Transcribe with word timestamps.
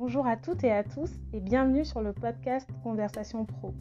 Bonjour 0.00 0.26
à 0.26 0.38
toutes 0.38 0.64
et 0.64 0.72
à 0.72 0.82
tous 0.82 1.10
et 1.34 1.40
bienvenue 1.40 1.84
sur 1.84 2.00
le 2.00 2.14
podcast 2.14 2.66
Conversation 2.82 3.44
Pro. 3.44 3.74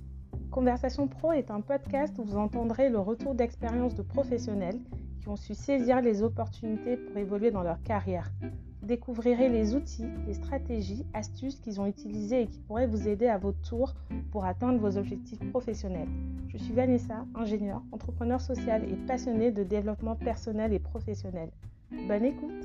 Conversation 0.52 1.08
Pro 1.08 1.32
est 1.32 1.50
un 1.50 1.62
podcast 1.62 2.14
où 2.20 2.26
vous 2.26 2.36
entendrez 2.36 2.90
le 2.90 3.00
retour 3.00 3.36
d'expérience 3.36 3.96
de 3.96 4.02
professionnels 4.02 4.82
qui 5.22 5.30
ont 5.30 5.38
su 5.38 5.54
saisir 5.54 6.02
les 6.02 6.22
opportunités 6.22 6.98
pour 6.98 7.16
évoluer 7.16 7.52
dans 7.52 7.64
leur 7.64 7.82
carrière. 7.84 8.30
Vous 8.42 8.88
découvrirez 8.88 9.48
les 9.48 9.76
outils, 9.76 10.10
les 10.28 10.34
stratégies, 10.34 11.06
astuces 11.14 11.62
qu'ils 11.62 11.80
ont 11.80 11.86
utilisées 11.86 12.42
et 12.42 12.48
qui 12.48 12.60
pourraient 12.60 12.86
vous 12.86 13.08
aider 13.08 13.28
à 13.28 13.38
votre 13.38 13.62
tour 13.62 13.94
pour 14.34 14.44
atteindre 14.44 14.80
vos 14.82 14.98
objectifs 14.98 15.40
professionnels. 15.52 16.10
Je 16.50 16.58
suis 16.58 16.74
Vanessa, 16.74 17.26
ingénieure, 17.34 17.82
entrepreneur 17.94 18.42
social 18.42 18.84
et 18.92 18.98
passionnée 19.08 19.52
de 19.52 19.64
développement 19.64 20.18
personnel 20.18 20.74
et 20.74 20.80
professionnel. 20.80 21.50
Bonne 22.10 22.26
écoute 22.26 22.59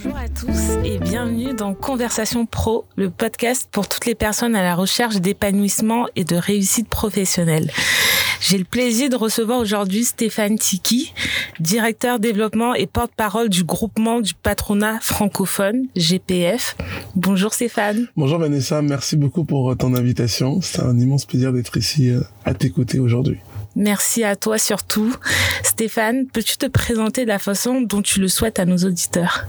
Bonjour 0.00 0.16
à 0.16 0.28
tous 0.28 0.84
et 0.84 1.00
bienvenue 1.00 1.54
dans 1.54 1.74
Conversation 1.74 2.46
Pro, 2.46 2.84
le 2.94 3.10
podcast 3.10 3.68
pour 3.72 3.88
toutes 3.88 4.06
les 4.06 4.14
personnes 4.14 4.54
à 4.54 4.62
la 4.62 4.76
recherche 4.76 5.16
d'épanouissement 5.16 6.06
et 6.14 6.22
de 6.22 6.36
réussite 6.36 6.88
professionnelle. 6.88 7.72
J'ai 8.40 8.58
le 8.58 8.64
plaisir 8.64 9.10
de 9.10 9.16
recevoir 9.16 9.58
aujourd'hui 9.58 10.04
Stéphane 10.04 10.56
Tiki, 10.56 11.12
directeur 11.58 12.20
développement 12.20 12.76
et 12.76 12.86
porte-parole 12.86 13.48
du 13.48 13.64
groupement 13.64 14.20
du 14.20 14.34
patronat 14.34 15.00
francophone, 15.00 15.86
GPF. 15.96 16.76
Bonjour 17.16 17.52
Stéphane. 17.52 18.06
Bonjour 18.16 18.38
Vanessa, 18.38 18.80
merci 18.82 19.16
beaucoup 19.16 19.42
pour 19.42 19.76
ton 19.76 19.96
invitation. 19.96 20.60
C'est 20.60 20.80
un 20.80 20.96
immense 20.96 21.26
plaisir 21.26 21.52
d'être 21.52 21.76
ici 21.76 22.10
euh, 22.10 22.20
à 22.44 22.54
t'écouter 22.54 23.00
aujourd'hui. 23.00 23.38
Merci 23.74 24.22
à 24.22 24.36
toi 24.36 24.58
surtout. 24.58 25.12
Stéphane, 25.64 26.28
peux-tu 26.28 26.56
te 26.56 26.66
présenter 26.66 27.24
de 27.24 27.28
la 27.28 27.40
façon 27.40 27.80
dont 27.80 28.00
tu 28.00 28.20
le 28.20 28.28
souhaites 28.28 28.60
à 28.60 28.64
nos 28.64 28.78
auditeurs? 28.78 29.48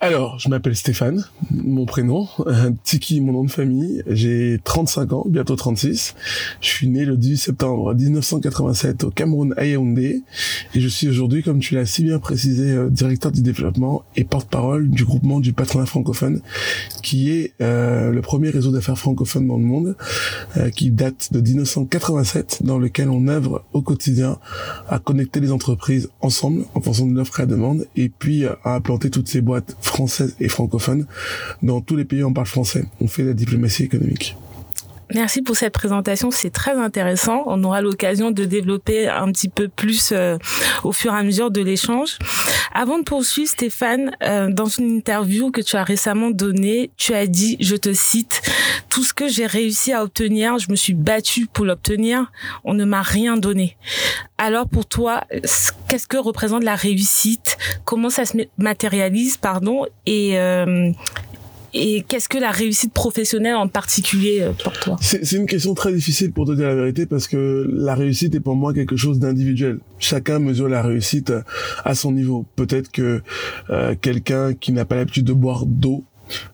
alors, 0.00 0.38
je 0.38 0.48
m'appelle 0.48 0.76
Stéphane, 0.76 1.24
mon 1.50 1.84
prénom, 1.84 2.28
Tiki, 2.84 3.20
mon 3.20 3.32
nom 3.32 3.44
de 3.44 3.50
famille. 3.50 4.02
J'ai 4.06 4.58
35 4.64 5.12
ans, 5.12 5.24
bientôt 5.28 5.56
36. 5.56 6.14
Je 6.60 6.68
suis 6.68 6.88
né 6.88 7.04
le 7.04 7.16
18 7.16 7.36
septembre 7.36 7.94
1987 7.94 9.04
au 9.04 9.10
Cameroun 9.10 9.54
à 9.56 9.66
Yaoundé 9.66 10.22
et 10.74 10.80
je 10.80 10.88
suis 10.88 11.08
aujourd'hui, 11.08 11.42
comme 11.42 11.60
tu 11.60 11.74
l'as 11.74 11.86
si 11.86 12.02
bien 12.02 12.18
précisé, 12.18 12.70
euh, 12.72 12.88
directeur 12.88 13.32
du 13.32 13.42
développement 13.42 14.04
et 14.16 14.24
porte-parole 14.24 14.88
du 14.88 15.04
groupement 15.04 15.40
du 15.40 15.52
patronat 15.52 15.86
francophone, 15.86 16.40
qui 17.02 17.30
est 17.30 17.52
euh, 17.60 18.10
le 18.10 18.20
premier 18.22 18.50
réseau 18.50 18.70
d'affaires 18.70 18.98
francophone 18.98 19.46
dans 19.46 19.56
le 19.56 19.64
monde, 19.64 19.96
euh, 20.56 20.70
qui 20.70 20.90
date 20.90 21.32
de 21.32 21.40
1987, 21.40 22.62
dans 22.62 22.78
lequel 22.78 23.10
on 23.10 23.28
œuvre 23.28 23.64
au 23.72 23.82
quotidien 23.82 24.38
à 24.88 24.98
connecter 24.98 25.40
les 25.40 25.52
entreprises 25.52 26.10
ensemble 26.20 26.64
en 26.74 26.80
fonction 26.80 27.06
de 27.06 27.14
l'offre 27.14 27.40
et 27.40 27.42
la 27.42 27.46
demande, 27.46 27.86
et 27.96 28.08
puis 28.08 28.44
à 28.46 28.74
implanter 28.74 29.10
toutes 29.10 29.28
ces 29.28 29.40
boîtes 29.50 29.76
française 29.80 30.36
et 30.38 30.48
francophone. 30.48 31.06
Dans 31.62 31.80
tous 31.80 31.96
les 31.96 32.04
pays, 32.04 32.22
on 32.22 32.32
parle 32.32 32.46
français. 32.46 32.84
On 33.00 33.08
fait 33.08 33.24
la 33.24 33.32
diplomatie 33.32 33.82
économique. 33.82 34.36
Merci 35.12 35.42
pour 35.42 35.56
cette 35.56 35.72
présentation, 35.72 36.30
c'est 36.30 36.50
très 36.50 36.76
intéressant. 36.76 37.42
On 37.46 37.64
aura 37.64 37.80
l'occasion 37.80 38.30
de 38.30 38.44
développer 38.44 39.08
un 39.08 39.32
petit 39.32 39.48
peu 39.48 39.66
plus 39.68 40.10
euh, 40.12 40.38
au 40.84 40.92
fur 40.92 41.12
et 41.12 41.18
à 41.18 41.22
mesure 41.24 41.50
de 41.50 41.60
l'échange. 41.60 42.16
Avant 42.72 42.98
de 42.98 43.02
poursuivre, 43.02 43.50
Stéphane, 43.50 44.12
euh, 44.22 44.52
dans 44.52 44.66
une 44.66 44.98
interview 44.98 45.50
que 45.50 45.60
tu 45.60 45.74
as 45.74 45.82
récemment 45.82 46.30
donnée, 46.30 46.92
tu 46.96 47.12
as 47.12 47.26
dit, 47.26 47.56
je 47.58 47.74
te 47.74 47.92
cite, 47.92 48.42
tout 48.90 49.04
ce 49.04 49.14
que 49.14 49.28
j'ai 49.28 49.46
réussi 49.46 49.92
à 49.92 50.02
obtenir, 50.02 50.58
je 50.58 50.70
me 50.70 50.76
suis 50.76 50.94
battu 50.94 51.46
pour 51.46 51.64
l'obtenir, 51.64 52.30
on 52.64 52.74
ne 52.74 52.84
m'a 52.84 53.02
rien 53.02 53.36
donné. 53.36 53.76
Alors 54.36 54.68
pour 54.68 54.86
toi, 54.86 55.24
qu'est-ce 55.88 56.06
que 56.06 56.16
représente 56.16 56.64
la 56.64 56.74
réussite? 56.74 57.56
Comment 57.84 58.10
ça 58.10 58.24
se 58.24 58.36
matérialise, 58.58 59.36
pardon? 59.36 59.86
Et 60.06 60.38
euh, 60.38 60.92
et 61.72 62.04
qu'est-ce 62.08 62.28
que 62.28 62.38
la 62.38 62.50
réussite 62.50 62.92
professionnelle 62.92 63.54
en 63.54 63.68
particulier 63.68 64.40
euh, 64.40 64.52
pour 64.52 64.72
toi? 64.72 64.96
C'est 65.00 65.32
une 65.32 65.46
question 65.46 65.74
très 65.74 65.92
difficile 65.92 66.32
pour 66.32 66.46
te 66.46 66.52
dire 66.52 66.66
la 66.66 66.74
vérité 66.74 67.06
parce 67.06 67.28
que 67.28 67.68
la 67.72 67.94
réussite 67.94 68.34
est 68.34 68.40
pour 68.40 68.56
moi 68.56 68.74
quelque 68.74 68.96
chose 68.96 69.18
d'individuel. 69.20 69.78
Chacun 69.98 70.40
mesure 70.40 70.68
la 70.68 70.82
réussite 70.82 71.32
à 71.84 71.94
son 71.94 72.12
niveau. 72.12 72.44
Peut-être 72.56 72.90
que 72.90 73.22
euh, 73.70 73.94
quelqu'un 74.00 74.54
qui 74.54 74.72
n'a 74.72 74.84
pas 74.84 74.96
l'habitude 74.96 75.24
de 75.24 75.32
boire 75.32 75.64
d'eau 75.64 76.04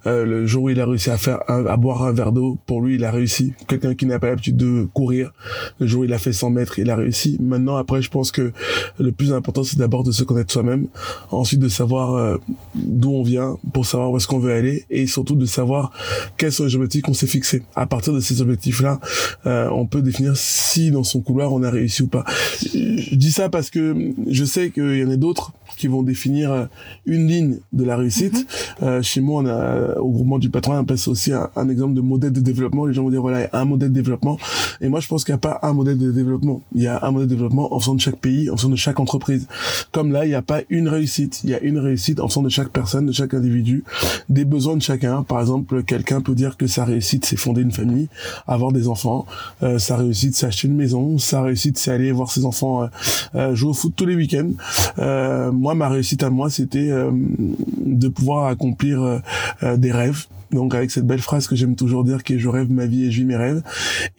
euh, 0.06 0.24
le 0.24 0.46
jour 0.46 0.64
où 0.64 0.70
il 0.70 0.80
a 0.80 0.86
réussi 0.86 1.10
à 1.10 1.18
faire 1.18 1.40
à 1.48 1.76
boire 1.76 2.04
un 2.04 2.12
verre 2.12 2.32
d'eau, 2.32 2.58
pour 2.66 2.80
lui, 2.80 2.96
il 2.96 3.04
a 3.04 3.10
réussi. 3.10 3.52
Quelqu'un 3.68 3.94
qui 3.94 4.06
n'a 4.06 4.18
pas 4.18 4.28
l'habitude 4.28 4.56
de 4.56 4.86
courir, 4.92 5.32
le 5.78 5.86
jour 5.86 6.00
où 6.00 6.04
il 6.04 6.12
a 6.12 6.18
fait 6.18 6.32
100 6.32 6.50
mètres, 6.50 6.78
il 6.78 6.90
a 6.90 6.96
réussi. 6.96 7.36
Maintenant, 7.40 7.76
après, 7.76 8.02
je 8.02 8.10
pense 8.10 8.30
que 8.30 8.52
le 8.98 9.12
plus 9.12 9.32
important, 9.32 9.64
c'est 9.64 9.78
d'abord 9.78 10.04
de 10.04 10.12
se 10.12 10.24
connaître 10.24 10.52
soi-même, 10.52 10.86
ensuite 11.30 11.60
de 11.60 11.68
savoir 11.68 12.14
euh, 12.14 12.36
d'où 12.74 13.10
on 13.10 13.22
vient, 13.22 13.56
pour 13.72 13.86
savoir 13.86 14.10
où 14.10 14.16
est-ce 14.16 14.26
qu'on 14.26 14.38
veut 14.38 14.52
aller, 14.52 14.84
et 14.90 15.06
surtout 15.06 15.36
de 15.36 15.46
savoir 15.46 15.92
quels 16.36 16.52
sont 16.52 16.64
les 16.64 16.74
objectifs 16.74 17.02
qu'on 17.02 17.14
s'est 17.14 17.26
fixés. 17.26 17.62
À 17.74 17.86
partir 17.86 18.12
de 18.12 18.20
ces 18.20 18.42
objectifs-là, 18.42 19.00
euh, 19.46 19.68
on 19.72 19.86
peut 19.86 20.02
définir 20.02 20.36
si 20.36 20.90
dans 20.90 21.04
son 21.04 21.20
couloir 21.20 21.52
on 21.52 21.62
a 21.62 21.70
réussi 21.70 22.02
ou 22.02 22.08
pas. 22.08 22.24
Je 22.62 23.14
dis 23.14 23.32
ça 23.32 23.48
parce 23.48 23.70
que 23.70 23.94
je 24.28 24.44
sais 24.44 24.70
qu'il 24.70 24.96
y 24.96 25.04
en 25.04 25.10
a 25.10 25.16
d'autres 25.16 25.52
qui 25.76 25.86
vont 25.86 26.02
définir 26.02 26.68
une 27.04 27.26
ligne 27.26 27.58
de 27.72 27.84
la 27.84 27.96
réussite. 27.96 28.46
Mm-hmm. 28.80 29.02
chez 29.02 29.20
moi, 29.20 29.42
on 29.42 29.46
a 29.46 29.76
euh, 29.76 29.94
au 29.96 30.10
groupement 30.10 30.38
du 30.38 30.50
patron, 30.50 30.78
on 30.78 30.84
passe 30.84 31.08
aussi 31.08 31.32
un, 31.32 31.68
exemple 31.68 31.94
de 31.94 32.00
modèle 32.00 32.32
de 32.32 32.40
développement. 32.40 32.86
Les 32.86 32.94
gens 32.94 33.02
vont 33.02 33.10
dire, 33.10 33.20
voilà, 33.20 33.40
il 33.40 33.42
y 33.42 33.56
a 33.56 33.60
un 33.60 33.64
modèle 33.64 33.90
de 33.90 33.94
développement. 33.94 34.38
Et 34.80 34.88
moi, 34.88 35.00
je 35.00 35.08
pense 35.08 35.24
qu'il 35.24 35.32
n'y 35.32 35.36
a 35.36 35.38
pas 35.38 35.58
un 35.62 35.72
modèle 35.72 35.98
de 35.98 36.10
développement. 36.12 36.62
Il 36.74 36.82
y 36.82 36.86
a 36.86 37.04
un 37.04 37.10
modèle 37.10 37.28
de 37.28 37.34
développement 37.34 37.74
en 37.74 37.80
fonction 37.80 37.94
de 37.94 38.00
chaque 38.00 38.20
pays, 38.20 38.48
en 38.48 38.52
fonction 38.52 38.68
de 38.68 38.76
chaque 38.76 39.00
entreprise. 39.00 39.46
Comme 39.92 40.12
là, 40.12 40.24
il 40.24 40.28
n'y 40.28 40.34
a 40.34 40.42
pas 40.42 40.62
une 40.70 40.88
réussite. 40.88 41.40
Il 41.44 41.50
y 41.50 41.54
a 41.54 41.60
une 41.60 41.78
réussite 41.78 42.20
en 42.20 42.24
fonction 42.24 42.42
de 42.42 42.48
chaque 42.48 42.70
personne, 42.70 43.06
de 43.06 43.12
chaque 43.12 43.34
individu, 43.34 43.84
des 44.28 44.44
besoins 44.44 44.76
de 44.76 44.82
chacun. 44.82 45.22
Par 45.22 45.40
exemple, 45.40 45.82
quelqu'un 45.82 46.20
peut 46.20 46.34
dire 46.34 46.56
que 46.56 46.66
sa 46.66 46.84
réussite, 46.84 47.24
c'est 47.24 47.36
fonder 47.36 47.62
une 47.62 47.72
famille, 47.72 48.08
avoir 48.46 48.72
des 48.72 48.88
enfants. 48.88 49.26
Euh, 49.62 49.78
sa 49.78 49.96
réussite, 49.96 50.36
c'est 50.36 50.46
acheter 50.46 50.68
une 50.68 50.76
maison. 50.76 51.18
Sa 51.18 51.42
réussite, 51.42 51.78
c'est 51.78 51.90
aller 51.90 52.12
voir 52.12 52.30
ses 52.30 52.44
enfants 52.44 52.82
euh, 52.82 52.86
euh 53.34 53.54
jouer 53.54 53.70
au 53.70 53.74
foot 53.74 53.92
tous 53.96 54.06
les 54.06 54.16
week-ends. 54.16 54.50
Euh, 54.98 55.50
moi, 55.66 55.74
ma 55.74 55.88
réussite 55.88 56.22
à 56.22 56.30
moi, 56.30 56.48
c'était 56.48 56.92
de 56.92 58.06
pouvoir 58.06 58.46
accomplir 58.46 59.02
euh, 59.02 59.76
des 59.76 59.90
rêves 59.90 60.26
donc 60.52 60.74
avec 60.74 60.90
cette 60.90 61.06
belle 61.06 61.20
phrase 61.20 61.48
que 61.48 61.56
j'aime 61.56 61.74
toujours 61.74 62.04
dire 62.04 62.22
qui 62.22 62.34
est 62.34 62.38
je 62.38 62.48
rêve 62.48 62.70
ma 62.70 62.86
vie 62.86 63.04
et 63.04 63.10
je 63.10 63.18
vis 63.18 63.24
mes 63.24 63.36
rêves 63.36 63.62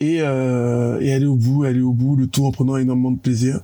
et, 0.00 0.18
euh, 0.20 1.00
et 1.00 1.12
aller 1.12 1.26
au 1.26 1.36
bout 1.36 1.64
aller 1.64 1.80
au 1.80 1.92
bout 1.92 2.16
le 2.16 2.26
tout 2.26 2.44
en 2.44 2.50
prenant 2.50 2.76
énormément 2.76 3.10
de 3.10 3.18
plaisir. 3.18 3.60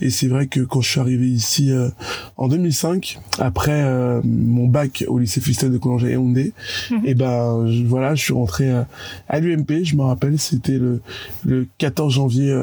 Et 0.00 0.10
c'est 0.10 0.28
vrai 0.28 0.46
que 0.46 0.60
quand 0.60 0.80
je 0.80 0.90
suis 0.90 1.00
arrivé 1.00 1.28
ici 1.28 1.72
euh, 1.72 1.88
en 2.36 2.48
2005 2.48 3.20
après 3.38 3.82
euh, 3.84 4.20
mon 4.24 4.66
bac 4.66 5.04
au 5.08 5.18
lycée 5.18 5.40
Fustel 5.40 5.72
de 5.72 5.78
Coulanger 5.78 6.12
et 6.12 6.16
Hondé 6.16 6.52
mhm. 6.90 7.00
et 7.04 7.14
ben 7.14 7.66
voilà 7.86 8.14
je 8.14 8.22
suis 8.22 8.32
rentré 8.32 8.70
à, 8.70 8.86
à 9.28 9.40
l'UMP 9.40 9.84
je 9.84 9.96
me 9.96 10.02
rappelle 10.02 10.38
c'était 10.38 10.78
le, 10.78 11.00
le 11.44 11.66
14 11.78 12.12
janvier 12.14 12.56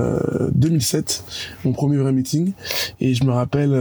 2007 0.53 1.23
mon 1.65 1.71
premier 1.71 1.97
vrai 1.97 2.11
meeting. 2.11 2.51
Et 2.99 3.13
je 3.13 3.23
me 3.23 3.31
rappelle 3.31 3.71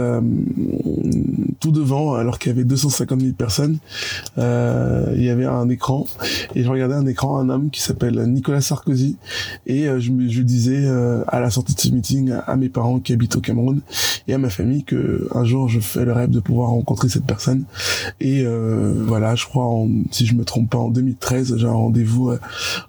tout 1.61 1.73
devant 1.73 2.15
alors 2.15 2.39
qu'il 2.39 2.51
y 2.51 2.55
avait 2.55 2.65
250 2.65 3.21
000 3.21 3.33
personnes 3.35 3.79
il 4.37 5.23
y 5.23 5.31
avait 5.31 5.45
un 5.45 5.64
un 5.65 5.69
écran 5.71 6.07
et 6.55 6.63
je 6.63 6.69
regardais 6.69 6.95
un 6.95 7.07
écran 7.07 7.39
un 7.39 7.49
homme 7.49 7.71
qui 7.71 7.81
s'appelle 7.81 8.21
Nicolas 8.27 8.61
Sarkozy 8.61 9.17
et 9.67 9.89
euh, 9.89 9.99
je 9.99 10.11
me 10.11 10.29
je 10.29 10.43
disais 10.43 10.85
euh, 10.85 11.25
à 11.29 11.41
la 11.41 11.51
sortie 11.51 11.75
de 11.75 11.81
ce 11.81 11.89
meeting 11.89 12.33
à, 12.47 12.57
mes 12.57 12.69
parents 12.69 13.01
qui 13.01 13.13
habitent 13.13 13.37
au 13.37 13.41
Cameroun 13.41 13.81
et 14.29 14.35
à 14.35 14.39
ma 14.39 14.51
famille 14.51 14.85
que 14.85 15.29
un 15.35 15.45
jour 15.45 15.69
je 15.69 15.81
fais 15.81 16.05
le 16.05 16.13
rêve 16.13 16.31
de 16.31 16.41
pouvoir 16.41 16.71
rencontrer 16.71 17.09
cette 17.09 17.25
personne. 17.25 17.65
Et 18.21 18.43
euh, 18.45 18.93
voilà 18.97 19.35
je 19.35 19.47
crois 19.47 19.65
en, 19.65 19.89
si 20.11 20.27
je 20.27 20.35
me 20.35 20.45
trompe 20.45 20.71
pas 20.71 20.79
en 20.79 20.91
2013 20.91 21.57
j'ai 21.57 21.67
un 21.67 21.73
rendez-vous 21.73 22.33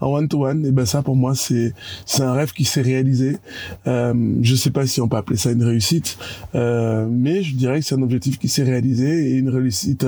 en 0.01 0.07
one 0.07 0.27
to 0.27 0.45
one 0.45 0.65
et 0.65 0.71
ben 0.71 0.85
ça 0.85 1.01
pour 1.01 1.15
moi 1.15 1.33
c'est 1.35 1.73
c'est 2.05 2.23
un 2.23 2.33
rêve 2.33 2.51
qui 2.51 2.65
s'est 2.65 2.81
réalisé. 2.81 3.37
Je 3.85 4.55
sais 4.55 4.71
pas 4.71 4.85
si 4.85 5.01
on 5.01 5.07
peut 5.07 5.17
appeler 5.17 5.37
ça 5.37 5.51
une 5.51 5.63
réussite 5.63 6.17
mais 6.53 7.43
je 7.43 7.55
dirais 7.55 7.79
que 7.79 7.85
c'est 7.85 7.95
un 7.95 8.01
objectif 8.01 8.37
qui 8.37 8.49
s'est 8.49 8.63
réalisé 8.63 9.31
et 9.31 9.37
une 9.37 9.49
réussite 9.49 10.05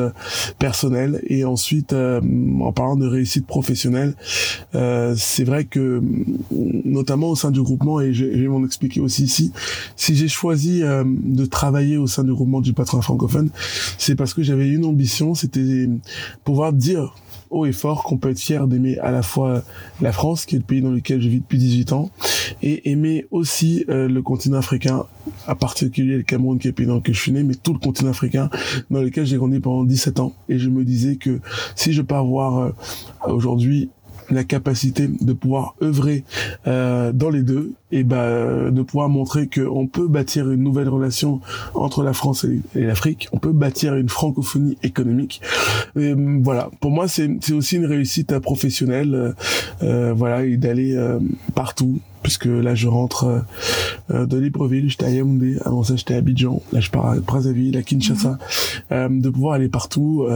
personnelle. 0.59 1.21
Et 1.27 1.45
ensuite 1.45 1.94
en 2.62 2.71
parlant 2.71 2.95
de 2.95 3.07
réussite 3.07 3.45
professionnelle, 3.45 4.15
euh, 4.75 5.13
c'est 5.18 5.44
vrai 5.44 5.65
que 5.65 6.01
notamment 6.86 7.30
au 7.30 7.36
sein 7.36 7.51
du 7.51 7.62
groupement, 7.62 8.00
et 8.00 8.13
je, 8.13 8.25
vais 8.25 8.48
m'en 8.48 8.65
expliquer 8.65 9.00
aussi 9.00 9.24
ici, 9.24 9.51
si 9.95 10.15
j'ai 10.15 10.27
choisi 10.27 10.83
euh, 10.83 11.04
de 11.06 11.45
travailler 11.45 11.98
au 11.98 12.07
sein 12.07 12.24
du 12.24 12.33
groupement 12.33 12.62
du 12.62 12.74
patron 12.74 13.01
francophone, 13.01 13.50
c'est 13.98 14.15
parce 14.15 14.33
que 14.33 14.44
j'avais 14.44 14.69
une 14.69 14.86
ambition, 14.86 15.36
c'était 15.36 15.89
pouvoir 16.44 16.74
dire 16.74 17.15
haut 17.49 17.65
et 17.65 17.71
fort 17.71 18.03
qu'on 18.03 18.17
peut 18.17 18.29
être 18.29 18.39
fier 18.39 18.67
d'aimer 18.67 18.97
à 18.99 19.11
la 19.11 19.21
fois 19.21 19.63
la 20.01 20.11
France, 20.11 20.45
qui 20.45 20.55
est 20.55 20.59
le 20.59 20.65
pays 20.65 20.81
dans 20.81 20.91
lequel 20.91 21.21
je 21.21 21.29
vis 21.29 21.39
depuis 21.39 21.57
18 21.57 21.94
ans, 21.94 22.09
et 22.61 22.89
aimer 22.91 23.25
aussi 23.31 23.85
euh, 23.89 24.07
le 24.07 24.21
continent 24.21 24.57
africain, 24.57 25.05
à 25.47 25.55
particulier 25.55 26.17
le 26.17 26.23
Cameroun, 26.23 26.59
qui 26.59 26.67
est 26.67 26.71
le 26.71 26.75
pays 26.75 26.85
dans 26.85 26.95
lequel 26.95 27.15
je 27.15 27.21
suis 27.21 27.31
né, 27.31 27.44
mais 27.44 27.55
tout 27.55 27.73
le 27.73 27.79
continent 27.79 28.11
africain 28.11 28.49
dans 28.89 29.01
lequel 29.01 29.25
j'ai 29.25 29.38
grandi 29.38 29.59
pendant 29.59 29.83
17 29.83 30.19
ans. 30.19 30.33
Et 30.49 30.57
je 30.59 30.69
me 30.69 30.83
disais 30.83 31.15
que 31.15 31.39
si 31.75 31.94
je 31.94 32.01
pars 32.01 32.25
voir 32.25 32.57
euh, 32.57 32.71
aujourd'hui 33.27 33.89
la 34.29 34.44
capacité 34.44 35.07
de 35.07 35.33
pouvoir 35.33 35.75
œuvrer 35.81 36.24
euh, 36.68 37.12
dans 37.12 37.29
les 37.29 37.44
deux 37.44 37.74
et 37.91 38.03
bah, 38.03 38.69
de 38.69 38.81
pouvoir 38.81 39.09
montrer 39.09 39.47
qu'on 39.47 39.88
peut 39.88 40.07
bâtir 40.07 40.50
une 40.51 40.62
nouvelle 40.62 40.89
relation 40.89 41.39
entre 41.74 42.03
la 42.03 42.13
France 42.13 42.45
et, 42.45 42.83
l'Afrique, 42.83 43.29
on 43.31 43.38
peut 43.38 43.53
bâtir 43.53 43.95
une 43.95 44.09
francophonie 44.09 44.77
économique. 44.83 45.41
Et, 45.97 46.13
voilà, 46.41 46.69
pour 46.79 46.91
moi 46.91 47.07
c'est 47.07 47.51
aussi 47.51 47.77
une 47.77 47.85
réussite 47.85 48.38
professionnelle, 48.39 49.15
euh, 49.15 49.31
euh 49.83 50.13
voilà, 50.13 50.44
et 50.45 50.57
d'aller 50.57 50.95
euh, 50.95 51.19
partout 51.56 52.00
puisque 52.27 52.44
là 52.44 52.75
je 52.75 52.89
rentre 52.89 53.24
euh, 53.24 53.39
euh, 54.12 54.25
de 54.25 54.38
Libreville, 54.38 54.89
j'étais 54.89 55.06
à 55.06 55.09
Yaoundé, 55.09 55.56
avant 55.63 55.81
ça 55.83 55.95
j'étais 55.95 56.13
à 56.13 56.18
Abidjan, 56.18 56.62
là 56.74 56.81
je 56.81 56.89
pars 56.91 57.06
à 57.06 57.15
Brazzaville, 57.15 57.77
à 57.77 57.81
Kinshasa, 57.81 58.31
mhm. 58.31 58.38
euh, 58.91 59.07
de 59.09 59.29
pouvoir 59.29 59.53
aller 59.53 59.69
partout, 59.69 60.27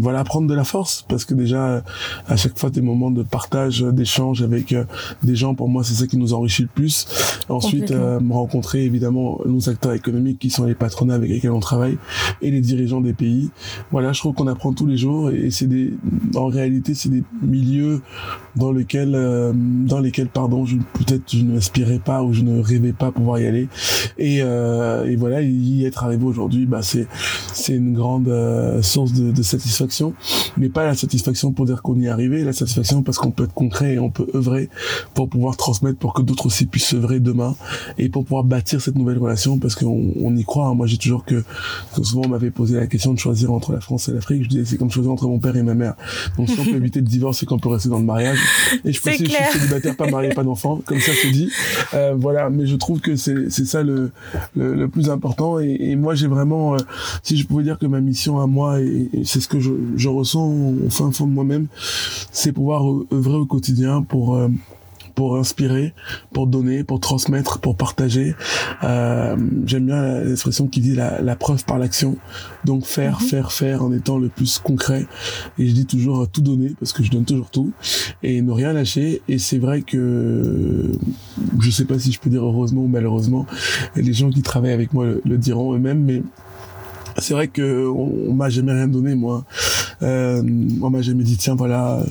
voilà, 0.00 0.24
prendre 0.24 0.48
de 0.48 0.54
la 0.54 0.64
force, 0.64 1.04
parce 1.08 1.24
que 1.24 1.34
déjà 1.34 1.84
à 2.26 2.36
chaque 2.36 2.58
fois 2.58 2.70
des 2.70 2.80
moments 2.80 3.12
de 3.12 3.22
partage, 3.22 3.82
d'échange 3.82 4.42
avec 4.42 4.74
des 5.22 5.36
gens, 5.36 5.54
pour 5.54 5.68
moi 5.68 5.84
c'est 5.84 5.94
ça 5.94 6.08
qui 6.08 6.16
nous 6.16 6.34
enrichit 6.34 6.62
le 6.62 6.68
plus. 6.74 7.06
Ensuite, 7.48 7.92
me 7.92 8.32
rencontrer 8.32 8.82
évidemment 8.84 9.38
nos 9.46 9.68
acteurs 9.68 9.92
économiques 9.92 10.40
qui 10.40 10.50
sont 10.50 10.64
les 10.64 10.74
patronats 10.74 11.14
avec 11.14 11.30
lesquels 11.30 11.52
on 11.52 11.60
travaille 11.60 11.96
et 12.42 12.50
les 12.50 12.60
dirigeants 12.60 13.00
des 13.00 13.12
pays. 13.12 13.50
Voilà, 13.92 14.12
je 14.12 14.18
trouve 14.18 14.34
qu'on 14.34 14.48
apprend 14.48 14.72
tous 14.72 14.86
les 14.86 14.96
jours 14.96 15.30
et 15.30 15.52
c'est 15.52 15.66
des, 15.66 15.94
en 16.34 16.46
réalité 16.46 16.94
c'est 16.94 17.08
des 17.08 17.22
milieux 17.40 18.02
dans 18.56 18.72
lesquels, 18.72 19.12
dans 19.52 20.00
lesquels 20.00 20.28
pardon, 20.28 20.64
je 20.66 20.76
peut-être 20.94 21.22
je 21.28 21.42
ne 21.42 21.54
m'aspirais 21.54 21.98
pas 21.98 22.22
ou 22.22 22.32
je 22.32 22.42
ne 22.42 22.60
rêvais 22.60 22.92
pas 22.92 23.10
pouvoir 23.12 23.38
y 23.38 23.46
aller. 23.46 23.68
Et, 24.18 24.40
euh, 24.42 25.06
et 25.06 25.16
voilà, 25.16 25.42
y 25.42 25.84
être 25.84 26.04
arrivé 26.04 26.24
aujourd'hui, 26.24 26.66
bah 26.66 26.82
c'est 26.82 27.06
c'est 27.52 27.74
une 27.74 27.94
grande 27.94 28.28
euh, 28.28 28.82
source 28.82 29.12
de, 29.12 29.32
de, 29.32 29.42
satisfaction, 29.42 30.14
mais 30.56 30.68
pas 30.68 30.84
la 30.84 30.94
satisfaction 30.94 31.52
pour 31.52 31.66
dire 31.66 31.82
qu'on 31.82 31.98
y 31.98 32.06
est 32.06 32.08
arrivé, 32.08 32.44
la 32.44 32.52
satisfaction 32.52 33.02
parce 33.02 33.18
qu'on 33.18 33.30
peut 33.30 33.44
être 33.44 33.54
concret 33.54 33.94
et 33.94 33.98
on 33.98 34.10
peut 34.10 34.26
œuvrer 34.34 34.68
pour 35.14 35.28
pouvoir 35.28 35.56
transmettre 35.56 35.98
pour 35.98 36.14
que 36.14 36.22
d'autres 36.22 36.46
aussi 36.46 36.66
puissent 36.66 36.94
œuvrer 36.94 37.20
demain 37.20 37.54
et 37.98 38.08
pour 38.08 38.24
pouvoir 38.24 38.44
bâtir 38.44 38.80
cette 38.80 38.96
nouvelle 38.96 39.18
relation 39.18 39.58
parce 39.58 39.74
qu'on 39.74 40.12
on 40.20 40.36
y 40.36 40.44
croit. 40.44 40.66
Hein. 40.66 40.74
Moi, 40.74 40.86
j'ai 40.86 40.98
toujours 40.98 41.24
que, 41.24 41.44
souvent 42.02 42.22
on 42.24 42.28
m'avait 42.28 42.50
posé 42.50 42.76
la 42.76 42.86
question 42.86 43.12
de 43.12 43.18
choisir 43.18 43.52
entre 43.52 43.72
la 43.72 43.80
France 43.80 44.08
et 44.08 44.12
l'Afrique, 44.12 44.44
je 44.44 44.48
disais 44.48 44.64
c'est 44.64 44.76
comme 44.76 44.90
choisir 44.90 45.12
entre 45.12 45.26
mon 45.26 45.38
père 45.38 45.56
et 45.56 45.62
ma 45.62 45.74
mère. 45.74 45.94
Donc 46.36 46.48
si 46.48 46.58
on 46.58 46.64
peut 46.64 46.70
éviter 46.76 47.00
le 47.00 47.06
divorce, 47.06 47.38
c'est 47.38 47.46
qu'on 47.46 47.58
peut 47.58 47.68
rester 47.68 47.88
dans 47.88 47.98
le 47.98 48.04
mariage. 48.04 48.38
Et 48.84 48.92
je 48.92 49.00
précise, 49.00 49.26
je 49.26 49.32
suis 49.50 49.58
célibataire, 49.58 49.96
pas 49.96 50.08
marié, 50.08 50.30
pas 50.30 50.44
d'enfant, 50.44 50.80
comme 50.84 51.00
ça 51.00 51.12
c'est 51.20 51.30
dit. 51.30 51.50
Euh, 51.94 52.14
voilà, 52.16 52.50
mais 52.50 52.66
je 52.66 52.76
trouve 52.76 53.00
que 53.00 53.16
c'est 53.16 53.50
c'est 53.50 53.66
ça 53.66 53.82
le, 53.82 54.10
le, 54.56 54.74
le 54.74 54.88
plus 54.88 55.10
important. 55.10 55.58
Et, 55.58 55.76
et 55.80 55.96
moi 55.96 56.14
j'ai 56.14 56.26
vraiment, 56.26 56.74
euh, 56.74 56.78
si 57.22 57.36
je 57.36 57.46
pouvais 57.46 57.64
dire 57.64 57.78
que 57.78 57.86
ma 57.86 58.00
mission 58.00 58.40
à 58.40 58.46
moi 58.46 58.80
et, 58.80 59.08
c'est 59.24 59.40
ce 59.40 59.48
que 59.48 59.60
je, 59.60 59.72
je 59.96 60.08
ressens 60.08 60.46
au 60.46 60.90
fin 60.90 61.10
fond 61.12 61.26
de 61.26 61.32
moi-même, 61.32 61.66
c'est 62.32 62.52
pouvoir 62.52 62.84
œuvrer 63.12 63.36
au 63.36 63.46
quotidien 63.46 64.02
pour 64.02 64.36
euh, 64.36 64.48
pour 65.20 65.36
inspirer, 65.36 65.92
pour 66.32 66.46
donner, 66.46 66.82
pour 66.82 66.98
transmettre, 66.98 67.58
pour 67.60 67.76
partager. 67.76 68.34
Euh, 68.82 69.36
J'aime 69.66 69.84
bien 69.84 70.20
l'expression 70.20 70.66
qui 70.66 70.80
dit 70.80 70.94
la, 70.94 71.20
la, 71.20 71.36
preuve 71.36 71.66
par 71.66 71.78
l'action. 71.78 72.16
Donc 72.64 72.86
faire, 72.86 73.20
mhm. 73.20 73.28
faire, 73.28 73.52
faire 73.52 73.84
en 73.84 73.92
étant 73.92 74.16
le 74.16 74.30
plus 74.30 74.58
concret. 74.58 75.06
Et 75.58 75.68
je 75.68 75.74
dis 75.74 75.84
toujours 75.84 76.26
tout 76.26 76.40
donner 76.40 76.72
parce 76.80 76.94
que 76.94 77.02
je 77.02 77.10
donne 77.10 77.26
toujours 77.26 77.50
tout 77.50 77.70
et 78.22 78.40
ne 78.40 78.50
rien 78.50 78.72
lâcher. 78.72 79.20
Et 79.28 79.36
c'est 79.36 79.58
vrai 79.58 79.82
que 79.82 80.90
je 81.60 81.70
sais 81.70 81.84
pas 81.84 81.98
si 81.98 82.12
je 82.12 82.18
peux 82.18 82.30
dire 82.30 82.42
heureusement 82.42 82.84
ou 82.84 82.88
malheureusement, 82.88 83.44
les 83.96 84.14
gens 84.14 84.30
qui 84.30 84.40
travaillent 84.40 84.72
avec 84.72 84.94
moi 84.94 85.04
le, 85.04 85.20
le 85.22 85.36
diront 85.36 85.74
eux-mêmes, 85.74 86.02
mais 86.02 86.22
c'est 87.18 87.34
vrai 87.34 87.48
que 87.48 87.86
on, 87.86 88.32
m'a 88.32 88.48
jamais 88.48 88.72
rien 88.72 88.88
donné 88.88 89.14
moi. 89.14 89.44
Euh, 90.02 90.42
on 90.80 90.88
m'a 90.88 91.02
jamais 91.02 91.24
dit 91.24 91.36
tiens 91.36 91.56
voilà 91.56 92.02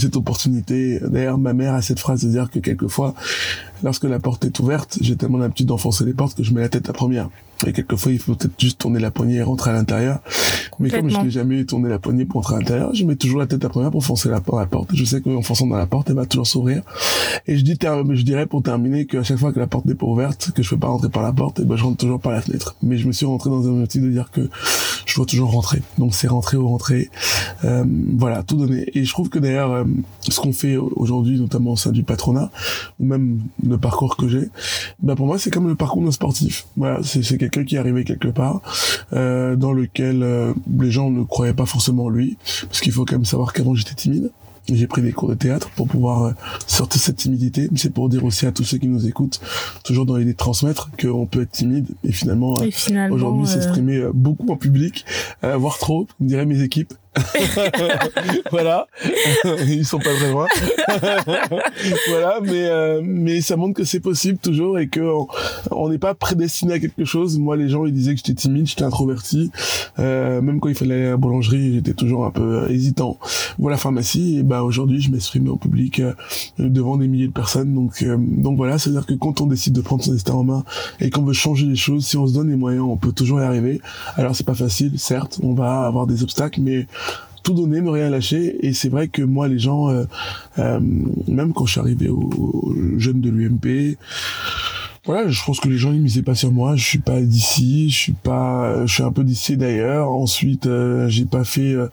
cette 0.00 0.16
opportunité. 0.16 1.00
D'ailleurs 1.00 1.38
ma 1.38 1.52
mère 1.52 1.74
a 1.74 1.82
cette 1.82 2.00
phrase 2.00 2.24
de 2.24 2.30
dire 2.30 2.50
que 2.50 2.58
quelquefois 2.58 3.14
lorsque 3.82 4.04
la 4.04 4.18
porte 4.18 4.44
est 4.44 4.58
ouverte, 4.58 4.98
j'ai 5.00 5.16
tellement 5.16 5.38
l'habitude 5.38 5.66
d'enfoncer 5.66 6.04
les 6.04 6.14
portes 6.14 6.36
que 6.36 6.42
je 6.42 6.52
mets 6.52 6.60
la 6.60 6.68
tête 6.68 6.88
à 6.88 6.92
première. 6.92 7.28
Et 7.66 7.72
quelquefois, 7.72 8.12
il 8.12 8.18
faut 8.18 8.34
peut-être 8.34 8.58
juste 8.58 8.78
tourner 8.80 9.00
la 9.00 9.10
poignée 9.10 9.36
et 9.36 9.42
rentrer 9.42 9.70
à 9.70 9.74
l'intérieur. 9.74 10.20
Mais 10.78 10.90
comme 10.90 11.10
je 11.10 11.18
n'ai 11.18 11.30
jamais 11.30 11.64
tourné 11.64 11.88
la 11.88 11.98
poignée 11.98 12.24
pour 12.24 12.40
rentrer 12.40 12.56
à 12.56 12.58
l'intérieur, 12.58 12.94
je 12.94 13.04
mets 13.04 13.16
toujours 13.16 13.38
la 13.38 13.46
tête 13.46 13.64
à 13.64 13.68
première 13.68 13.90
pour 13.90 14.04
foncer 14.04 14.28
la, 14.28 14.40
porte. 14.40 14.90
Je 14.94 15.04
sais 15.04 15.20
qu'en 15.20 15.42
fonçant 15.42 15.66
dans 15.66 15.76
la 15.76 15.86
porte, 15.86 16.08
elle 16.10 16.16
va 16.16 16.26
toujours 16.26 16.46
s'ouvrir. 16.46 16.82
Et 17.46 17.56
je 17.56 17.62
dis, 17.64 17.78
je 17.80 18.22
dirais 18.22 18.46
pour 18.46 18.62
terminer 18.62 19.06
qu'à 19.06 19.22
chaque 19.22 19.38
fois 19.38 19.52
que 19.52 19.58
la 19.58 19.66
porte 19.66 19.84
n'est 19.86 19.94
pas 19.94 20.06
ouverte, 20.06 20.52
que 20.52 20.62
je 20.62 20.70
peux 20.70 20.78
pas 20.78 20.88
rentrer 20.88 21.08
par 21.08 21.22
la 21.22 21.32
porte, 21.32 21.58
et 21.58 21.62
eh 21.62 21.66
ben 21.66 21.76
je 21.76 21.84
rentre 21.84 21.98
toujours 21.98 22.20
par 22.20 22.32
la 22.32 22.40
fenêtre. 22.40 22.76
Mais 22.82 22.96
je 22.96 23.06
me 23.06 23.12
suis 23.12 23.26
rentré 23.26 23.50
dans 23.50 23.66
un 23.66 23.72
objectif 23.72 24.02
de 24.02 24.10
dire 24.10 24.30
que 24.30 24.48
je 25.06 25.14
dois 25.16 25.26
toujours 25.26 25.50
rentrer. 25.50 25.82
Donc 25.98 26.14
c'est 26.14 26.28
rentrer 26.28 26.56
ou 26.56 26.68
rentrer. 26.68 27.10
Euh, 27.64 27.84
voilà, 28.16 28.42
tout 28.42 28.56
donner. 28.56 28.86
Et 28.94 29.04
je 29.04 29.12
trouve 29.12 29.28
que 29.28 29.38
d'ailleurs, 29.38 29.72
euh, 29.72 29.84
ce 30.28 30.40
qu'on 30.40 30.52
fait 30.52 30.76
aujourd'hui, 30.76 31.38
notamment 31.38 31.72
au 31.72 31.76
sein 31.76 31.90
du 31.90 32.02
patronat, 32.02 32.50
ou 32.98 33.04
même 33.04 33.40
le 33.66 33.76
parcours 33.76 34.16
que 34.16 34.28
j'ai, 34.28 34.48
bah 35.02 35.16
pour 35.16 35.26
moi 35.26 35.38
c'est 35.38 35.50
comme 35.50 35.68
le 35.68 35.74
parcours 35.74 36.02
d'un 36.02 36.10
sportif. 36.10 36.66
Voilà, 36.76 37.00
c'est 37.02 37.36
quelqu'un 37.50 37.68
qui 37.68 37.76
arrivé 37.76 38.04
quelque 38.04 38.28
part 38.28 38.60
euh, 39.12 39.56
dans 39.56 39.72
lequel 39.72 40.22
euh, 40.22 40.52
les 40.78 40.90
gens 40.90 41.10
ne 41.10 41.24
croyaient 41.24 41.54
pas 41.54 41.66
forcément 41.66 42.04
en 42.04 42.08
lui, 42.08 42.36
parce 42.66 42.80
qu'il 42.80 42.92
faut 42.92 43.04
quand 43.04 43.16
même 43.16 43.24
savoir 43.24 43.52
qu'avant 43.52 43.74
j'étais 43.74 43.94
timide. 43.94 44.30
J'ai 44.72 44.86
pris 44.86 45.02
des 45.02 45.10
cours 45.10 45.28
de 45.28 45.34
théâtre 45.34 45.70
pour 45.74 45.88
pouvoir 45.88 46.24
euh, 46.24 46.32
sortir 46.66 47.00
cette 47.00 47.16
timidité. 47.16 47.68
C'est 47.74 47.92
pour 47.92 48.08
dire 48.08 48.24
aussi 48.24 48.46
à 48.46 48.52
tous 48.52 48.62
ceux 48.62 48.78
qui 48.78 48.86
nous 48.86 49.08
écoutent, 49.08 49.40
toujours 49.82 50.06
dans 50.06 50.16
l'idée 50.16 50.32
de 50.32 50.36
transmettre, 50.36 50.90
qu'on 51.00 51.26
peut 51.26 51.42
être 51.42 51.50
timide 51.50 51.86
et 52.04 52.12
finalement, 52.12 52.56
finalement 52.70 53.14
aujourd'hui 53.14 53.46
s'exprimer 53.46 54.04
beaucoup 54.14 54.50
en 54.52 54.56
public, 54.56 55.04
voire 55.42 55.78
trop, 55.78 56.06
me 56.20 56.28
diraient 56.28 56.46
mes 56.46 56.62
équipes. 56.62 56.94
voilà, 58.52 58.86
ils 59.66 59.84
sont 59.84 59.98
pas 59.98 60.14
très 60.14 60.30
loin. 60.30 60.46
voilà, 62.08 62.40
mais 62.40 62.66
euh, 62.66 63.00
mais 63.04 63.40
ça 63.40 63.56
montre 63.56 63.74
que 63.74 63.84
c'est 63.84 64.00
possible 64.00 64.38
toujours 64.38 64.78
et 64.78 64.88
que 64.88 65.00
on 65.72 65.88
n'est 65.88 65.98
pas 65.98 66.14
prédestiné 66.14 66.74
à 66.74 66.78
quelque 66.78 67.04
chose. 67.04 67.38
Moi, 67.38 67.56
les 67.56 67.68
gens 67.68 67.84
ils 67.84 67.92
disaient 67.92 68.12
que 68.12 68.18
j'étais 68.18 68.34
timide, 68.34 68.66
j'étais 68.66 68.84
introverti. 68.84 69.50
Euh, 69.98 70.40
même 70.40 70.60
quand 70.60 70.68
il 70.68 70.74
fallait 70.74 70.94
aller 70.94 71.06
à 71.06 71.10
la 71.10 71.16
boulangerie, 71.16 71.74
j'étais 71.74 71.94
toujours 71.94 72.24
un 72.24 72.30
peu 72.30 72.70
hésitant. 72.70 73.18
Voilà, 73.58 73.76
pharmacie. 73.76 74.38
Et 74.38 74.42
bah 74.44 74.62
aujourd'hui, 74.62 75.00
je 75.00 75.10
m'exprime 75.10 75.48
au 75.48 75.56
public 75.56 76.00
euh, 76.00 76.14
devant 76.58 76.96
des 76.96 77.08
milliers 77.08 77.28
de 77.28 77.32
personnes. 77.32 77.74
Donc 77.74 78.02
euh, 78.02 78.16
donc 78.18 78.56
voilà, 78.56 78.78
c'est 78.78 78.90
à 78.90 78.92
dire 78.92 79.06
que 79.06 79.14
quand 79.14 79.40
on 79.40 79.46
décide 79.46 79.72
de 79.72 79.80
prendre 79.80 80.04
son 80.04 80.12
destin 80.12 80.34
en 80.34 80.44
main 80.44 80.64
et 81.00 81.10
qu'on 81.10 81.22
veut 81.22 81.32
changer 81.32 81.66
les 81.66 81.76
choses, 81.76 82.06
si 82.06 82.16
on 82.16 82.26
se 82.26 82.34
donne 82.34 82.50
les 82.50 82.56
moyens, 82.56 82.84
on 82.84 82.96
peut 82.96 83.12
toujours 83.12 83.40
y 83.40 83.44
arriver. 83.44 83.80
Alors 84.16 84.36
c'est 84.36 84.46
pas 84.46 84.54
facile, 84.54 84.96
certes, 84.98 85.40
on 85.42 85.54
va 85.54 85.86
avoir 85.86 86.06
des 86.06 86.22
obstacles, 86.22 86.60
mais 86.60 86.86
tout 87.42 87.54
donner, 87.54 87.80
ne 87.80 87.90
rien 87.90 88.10
lâcher. 88.10 88.66
Et 88.66 88.72
c'est 88.72 88.88
vrai 88.88 89.08
que 89.08 89.22
moi, 89.22 89.48
les 89.48 89.58
gens, 89.58 89.90
euh, 89.90 90.04
euh, 90.58 90.80
même 91.28 91.52
quand 91.52 91.66
je 91.66 91.72
suis 91.72 91.80
arrivé 91.80 92.08
aux 92.08 92.74
jeunes 92.96 93.20
de 93.20 93.30
l'UMP, 93.30 93.96
voilà, 95.06 95.28
je 95.28 95.42
pense 95.42 95.60
que 95.60 95.68
les 95.68 95.78
gens 95.78 95.92
ils 95.92 96.00
misaient 96.00 96.22
pas 96.22 96.34
sur 96.34 96.52
moi. 96.52 96.76
Je 96.76 96.84
suis 96.84 96.98
pas 96.98 97.22
d'ici, 97.22 97.88
je 97.88 97.96
suis 97.96 98.12
pas, 98.12 98.84
je 98.84 98.92
suis 98.92 99.02
un 99.02 99.12
peu 99.12 99.24
d'ici 99.24 99.56
d'ailleurs. 99.56 100.10
Ensuite, 100.10 100.66
euh, 100.66 101.08
j'ai 101.08 101.24
pas 101.24 101.42
fait 101.42 101.72
euh, 101.72 101.88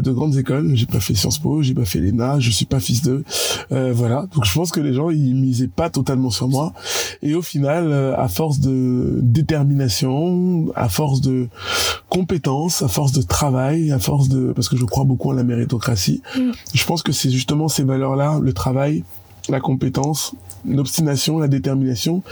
de 0.00 0.10
grandes 0.10 0.36
écoles, 0.36 0.74
j'ai 0.74 0.86
pas 0.86 1.00
fait 1.00 1.14
Sciences 1.14 1.38
Po, 1.38 1.62
j'ai 1.62 1.74
pas 1.74 1.84
fait 1.84 1.98
l'ENA, 1.98 2.40
je 2.40 2.50
suis 2.50 2.64
pas 2.64 2.80
fils 2.80 3.02
d'eux. 3.02 3.22
Euh, 3.70 3.92
voilà, 3.94 4.26
donc 4.34 4.46
je 4.46 4.54
pense 4.54 4.70
que 4.70 4.80
les 4.80 4.94
gens 4.94 5.10
ils 5.10 5.34
misaient 5.34 5.68
pas 5.68 5.90
totalement 5.90 6.30
sur 6.30 6.48
moi. 6.48 6.72
Et 7.22 7.34
au 7.34 7.42
final, 7.42 7.92
à 8.16 8.28
force 8.28 8.60
de 8.60 9.18
détermination, 9.20 10.72
à 10.74 10.88
force 10.88 11.20
de 11.20 11.48
compétences, 12.08 12.80
à 12.80 12.88
force 12.88 13.12
de 13.12 13.20
travail, 13.20 13.92
à 13.92 13.98
force 13.98 14.30
de, 14.30 14.52
parce 14.52 14.70
que 14.70 14.78
je 14.78 14.86
crois 14.86 15.04
beaucoup 15.04 15.28
en 15.28 15.34
la 15.34 15.44
méritocratie, 15.44 16.22
mm. 16.34 16.52
je 16.72 16.84
pense 16.86 17.02
que 17.02 17.12
c'est 17.12 17.30
justement 17.30 17.68
ces 17.68 17.84
valeurs-là, 17.84 18.38
le 18.40 18.52
travail, 18.54 19.04
la 19.50 19.60
compétence, 19.60 20.34
l'obstination, 20.66 21.38
la 21.38 21.48
détermination, 21.48 22.22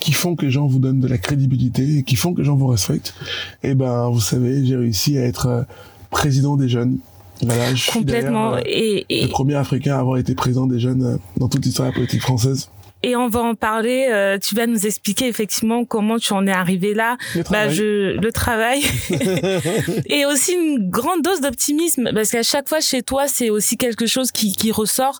qui 0.00 0.12
font 0.12 0.36
que 0.36 0.44
les 0.44 0.50
gens 0.50 0.66
vous 0.66 0.78
donnent 0.78 1.00
de 1.00 1.08
la 1.08 1.18
crédibilité 1.18 1.98
et 1.98 2.02
qui 2.02 2.16
font 2.16 2.32
que 2.34 2.40
les 2.40 2.46
gens 2.46 2.56
vous 2.56 2.66
respectent. 2.68 3.14
Et 3.62 3.70
eh 3.70 3.74
ben, 3.74 4.08
vous 4.10 4.20
savez, 4.20 4.64
j'ai 4.64 4.76
réussi 4.76 5.18
à 5.18 5.24
être 5.24 5.46
euh, 5.46 5.62
président 6.10 6.56
des 6.56 6.68
jeunes. 6.68 6.98
Voilà, 7.42 7.74
je 7.74 7.90
Complètement. 7.90 8.56
Suis 8.58 8.68
et, 8.68 9.06
et, 9.08 9.22
le 9.22 9.28
premier 9.28 9.54
Africain 9.56 9.96
à 9.96 9.98
avoir 9.98 10.18
été 10.18 10.34
président 10.34 10.66
des 10.66 10.78
jeunes 10.78 11.04
euh, 11.04 11.16
dans 11.38 11.48
toute 11.48 11.64
l'histoire 11.64 11.88
de 11.88 11.92
la 11.92 11.96
politique 11.96 12.22
française. 12.22 12.68
Et 13.02 13.16
on 13.16 13.28
va 13.28 13.40
en 13.40 13.54
parler. 13.54 14.08
Euh, 14.10 14.38
tu 14.38 14.54
vas 14.54 14.66
nous 14.66 14.86
expliquer 14.86 15.26
effectivement 15.28 15.84
comment 15.84 16.18
tu 16.18 16.32
en 16.32 16.46
es 16.46 16.52
arrivé 16.52 16.94
là. 16.94 17.16
Le 17.34 17.42
travail. 17.42 17.68
Bah, 17.68 17.74
je, 17.74 18.20
le 18.20 18.32
travail. 18.32 18.82
et 20.06 20.24
aussi 20.24 20.52
une 20.52 20.90
grande 20.90 21.22
dose 21.22 21.40
d'optimisme 21.40 22.10
parce 22.14 22.30
qu'à 22.30 22.42
chaque 22.42 22.68
fois 22.68 22.80
chez 22.80 23.02
toi, 23.02 23.26
c'est 23.28 23.50
aussi 23.50 23.76
quelque 23.76 24.06
chose 24.06 24.30
qui, 24.30 24.52
qui 24.52 24.70
ressort. 24.72 25.18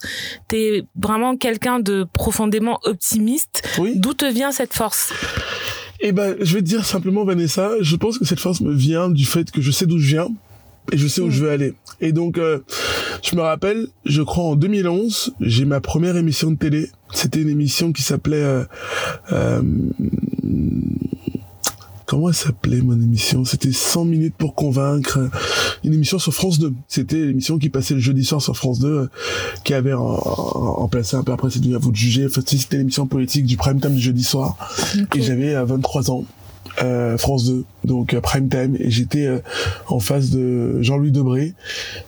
T'es 0.48 0.84
vraiment 1.00 1.36
quelqu'un 1.36 1.80
de 1.80 2.06
profondément 2.12 2.78
optimiste. 2.84 3.62
Oui. 3.78 3.94
D'où 3.96 4.14
te 4.14 4.24
vient 4.24 4.52
cette 4.52 4.74
force? 4.74 5.12
Eh 6.00 6.12
ben, 6.12 6.36
je 6.40 6.54
vais 6.54 6.60
te 6.60 6.66
dire 6.66 6.84
simplement, 6.84 7.24
Vanessa, 7.24 7.70
je 7.80 7.96
pense 7.96 8.18
que 8.18 8.24
cette 8.24 8.40
force 8.40 8.60
me 8.60 8.72
vient 8.74 9.08
du 9.08 9.24
fait 9.24 9.50
que 9.50 9.60
je 9.60 9.70
sais 9.70 9.86
d'où 9.86 9.98
je 9.98 10.08
viens 10.08 10.28
et 10.90 10.96
je 10.96 11.06
sais 11.06 11.20
où 11.20 11.30
je 11.30 11.44
veux 11.44 11.50
aller. 11.50 11.74
Et 12.00 12.12
donc, 12.12 12.38
euh, 12.38 12.58
je 13.22 13.36
me 13.36 13.40
rappelle, 13.40 13.86
je 14.04 14.20
crois 14.22 14.44
en 14.44 14.56
2011, 14.56 15.34
j'ai 15.40 15.64
ma 15.64 15.80
première 15.80 16.16
émission 16.16 16.50
de 16.50 16.56
télé. 16.56 16.88
C'était 17.12 17.42
une 17.42 17.49
émission 17.49 17.92
qui 17.92 18.02
s'appelait... 18.02 18.42
Euh, 18.42 18.64
euh, 19.33 19.62
comment 22.07 22.28
elle 22.28 22.35
s'appelait 22.35 22.81
mon 22.81 22.95
émission? 22.95 23.45
C'était 23.45 23.73
100 23.73 24.04
minutes 24.04 24.35
pour 24.37 24.54
convaincre, 24.54 25.31
une 25.85 25.95
émission 25.95 26.19
sur 26.19 26.35
France 26.35 26.59
2. 26.59 26.73
C'était 26.88 27.16
l'émission 27.16 27.59
qui 27.59 27.71
passait 27.71 27.95
le 27.95 28.00
jeudi 28.00 28.25
soir 28.25 28.42
sur 28.42 28.57
France 28.57 28.81
2, 28.81 29.09
qui 29.64 29.75
avait 29.75 29.95
remplacé 29.95 31.16
un 31.16 31.23
peu 31.23 31.33
après, 31.33 31.49
c'est 31.50 31.75
à 31.75 31.78
vous 31.78 31.90
de 31.90 31.97
juger. 31.97 32.26
Enfin, 32.26 32.42
c'était 32.45 32.76
l'émission 32.76 33.07
politique 33.07 33.47
du 33.47 33.57
prime 33.57 33.81
time 33.81 33.95
du 33.95 34.02
jeudi 34.02 34.25
soir. 34.25 34.57
Et 35.14 35.23
j'avais 35.23 35.54
23 35.54 36.11
ans. 36.11 36.25
Euh, 36.83 37.19
France 37.19 37.45
2, 37.45 37.64
donc 37.85 38.14
euh, 38.14 38.21
prime 38.21 38.49
time, 38.49 38.76
et 38.78 38.90
j'étais 38.90 39.26
euh, 39.26 39.40
en 39.88 40.00
face 40.00 40.31
de 40.31 40.81
Jean-Louis 40.81 41.11
Debré 41.12 41.52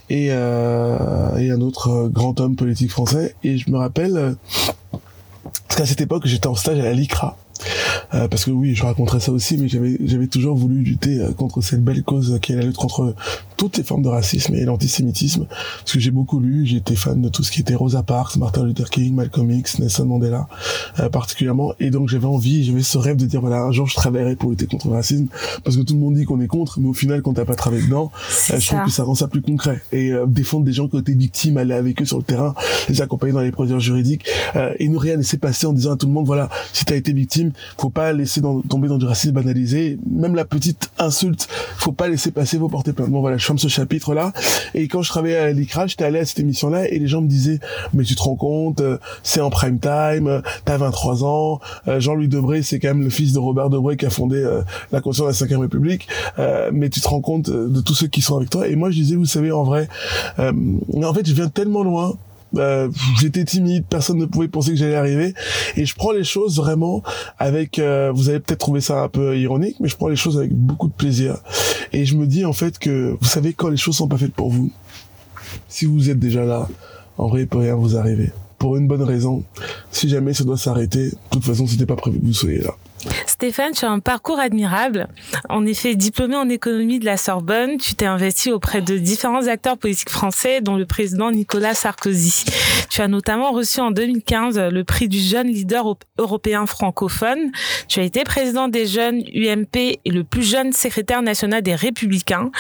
et, 0.09 0.29
euh, 0.31 1.37
et 1.37 1.51
un 1.51 1.61
autre 1.61 2.09
grand 2.09 2.41
homme 2.41 2.57
politique 2.57 2.91
français. 2.91 3.35
Et 3.45 3.59
je 3.59 3.71
me 3.71 3.77
rappelle, 3.77 4.37
parce 5.75 5.89
qu'à 5.89 5.91
cette 5.91 6.03
époque, 6.03 6.23
j'étais 6.27 6.47
en 6.47 6.55
stage 6.55 6.79
à 6.79 6.85
la 6.85 6.93
LICRA, 6.93 7.37
euh, 8.15 8.29
parce 8.29 8.45
que 8.45 8.53
oui, 8.53 8.77
je 8.77 8.85
raconterai 8.85 9.19
ça 9.19 9.33
aussi, 9.33 9.59
mais 9.59 9.67
j'avais 9.67 9.99
j'avais 10.05 10.29
toujours 10.29 10.57
voulu 10.57 10.85
lutter 10.85 11.19
euh, 11.19 11.33
contre 11.33 11.63
cette 11.63 11.83
belle 11.83 12.05
cause 12.05 12.39
qui 12.41 12.53
est 12.53 12.55
la 12.55 12.63
lutte 12.63 12.77
contre 12.77 13.17
toutes 13.57 13.77
les 13.77 13.85
formes 13.85 14.03
de 14.03 14.09
racisme 14.09 14.55
et 14.55 14.65
l'antisémitisme. 14.65 15.47
Parce 15.47 15.93
que 15.93 16.01
j'ai 16.01 16.11
beaucoup 16.11 16.41
lu, 16.41 16.67
j'étais 16.67 16.97
fan 16.97 17.21
de 17.21 17.29
tout 17.29 17.43
ce 17.43 17.51
qui 17.51 17.61
était 17.61 17.75
Rosa 17.75 18.03
Parks, 18.03 18.37
Martin 18.37 18.65
Luther 18.65 18.91
King, 18.91 19.15
Malcolm 19.15 19.51
X, 19.51 19.79
Nelson 19.79 20.07
Mandela 20.07 20.49
euh, 21.01 21.09
particulièrement, 21.09 21.75
et 21.81 21.91
donc 21.91 22.09
j'avais 22.09 22.27
envie, 22.27 22.65
j'avais 22.65 22.83
ce 22.83 22.99
rêve 22.99 23.17
de 23.17 23.27
dire 23.27 23.41
voilà 23.41 23.63
un 23.63 23.73
jour 23.73 23.87
je 23.87 23.95
travaillerai 23.95 24.37
pour 24.37 24.51
lutter 24.51 24.67
contre 24.67 24.89
le 24.89 24.95
racisme, 24.95 25.27
parce 25.63 25.77
que 25.77 25.83
tout 25.83 25.95
le 25.95 26.01
monde 26.01 26.15
dit 26.15 26.25
qu'on 26.25 26.41
est 26.41 26.47
contre, 26.47 26.81
mais 26.81 26.89
au 26.89 26.93
final 26.93 27.23
quand 27.23 27.35
t'as 27.35 27.45
pas 27.45 27.55
travaillé 27.55 27.85
dedans, 27.85 28.11
je 28.29 28.67
trouve 28.67 28.85
que 28.85 28.91
ça 28.91 29.05
rend 29.05 29.15
ça 29.15 29.29
plus 29.29 29.43
concret. 29.43 29.81
Et 29.93 30.13
défendre 30.27 30.65
des 30.65 30.73
gens 30.73 30.89
qui 30.89 30.97
ont 30.97 31.01
été 31.01 31.15
victimes, 31.15 31.57
aller 31.57 31.75
avec 31.75 32.01
eux 32.03 32.05
sur 32.05 32.19
le 32.19 32.25
terrain, 32.25 32.55
les 32.89 33.01
accompagner 33.01 33.33
dans 33.33 33.41
les 33.41 33.53
procédures 33.53 33.81
juridiques, 33.81 34.25
et 34.79 34.89
ne 34.89 34.97
rien 34.97 35.17
laisser 35.17 35.39
passer 35.39 35.67
en 35.67 35.73
disant 35.73 35.93
à 35.93 35.97
tout 35.97 36.07
le 36.07 36.13
monde 36.13 36.27
voilà 36.27 36.49
si 36.73 36.85
t'as 36.85 36.97
été 36.97 37.13
victime, 37.13 37.53
faut 37.79 37.91
pas 37.91 38.13
laisser 38.13 38.41
tomber 38.69 38.89
dans 38.89 38.99
du 38.99 39.07
racisme 39.07 39.33
banalisé. 39.33 39.99
Même 40.11 40.35
la 40.35 40.45
petite 40.45 40.91
insulte, 40.99 41.49
faut 41.77 41.93
pas 41.93 42.09
laisser 42.09 42.31
passer, 42.31 42.57
vos 42.57 42.69
porter 42.69 42.93
plainte. 42.93 43.11
Bon 43.11 43.21
voilà, 43.21 43.39
ferme 43.45 43.59
ce 43.59 43.69
chapitre-là. 43.69 44.33
Et 44.75 44.89
quand 44.89 45.03
je 45.03 45.11
travaillais 45.11 45.37
à 45.37 45.53
l'ICRA, 45.53 45.87
j'étais 45.87 46.05
allé 46.05 46.19
à 46.19 46.25
cette 46.25 46.41
émission-là 46.41 46.89
et 46.89 46.99
les 46.99 47.07
gens 47.07 47.21
me 47.21 47.29
disaient, 47.29 47.61
mais 47.93 48.05
tu 48.05 48.15
te 48.15 48.23
rends 48.23 48.37
compte, 48.37 48.81
euh, 48.81 48.99
c'est 49.23 49.41
en 49.41 49.51
prime 49.51 49.79
time, 49.79 50.43
t'as 50.65 50.77
23 50.77 51.25
ans, 51.25 51.61
euh, 51.89 52.01
Jean-Louis 52.01 52.29
Debré, 52.29 52.63
c'est 52.63 52.79
quand 52.79 52.89
même 52.89 53.03
le 53.03 53.11
fils 53.11 53.33
de 53.33 53.39
Robert 53.39 53.71
Debré 53.71 53.97
qui 53.97 54.07
a 54.07 54.11
fondé 54.11 54.37
euh, 54.37 54.63
la 54.93 55.01
Constitution 55.01 55.25
de 55.25 55.31
la 55.31 55.35
5 55.35 55.61
République, 55.61 56.09
mais 56.73 56.89
tu 56.89 57.01
te 57.01 57.09
rends 57.09 57.21
compte 57.21 57.49
de 57.51 57.81
tous 57.81 57.95
ceux 57.95 58.07
qui 58.07 58.21
sont 58.21 58.37
avec 58.37 58.51
toi. 58.51 58.69
Et 58.69 58.77
moi, 58.77 58.91
je 58.91 58.97
disais, 58.97 59.17
vous 59.17 59.25
savez, 59.25 59.53
en 59.53 59.63
vrai, 59.63 59.89
en 60.39 61.15
fait, 61.15 61.27
je 61.27 61.35
viens 61.35 61.49
tellement 61.49 61.85
loin 61.85 62.17
euh, 62.57 62.89
j'étais 63.21 63.45
timide, 63.45 63.85
personne 63.89 64.19
ne 64.19 64.27
pouvait 64.27 64.49
penser 64.49 64.71
que 64.71 64.77
j'allais 64.77 64.95
arriver. 64.95 65.35
Et 65.77 65.87
je 65.87 65.95
prends 65.95 66.13
les 66.13 66.25
choses 66.25 66.57
vraiment 66.57 67.03
avec, 67.39 67.79
euh, 67.79 68.13
vous 68.15 68.29
allez 68.29 68.41
peut-être 68.41 68.61
trouver 68.61 68.81
ça 68.81 69.03
un 69.03 69.09
peu 69.09 69.39
ironique, 69.39 69.77
mais 69.81 69.89
je 69.89 69.97
prends 69.97 70.09
les 70.09 70.17
choses 70.17 70.39
avec 70.39 70.53
beaucoup 70.53 70.89
de 70.89 70.93
plaisir. 70.93 71.37
Et 71.93 72.05
je 72.05 72.17
me 72.17 72.27
dis 72.27 72.45
en 72.45 72.53
fait 72.53 72.79
que, 72.79 73.17
vous 73.21 73.29
savez, 73.29 73.53
quand 73.53 73.69
les 73.69 73.77
choses 73.77 73.97
sont 73.97 74.09
pas 74.09 74.19
faites 74.19 74.35
pour 74.35 74.51
vous, 74.51 74.71
si 75.69 75.87
vous 75.87 76.11
êtes 76.11 76.19
déjà 76.19 76.45
là, 76.45 76.69
en 77.19 77.29
vrai, 77.29 77.43
il 77.43 77.49
peut 77.49 77.59
rien 77.59 77.75
vous 77.75 77.97
arriver. 77.97 78.33
Pour 78.59 78.77
une 78.77 78.87
bonne 78.89 79.03
raison, 79.03 79.45
si 79.91 80.09
jamais 80.09 80.33
ça 80.33 80.45
doit 80.45 80.57
s'arrêter, 80.57 81.11
de 81.11 81.17
toute 81.31 81.45
façon, 81.45 81.67
c'était 81.67 81.87
pas 81.87 81.97
prévu 81.97 82.19
que 82.19 82.27
vous 82.27 82.33
soyez 82.33 82.61
là. 82.61 82.75
Stéphane, 83.45 83.73
tu 83.73 83.85
as 83.85 83.91
un 83.91 83.99
parcours 83.99 84.39
admirable. 84.39 85.07
En 85.51 85.67
effet, 85.67 85.97
diplômé 85.97 86.35
en 86.35 86.49
économie 86.49 86.99
de 86.99 87.05
la 87.05 87.19
Sorbonne, 87.19 87.77
tu 87.77 87.95
t'es 87.95 88.07
investi 88.07 88.51
auprès 88.51 88.81
de 88.81 88.97
différents 88.97 89.49
acteurs 89.49 89.77
politiques 89.77 90.09
français, 90.09 90.63
dont 90.63 90.77
le 90.77 90.87
président 90.87 91.31
Nicolas 91.31 91.75
Sarkozy. 91.75 92.47
Tu 92.89 93.03
as 93.03 93.09
notamment 93.09 93.53
reçu 93.53 93.81
en 93.81 93.91
2015 93.91 94.59
le 94.59 94.83
prix 94.85 95.09
du 95.09 95.19
jeune 95.19 95.49
leader 95.49 95.85
européen 96.17 96.65
francophone. 96.65 97.51
Tu 97.87 98.01
as 98.01 98.05
été 98.05 98.25
président 98.25 98.69
des 98.69 98.87
jeunes 98.87 99.23
UMP 99.35 99.77
et 99.77 100.11
le 100.11 100.25
plus 100.25 100.49
jeune 100.49 100.73
secrétaire 100.73 101.21
national 101.21 101.61
des 101.61 101.75
Républicains. 101.75 102.51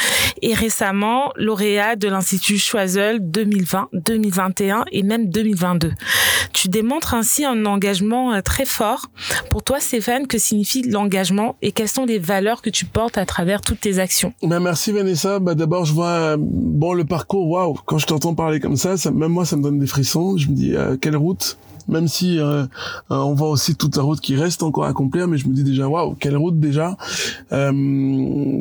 Et 0.42 0.52
récemment, 0.52 1.32
lauréat 1.36 1.96
de 1.96 2.08
l'Institut 2.08 2.58
Choiseul 2.58 3.20
2020, 3.20 3.88
2021 3.94 4.84
et 4.92 5.02
même 5.02 5.30
2022. 5.30 5.92
Tu 6.52 6.68
démontres 6.68 7.14
ainsi 7.14 7.44
un 7.44 7.66
engagement 7.66 8.32
euh, 8.32 8.40
très 8.40 8.64
fort. 8.64 9.06
Pour 9.50 9.62
toi, 9.62 9.80
Stéphane, 9.80 10.26
que 10.26 10.38
signifie 10.38 10.73
l'engagement 10.82 11.56
et 11.62 11.72
quelles 11.72 11.88
sont 11.88 12.06
les 12.06 12.18
valeurs 12.18 12.62
que 12.62 12.70
tu 12.70 12.84
portes 12.84 13.18
à 13.18 13.26
travers 13.26 13.60
toutes 13.60 13.80
tes 13.80 13.98
actions? 13.98 14.32
Ben 14.42 14.60
Merci 14.60 14.92
Vanessa. 14.92 15.38
Bah, 15.38 15.54
D'abord, 15.54 15.84
je 15.84 15.92
vois 15.92 16.06
euh, 16.06 16.36
bon 16.38 16.92
le 16.92 17.04
parcours. 17.04 17.48
Waouh 17.48 17.76
Quand 17.84 17.98
je 17.98 18.06
t'entends 18.06 18.34
parler 18.34 18.60
comme 18.60 18.76
ça, 18.76 18.96
ça, 18.96 19.10
même 19.10 19.32
moi, 19.32 19.44
ça 19.44 19.56
me 19.56 19.62
donne 19.62 19.78
des 19.78 19.86
frissons. 19.86 20.36
Je 20.36 20.48
me 20.48 20.54
dis, 20.54 20.74
euh, 20.74 20.96
quelle 21.00 21.16
route? 21.16 21.58
Même 21.88 22.08
si 22.08 22.38
euh, 22.38 22.62
euh, 22.62 22.66
on 23.10 23.34
voit 23.34 23.50
aussi 23.50 23.74
toute 23.74 23.96
la 23.96 24.02
route 24.02 24.20
qui 24.20 24.36
reste 24.36 24.62
encore 24.62 24.84
à 24.84 24.88
accomplir, 24.88 25.28
mais 25.28 25.38
je 25.38 25.48
me 25.48 25.54
dis 25.54 25.64
déjà 25.64 25.88
waouh 25.88 26.14
quelle 26.14 26.36
route 26.36 26.58
déjà. 26.58 26.96
Euh, 27.52 27.72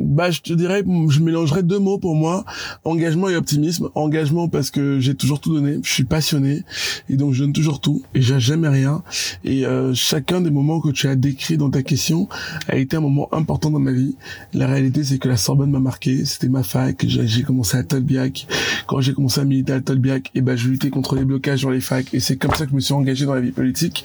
bah 0.04 0.30
je 0.30 0.40
te 0.40 0.52
dirais, 0.52 0.84
je 1.08 1.20
mélangerais 1.20 1.62
deux 1.62 1.78
mots 1.78 1.98
pour 1.98 2.14
moi 2.14 2.44
engagement 2.84 3.28
et 3.28 3.36
optimisme. 3.36 3.90
Engagement 3.94 4.48
parce 4.48 4.70
que 4.70 5.00
j'ai 5.00 5.14
toujours 5.14 5.40
tout 5.40 5.54
donné, 5.54 5.78
je 5.82 5.90
suis 5.90 6.04
passionné 6.04 6.64
et 7.08 7.16
donc 7.16 7.34
je 7.34 7.44
donne 7.44 7.52
toujours 7.52 7.80
tout 7.80 8.02
et 8.14 8.20
j'ai 8.20 8.40
jamais 8.40 8.68
rien. 8.68 9.02
Et 9.44 9.66
euh, 9.66 9.94
chacun 9.94 10.40
des 10.40 10.50
moments 10.50 10.80
que 10.80 10.90
tu 10.90 11.08
as 11.08 11.16
décrits 11.16 11.56
dans 11.56 11.70
ta 11.70 11.82
question 11.82 12.28
a 12.68 12.76
été 12.76 12.96
un 12.96 13.00
moment 13.00 13.28
important 13.32 13.70
dans 13.70 13.80
ma 13.80 13.92
vie. 13.92 14.16
La 14.52 14.66
réalité 14.66 15.04
c'est 15.04 15.18
que 15.18 15.28
la 15.28 15.36
Sorbonne 15.36 15.70
m'a 15.70 15.80
marqué, 15.80 16.24
c'était 16.24 16.48
ma 16.48 16.62
fac, 16.62 17.04
j'ai 17.06 17.42
commencé 17.42 17.76
à 17.76 17.82
Tolbiac. 17.82 18.46
Quand 18.86 19.00
j'ai 19.00 19.14
commencé 19.14 19.40
à 19.40 19.44
militer 19.44 19.72
à 19.72 19.80
Tolbiac, 19.80 20.30
et 20.34 20.40
ben 20.40 20.56
je 20.56 20.68
luttais 20.68 20.90
contre 20.90 21.16
les 21.16 21.24
blocages 21.24 21.62
dans 21.62 21.70
les 21.70 21.80
facs 21.80 22.12
et 22.12 22.20
c'est 22.20 22.36
comme 22.36 22.52
ça 22.52 22.64
que 22.64 22.70
je 22.70 22.76
me 22.76 22.80
suis 22.80 22.94
engagé 22.94 23.13
dans 23.22 23.34
la 23.34 23.40
vie 23.40 23.52
politique. 23.52 24.04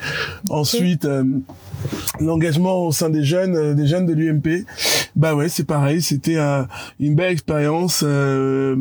Ensuite, 0.49 1.05
euh, 1.05 1.23
l'engagement 2.19 2.85
au 2.85 2.91
sein 2.91 3.09
des 3.09 3.23
jeunes, 3.23 3.55
euh, 3.55 3.73
des 3.73 3.87
jeunes 3.87 4.05
de 4.05 4.13
l'UMP, 4.13 4.65
bah 5.19 5.35
ouais, 5.35 5.49
c'est 5.49 5.65
pareil, 5.65 6.01
c'était 6.01 6.37
une 6.99 7.15
belle 7.15 7.31
expérience. 7.31 8.03
Euh, 8.05 8.75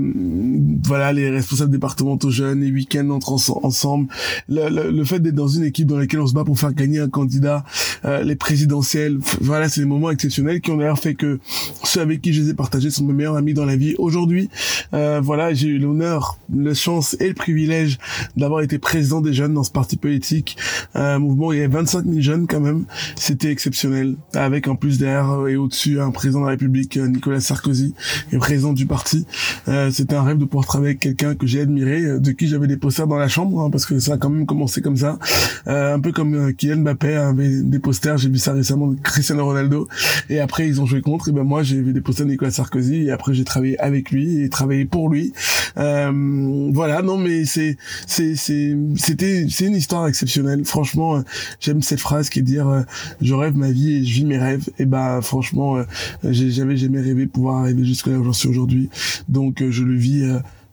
voilà, 0.85 1.13
les 1.13 1.31
responsables 1.31 1.71
départementaux 1.71 2.31
jeunes, 2.31 2.61
les 2.61 2.71
week-ends 2.71 3.11
entre 3.11 3.33
ensemble, 3.33 4.09
le, 4.49 5.05
fait 5.05 5.21
d'être 5.21 5.35
dans 5.35 5.49
une 5.49 5.65
équipe 5.65 5.87
dans 5.87 5.99
laquelle 5.99 6.21
on 6.21 6.27
se 6.27 6.35
bat 6.35 6.45
pour 6.45 6.59
faire 6.59 6.73
gagner 6.73 7.01
un 7.01 7.09
candidat, 7.09 7.65
les 8.05 8.37
présidentielles, 8.37 9.19
voilà, 9.41 9.69
c'est 9.69 9.81
des 9.81 9.87
moments 9.87 10.11
exceptionnels 10.11 10.61
qui 10.61 10.71
ont 10.71 10.77
d'ailleurs 10.77 10.99
fait 10.99 11.15
que 11.15 11.41
ceux 11.85 12.01
avec 12.01 12.23
qui 12.23 12.33
je 12.33 12.43
les 12.43 12.51
ai 12.51 12.55
partagés 12.55 12.91
sont 12.91 13.05
mes 13.05 13.13
meilleurs 13.13 13.37
amis 13.37 13.55
dans 13.55 13.65
la 13.65 13.77
vie. 13.77 13.95
Aujourd'hui, 13.99 14.49
voilà, 14.93 15.53
j'ai 15.53 15.69
eu 15.69 15.79
l'honneur, 15.79 16.39
la 16.55 16.75
chance 16.75 17.17
et 17.21 17.29
le 17.29 17.35
privilège 17.35 17.99
d'avoir 18.37 18.63
été 18.63 18.79
président 18.79 19.21
des 19.21 19.33
jeunes 19.33 19.55
dans 19.55 19.65
ce 19.65 19.73
parti 19.73 19.97
politique 19.97 20.57
un 20.95 21.19
mouvement 21.19 21.49
où 21.49 21.53
il 21.53 21.59
y 21.59 21.63
avait 21.63 21.75
25 21.75 22.05
000 22.05 22.21
jeunes 22.21 22.47
quand 22.47 22.61
même. 22.61 22.85
C'était 23.17 23.51
exceptionnel. 23.51 24.17
Avec 24.35 24.69
en 24.69 24.77
plus 24.77 24.99
derrière 24.99 25.31
euh, 25.31 25.47
et 25.49 25.57
au-dessus 25.57 26.01
un 26.01 26.11
président 26.11 26.28
de 26.35 26.45
la 26.45 26.51
République, 26.51 26.97
euh, 26.97 27.09
Nicolas 27.09 27.41
Sarkozy, 27.41 27.95
et 28.33 28.39
président 28.39 28.73
du 28.73 28.87
parti. 28.87 29.27
Euh, 29.69 29.91
c'était 29.91 30.15
un 30.15 30.23
rêve 30.23 30.39
de 30.39 30.45
pouvoir 30.45 30.67
travailler 30.67 30.91
avec 30.91 31.01
quelqu'un 31.01 31.35
que 31.35 31.47
j'ai 31.47 31.61
admiré, 31.61 32.21
de 32.21 32.31
qui 32.33 32.49
j'avais 32.49 32.67
des 32.67 32.77
posters 32.77 33.07
dans 33.07 33.17
la 33.17 33.29
chambre, 33.29 33.61
hein, 33.61 33.71
parce 33.71 33.87
que 33.87 33.99
ça 33.99 34.15
a 34.15 34.17
quand 34.17 34.31
même 34.31 34.47
commencé 34.47 34.81
comme 34.81 34.97
ça. 34.97 35.19
un 35.67 36.01
peu 36.01 36.13
comme 36.13 36.53
Kylian 36.55 36.79
Mbappé 36.79 37.15
avait 37.15 37.63
des 37.63 37.79
posters, 37.79 38.19
j'ai 38.19 38.29
vu 38.29 38.39
ça 38.39 38.53
récemment 38.53 38.89
de 38.89 39.01
Cristiano 39.01 39.45
Ronaldo. 39.45 39.89
Et 40.29 40.41
après 40.41 40.67
ils 40.67 40.81
ont 40.81 40.87
joué 40.87 41.01
contre, 41.01 41.29
et 41.29 41.33
ben 41.33 41.45
moi 41.45 41.63
j'ai 41.63 41.81
vu 41.81 41.93
des 41.93 42.01
posters 42.01 42.27
de 42.27 42.33
Nicolas 42.33 42.51
Sarkozy, 42.51 43.07
et 43.07 43.11
après 43.11 43.35
j'ai 43.35 43.45
travaillé 43.45 43.79
avec 43.79 44.11
lui 44.11 44.43
et 44.43 44.49
travaillé 44.49 44.85
pour 44.85 45.09
lui. 45.09 45.33
voilà, 45.77 47.03
non 47.03 47.19
mais 47.19 47.45
c'est 47.45 47.77
c'est 48.07 48.35
c'était 48.37 49.47
c'est 49.49 49.67
une 49.67 49.75
histoire 49.75 50.07
exceptionnel. 50.07 50.65
Franchement, 50.65 51.17
euh, 51.17 51.23
j'aime 51.61 51.83
cette 51.83 52.01
phrase 52.01 52.29
qui 52.29 52.41
est 52.41 52.43
dire 52.43 52.69
euh, 52.69 52.83
je 53.21 53.35
rêve 53.35 53.57
ma 53.57 53.71
vie 53.71 53.97
et 53.97 54.05
je 54.05 54.15
vis 54.15 54.25
mes 54.25 54.39
rêves. 54.39 54.69
Et 54.79 54.85
bah 54.85 55.21
franchement, 55.23 55.77
euh, 55.77 55.85
j'ai 56.25 56.51
jamais 56.51 56.77
jamais 56.77 57.01
rêvé 57.01 57.27
pouvoir 57.27 57.59
arriver 57.63 57.85
jusque 57.85 58.07
là 58.07 58.19
où 58.19 58.25
j'en 58.25 58.33
suis 58.33 58.49
aujourd'hui. 58.49 58.91
Donc 59.29 59.63
je 59.69 59.85
le 59.85 59.95
vis 59.95 60.25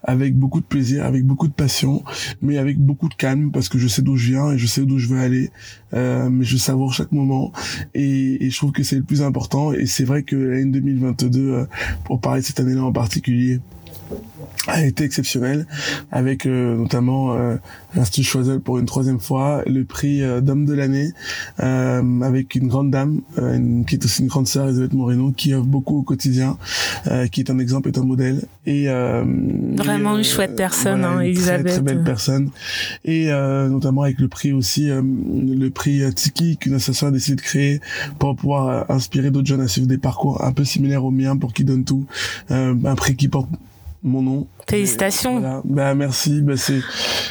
avec 0.03 0.37
beaucoup 0.37 0.59
de 0.59 0.65
plaisir, 0.65 1.03
avec 1.03 1.25
beaucoup 1.25 1.47
de 1.47 1.53
passion, 1.53 2.03
mais 2.41 2.57
avec 2.57 2.77
beaucoup 2.77 3.09
de 3.09 3.15
calme 3.15 3.51
parce 3.51 3.69
que 3.69 3.79
je 3.79 3.87
sais 3.87 4.03
d'où 4.03 4.15
je 4.17 4.31
viens 4.31 4.51
et 4.51 4.57
je 4.57 4.67
sais 4.67 4.85
d'où 4.85 4.99
je 4.99 5.07
veux 5.07 5.19
aller. 5.19 5.51
mais 5.93 6.43
je 6.43 6.57
savoure 6.57 6.93
chaque 6.93 7.11
moment 7.11 7.51
et, 7.93 8.45
et 8.45 8.49
je 8.49 8.57
trouve 8.57 8.71
que 8.71 8.83
c'est 8.83 8.97
le 8.97 9.03
plus 9.03 9.21
important. 9.21 9.73
Et 9.73 9.85
c'est 9.85 10.05
vrai 10.05 10.23
que 10.23 10.35
l'année 10.35 10.71
2022, 10.71 11.67
pour 12.03 12.21
parler 12.21 12.41
de 12.41 12.45
cette 12.45 12.59
année-là 12.59 12.83
en 12.83 12.91
particulier, 12.91 13.59
a 14.67 14.83
été 14.83 15.03
exceptionnel 15.03 15.67
avec 16.11 16.45
euh, 16.45 16.75
notamment 16.75 17.33
euh, 17.33 17.55
l'Institut 17.95 18.27
Choiseul 18.27 18.59
pour 18.59 18.79
une 18.79 18.85
troisième 18.85 19.19
fois, 19.19 19.63
le 19.67 19.83
prix 19.85 20.23
euh, 20.23 20.41
d'homme 20.41 20.65
de 20.65 20.73
l'année 20.73 21.11
euh, 21.61 22.21
avec 22.21 22.55
une 22.55 22.67
grande 22.67 22.91
dame 22.91 23.21
qui 23.87 23.95
est 23.95 24.05
aussi 24.05 24.21
une 24.21 24.27
grande 24.27 24.47
sœur, 24.47 24.67
Elisabeth 24.67 24.93
Moreno, 24.93 25.31
qui 25.31 25.53
œuvre 25.53 25.65
beaucoup 25.65 25.97
au 25.99 26.03
quotidien, 26.03 26.57
qui 27.31 27.41
est 27.41 27.49
un 27.49 27.59
exemple, 27.59 27.89
est 27.89 27.97
un 27.97 28.03
modèle. 28.03 28.41
Et 28.65 28.87
vraiment 28.87 30.17
une 30.17 30.23
chouette 30.23 30.55
personne, 30.55 31.03
hein, 31.03 31.19
Elisabeth. 31.19 31.65
Très, 31.65 31.73
très 31.73 31.81
belle 31.81 32.03
personne. 32.03 32.49
Et 33.03 33.29
notamment 33.29 34.03
avec 34.03 34.19
le 34.19 34.27
prix 34.27 34.53
aussi, 34.53 34.89
le 34.89 35.69
prix 35.69 36.01
Tiki 36.13 36.57
qu'une 36.57 36.75
association 36.75 37.07
a 37.07 37.11
décidé 37.11 37.35
de 37.35 37.41
créer 37.41 37.81
pour 38.19 38.35
pouvoir 38.35 38.89
inspirer 38.89 39.31
d'autres 39.31 39.47
jeunes 39.47 39.61
à 39.61 39.67
suivre 39.67 39.87
des 39.87 39.97
parcours 39.97 40.43
un 40.43 40.51
peu 40.51 40.63
similaires 40.63 41.03
aux 41.05 41.11
miens 41.11 41.37
pour 41.37 41.53
qu'ils 41.53 41.65
donnent 41.65 41.85
tout. 41.85 42.05
un 42.49 42.95
prix 42.95 43.15
qui 43.15 43.27
porte 43.27 43.49
mon 44.05 44.21
nom. 44.21 44.47
Félicitations. 44.67 45.61
Bah 45.63 45.93
merci. 45.93 46.41
Bah 46.41 46.57
c'est 46.57 46.81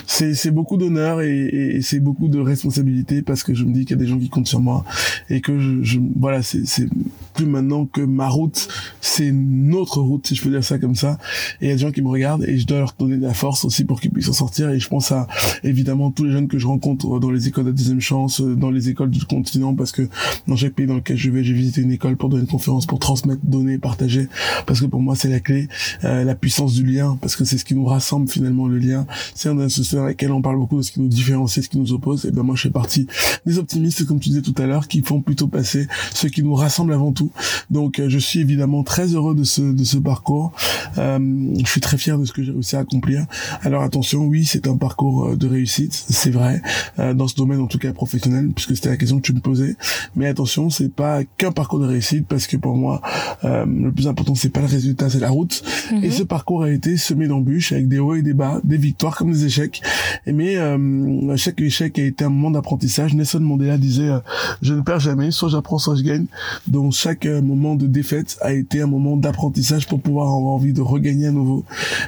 c'est 0.06 0.34
c'est 0.34 0.50
beaucoup 0.52 0.76
d'honneur 0.76 1.20
et, 1.20 1.46
et, 1.46 1.82
c'est 1.82 1.98
beaucoup 1.98 2.28
de 2.28 2.38
responsabilité 2.38 3.22
parce 3.22 3.42
que 3.42 3.54
je 3.54 3.64
me 3.64 3.72
dis 3.72 3.80
qu'il 3.84 3.96
y 3.96 4.00
a 4.00 4.02
des 4.02 4.06
gens 4.06 4.18
qui 4.18 4.28
comptent 4.28 4.46
sur 4.46 4.60
moi 4.60 4.84
et 5.30 5.40
que 5.40 5.58
je, 5.58 5.82
je 5.82 5.98
voilà 6.16 6.42
c'est 6.42 6.64
c'est 6.66 6.88
plus 7.34 7.46
maintenant 7.46 7.86
que 7.86 8.00
ma 8.00 8.28
route. 8.28 8.68
C'est 9.00 9.32
notre 9.32 10.00
route 10.00 10.26
si 10.26 10.34
je 10.34 10.42
peux 10.42 10.50
dire 10.50 10.62
ça 10.62 10.78
comme 10.78 10.94
ça. 10.94 11.18
Et 11.60 11.66
il 11.66 11.68
y 11.68 11.72
a 11.72 11.74
des 11.74 11.80
gens 11.80 11.90
qui 11.90 12.02
me 12.02 12.08
regardent 12.08 12.44
et 12.44 12.56
je 12.56 12.66
dois 12.66 12.78
leur 12.78 12.94
donner 12.98 13.16
de 13.16 13.22
la 13.22 13.34
force 13.34 13.64
aussi 13.64 13.84
pour 13.84 14.00
qu'ils 14.00 14.12
puissent 14.12 14.28
en 14.28 14.34
sortir. 14.34 14.70
Et 14.70 14.78
je 14.78 14.88
pense 14.88 15.10
à 15.10 15.26
évidemment 15.64 16.10
tous 16.12 16.24
les 16.24 16.30
jeunes 16.30 16.48
que 16.48 16.58
je 16.58 16.66
rencontre 16.66 17.18
dans 17.18 17.30
les 17.30 17.48
écoles 17.48 17.66
de 17.66 17.72
deuxième 17.72 18.00
chance 18.00 18.40
dans 18.40 18.70
les 18.70 18.88
écoles 18.88 19.10
du 19.10 19.24
continent 19.24 19.74
parce 19.74 19.92
que 19.92 20.08
dans 20.46 20.56
chaque 20.56 20.74
pays 20.74 20.86
dans 20.86 20.94
lequel 20.94 21.16
je 21.16 21.30
vais 21.30 21.42
j'ai 21.42 21.52
visité 21.52 21.80
une 21.80 21.92
école 21.92 22.16
pour 22.16 22.28
donner 22.28 22.42
une 22.42 22.48
conférence 22.48 22.86
pour 22.86 23.00
transmettre 23.00 23.40
donner 23.42 23.78
partager. 23.78 24.28
Parce 24.66 24.80
que 24.80 24.86
pour 24.86 25.00
moi 25.00 25.16
c'est 25.16 25.28
la 25.28 25.40
clé 25.40 25.68
euh, 26.04 26.22
la 26.22 26.34
puissance 26.34 26.74
du 26.74 26.84
lien 26.84 27.18
parce 27.24 27.36
que 27.36 27.44
c'est 27.46 27.56
ce 27.56 27.64
qui 27.64 27.74
nous 27.74 27.86
rassemble 27.86 28.28
finalement 28.28 28.68
le 28.68 28.76
lien. 28.76 29.06
C'est 29.34 29.48
un 29.48 29.68
société 29.70 29.96
dans 29.96 30.04
laquelle 30.04 30.30
on 30.30 30.42
parle 30.42 30.58
beaucoup 30.58 30.76
de 30.76 30.82
ce 30.82 30.92
qui 30.92 31.00
nous 31.00 31.08
différencie, 31.08 31.64
ce 31.64 31.70
qui 31.70 31.78
nous 31.78 31.94
oppose. 31.94 32.26
Et 32.26 32.30
ben 32.30 32.42
moi 32.42 32.54
je 32.54 32.60
fais 32.64 32.70
partie 32.70 33.06
des 33.46 33.56
optimistes 33.56 34.04
comme 34.04 34.20
tu 34.20 34.28
disais 34.28 34.42
tout 34.42 34.54
à 34.58 34.66
l'heure 34.66 34.88
qui 34.88 35.00
font 35.00 35.22
plutôt 35.22 35.46
passer 35.48 35.88
ce 36.14 36.26
qui 36.26 36.42
nous 36.42 36.54
rassemble 36.54 36.92
avant 36.92 37.12
tout. 37.12 37.30
Donc 37.70 37.98
euh, 37.98 38.10
je 38.10 38.18
suis 38.18 38.40
évidemment 38.40 38.82
très 38.82 39.14
heureux 39.14 39.34
de 39.34 39.42
ce 39.42 39.62
de 39.62 39.84
ce 39.84 39.96
parcours. 39.96 40.52
Euh, 40.98 41.18
je 41.58 41.66
suis 41.66 41.80
très 41.80 41.96
fier 41.96 42.18
de 42.18 42.26
ce 42.26 42.32
que 42.34 42.42
j'ai 42.42 42.52
réussi 42.52 42.76
à 42.76 42.80
accomplir. 42.80 43.24
Alors 43.62 43.82
attention, 43.82 44.26
oui, 44.26 44.44
c'est 44.44 44.68
un 44.68 44.76
parcours 44.76 45.28
euh, 45.28 45.36
de 45.36 45.46
réussite, 45.46 45.94
c'est 45.94 46.30
vrai 46.30 46.60
dans 46.98 47.26
ce 47.26 47.36
domaine 47.36 47.60
en 47.60 47.66
tout 47.66 47.78
cas 47.78 47.92
professionnel 47.94 48.50
puisque 48.54 48.76
c'était 48.76 48.90
la 48.90 48.98
question 48.98 49.16
que 49.16 49.22
tu 49.22 49.32
me 49.32 49.40
posais. 49.40 49.76
Mais 50.14 50.26
attention, 50.26 50.68
c'est 50.68 50.92
pas 50.92 51.24
qu'un 51.38 51.52
parcours 51.52 51.78
de 51.78 51.86
réussite 51.86 52.26
parce 52.26 52.46
que 52.46 52.58
pour 52.58 52.76
moi 52.76 53.00
le 53.42 53.90
plus 53.92 54.08
important 54.08 54.34
c'est 54.34 54.50
pas 54.50 54.60
le 54.60 54.66
résultat, 54.66 55.08
c'est 55.08 55.20
la 55.20 55.30
route. 55.30 55.62
Et 55.90 56.08
mhm. 56.08 56.10
ce 56.10 56.22
parcours 56.22 56.64
a 56.64 56.70
été 56.70 56.98
semé 57.14 57.28
d'embûches 57.28 57.72
avec 57.72 57.88
des 57.88 58.00
hauts 58.00 58.14
et 58.14 58.22
des 58.22 58.34
bas, 58.34 58.60
des 58.64 58.76
victoires 58.76 59.16
comme 59.16 59.32
des 59.32 59.44
échecs. 59.44 59.82
Mais 60.26 60.56
euh, 60.56 61.36
chaque 61.36 61.60
échec 61.60 61.98
a 61.98 62.02
été 62.02 62.24
un 62.24 62.28
moment 62.28 62.50
d'apprentissage. 62.50 63.14
Nelson 63.14 63.40
Mandela 63.40 63.78
disait 63.78 64.08
euh, 64.08 64.18
je 64.62 64.74
ne 64.74 64.80
perds 64.80 65.00
jamais, 65.00 65.30
soit 65.30 65.48
j'apprends, 65.48 65.78
soit 65.78 65.94
je 65.94 66.02
gagne. 66.02 66.26
Donc 66.66 66.92
chaque 66.92 67.26
euh, 67.26 67.40
moment 67.40 67.76
de 67.76 67.86
défaite 67.86 68.36
a 68.40 68.52
été 68.52 68.82
un 68.82 68.86
moment 68.86 69.16
d'apprentissage 69.16 69.86
pour 69.86 70.00
pouvoir 70.00 70.26
avoir 70.26 70.54
envie 70.54 70.72
de 70.72 70.80
regagner 70.80 71.28
à 71.28 71.30
nouveau 71.30 71.64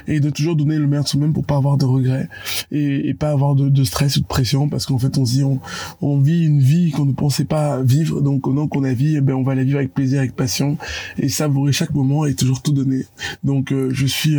et 0.07 0.19
de 0.19 0.29
toujours 0.29 0.57
donner 0.57 0.77
le 0.77 0.87
meilleur 0.87 1.05
de 1.05 1.09
soi-même 1.09 1.33
pour 1.33 1.45
pas 1.45 1.55
avoir 1.55 1.77
de 1.77 1.85
regrets 1.85 2.27
et, 2.71 3.07
et 3.07 3.13
pas 3.13 3.29
avoir 3.29 3.55
de, 3.55 3.69
de, 3.69 3.83
stress 3.85 4.17
ou 4.17 4.21
de 4.21 4.25
pression 4.25 4.67
parce 4.67 4.85
qu'en 4.85 4.97
fait 4.97 5.17
on 5.17 5.25
se 5.25 5.31
dit 5.35 5.43
on, 5.43 5.59
on 6.01 6.19
vit 6.19 6.45
une 6.45 6.59
vie 6.59 6.91
qu'on 6.91 7.05
ne 7.05 7.13
pensait 7.13 7.45
pas 7.45 7.81
vivre 7.81 8.21
donc 8.21 8.45
non 8.47 8.67
qu'on 8.67 8.83
a 8.83 8.93
vie 8.93 9.15
eh 9.15 9.21
ben 9.21 9.35
on 9.35 9.43
va 9.43 9.55
la 9.55 9.63
vivre 9.63 9.77
avec 9.77 9.93
plaisir 9.93 10.19
avec 10.19 10.35
passion 10.35 10.77
et 11.17 11.29
savourer 11.29 11.71
chaque 11.71 11.93
moment 11.93 12.25
et 12.25 12.33
toujours 12.33 12.61
tout 12.61 12.73
donner 12.73 13.05
donc 13.43 13.73
je 13.73 14.05
suis 14.05 14.37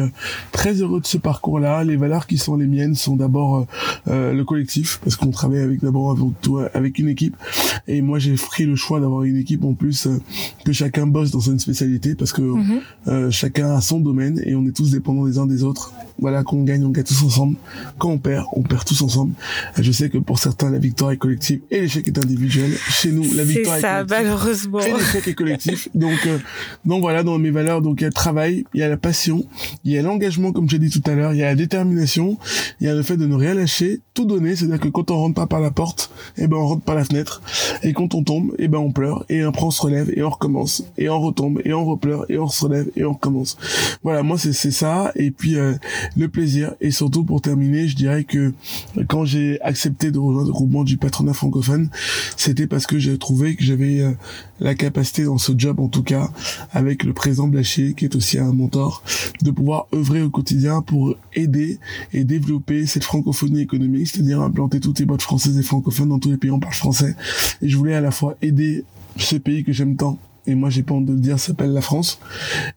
très 0.59 0.83
heureux 0.83 1.01
de 1.01 1.07
ce 1.07 1.19
parcours-là. 1.19 1.85
Les 1.85 1.95
valeurs 1.95 2.27
qui 2.27 2.37
sont 2.37 2.57
les 2.57 2.67
miennes 2.67 2.97
sont 2.97 3.15
d'abord 3.15 3.59
euh, 3.59 3.65
euh, 4.09 4.33
le 4.33 4.45
collectif, 4.45 4.99
parce 5.05 5.15
qu'on 5.15 5.31
travaille 5.31 5.61
avec 5.61 5.81
d'abord 5.81 6.17
avec 6.75 6.99
une 6.99 7.09
équipe. 7.09 7.37
Et 7.87 8.03
moi, 8.03 8.19
j'ai 8.19 8.35
pris 8.35 8.65
le 8.65 8.75
choix 8.75 8.99
d'avoir 8.99 9.23
une 9.23 9.37
équipe 9.37 9.65
en 9.65 9.75
plus 9.75 10.09
euh, 10.09 10.19
que 10.65 10.73
chacun 10.73 11.07
bosse 11.07 11.31
dans 11.31 11.39
une 11.39 11.61
spécialité, 11.61 12.17
parce 12.17 12.33
que 12.33 12.43
mhm. 12.43 13.31
chacun 13.31 13.77
a 13.77 13.81
son 13.81 14.01
domaine 14.01 14.43
et 14.45 14.57
on 14.57 14.67
est 14.67 14.77
tous 14.77 14.91
dépendants 14.91 15.27
les 15.27 15.39
uns 15.39 15.47
des 15.47 15.63
autres. 15.63 15.93
Voilà, 16.19 16.43
qu'on 16.43 16.65
gagne, 16.65 16.85
on 16.85 16.91
gagne 16.91 17.05
tous 17.05 17.23
ensemble. 17.23 17.57
Quand 17.99 18.11
on 18.11 18.19
perd, 18.19 18.45
on 18.53 18.63
perd 18.63 18.85
tous 18.85 19.03
ensemble. 19.03 19.35
Je 19.79 19.93
sais 19.93 20.11
que 20.11 20.19
pour 20.19 20.39
certains, 20.39 20.71
la 20.71 20.79
victoire 20.79 21.13
est 21.13 21.17
collective 21.17 21.61
et 21.71 21.81
l'échec 21.81 22.07
est 22.09 22.19
individuel. 22.19 22.73
Chez 22.91 23.13
nous, 23.13 23.25
la 23.35 23.45
victoire 23.45 23.77
est, 23.77 23.81
ça, 23.81 24.05
malheureusement. 24.09 24.81
Et 24.81 24.93
l'échec 24.93 25.29
est 25.29 25.35
collectif. 25.35 25.89
donc, 25.95 26.29
donc 26.85 27.01
voilà, 27.03 27.23
dans 27.23 27.39
mes 27.39 27.51
valeurs, 27.51 27.83
donc 27.83 28.01
il 28.01 28.03
y 28.03 28.07
a 28.07 28.09
le 28.09 28.15
travail, 28.15 28.65
il 28.75 28.81
y 28.81 28.83
a 28.83 28.89
la 28.89 28.97
passion, 28.97 29.45
il 29.85 29.93
y 29.93 29.99
a 29.99 30.03
l'engagement, 30.03 30.53
comme 30.53 30.69
j'ai 30.69 30.79
dit 30.79 30.91
tout 30.91 31.03
à 31.09 31.15
l'heure, 31.15 31.33
il 31.33 31.39
y 31.39 31.43
a 31.43 31.47
la 31.47 31.55
détermination, 31.55 32.39
il 32.81 32.87
y 32.87 32.91
a 32.91 32.95
le 32.95 33.03
fait 33.03 33.17
de 33.17 33.27
ne 33.27 33.35
rien 33.35 33.55
lâcher, 33.55 34.01
tout 34.15 34.25
donner, 34.25 34.57
c'est-à-dire 34.57 34.81
que 34.81 34.89
quand 34.89 35.11
on 35.11 35.17
rentre 35.17 35.35
pas 35.35 35.47
par 35.47 35.61
la 35.61 35.71
porte, 35.71 36.11
eh 36.37 36.47
ben 36.47 36.57
on 36.57 36.67
rentre 36.67 36.83
par 36.83 36.95
la 36.95 37.05
fenêtre, 37.05 37.43
et 37.83 37.93
quand 37.93 38.15
on 38.15 38.23
tombe, 38.23 38.55
eh 38.59 38.69
ben 38.69 38.79
on 38.79 38.93
pleure, 38.93 39.25
et 39.29 39.43
après 39.43 39.65
on 39.65 39.71
se 39.71 39.83
relève, 39.83 40.11
et 40.15 40.23
on 40.23 40.31
recommence, 40.31 40.85
et 40.97 41.09
on 41.09 41.21
retombe, 41.21 41.61
et 41.65 41.73
on 41.73 41.85
repleure, 41.85 42.25
et 42.29 42.39
on 42.39 42.49
se 42.49 42.65
relève, 42.65 42.91
et 42.97 43.05
on 43.05 43.13
recommence. 43.13 43.57
Voilà, 44.03 44.23
moi 44.23 44.39
c'est 44.39 44.53
ça, 44.53 45.13
et 45.15 45.31
puis 45.31 45.57
euh, 45.57 45.75
le 46.17 46.29
plaisir, 46.29 46.75
et 46.81 46.91
surtout 46.91 47.25
pour 47.25 47.41
terminer, 47.41 47.89
je 47.89 47.97
dirais 47.97 48.25
que 48.25 48.53
quand 49.09 49.25
j'ai 49.25 49.61
accepté 49.63 50.11
de 50.11 50.19
rejoindre 50.19 50.49
le 50.49 50.53
groupement 50.53 50.85
du 50.85 50.97
patronat 50.97 51.33
francophone, 51.33 51.91
c'était 52.37 52.67
parce 52.67 52.87
que 52.87 52.99
j'ai 52.99 53.19
trouvé 53.19 53.57
que 53.57 53.65
j'avais 53.65 54.01
euh, 54.01 54.13
la 54.61 54.75
capacité 54.75 55.25
dans 55.25 55.39
ce 55.39 55.53
job 55.57 55.81
en 55.81 55.89
tout 55.89 56.03
cas, 56.03 56.31
avec 56.73 57.05
le 57.05 57.13
président 57.13 57.49
Blachier, 57.49 57.95
qui 57.95 58.05
est 58.05 58.17
aussi 58.17 58.39
un 58.39 58.53
mentor, 58.53 59.03
de 59.43 59.51
pouvoir 59.51 59.87
œuvrer 59.95 60.23
au 60.23 60.31
quotidien 60.31 60.83
pour 60.83 61.15
aider 61.35 61.79
et 62.13 62.25
développer 62.25 62.87
cette 62.87 63.05
francophonie 63.05 63.61
économique, 63.61 64.09
c'est-à-dire 64.09 64.41
implanter 64.41 64.81
toutes 64.81 64.99
les 64.99 65.05
boîtes 65.05 65.23
françaises 65.23 65.59
et 65.59 65.63
francophones 65.63 66.09
dans 66.09 66.19
tous 66.19 66.31
les 66.31 66.37
pays 66.37 66.51
où 66.51 66.55
on 66.55 66.61
parle 66.61 66.75
français. 66.75 67.15
Et 67.63 67.69
je 67.69 67.77
voulais 67.77 67.95
à 67.95 68.01
la 68.01 68.11
fois 68.11 68.37
aider 68.43 68.85
ce 69.17 69.37
pays 69.37 69.65
que 69.65 69.73
j'aime 69.73 69.97
tant 69.97 70.19
et 70.49 70.55
moi 70.55 70.71
j'ai 70.71 70.83
pas 70.83 70.95
honte 70.95 71.05
de 71.05 71.13
le 71.13 71.21
dire, 71.21 71.39
s'appelle 71.39 71.73
la 71.73 71.83
France, 71.83 72.19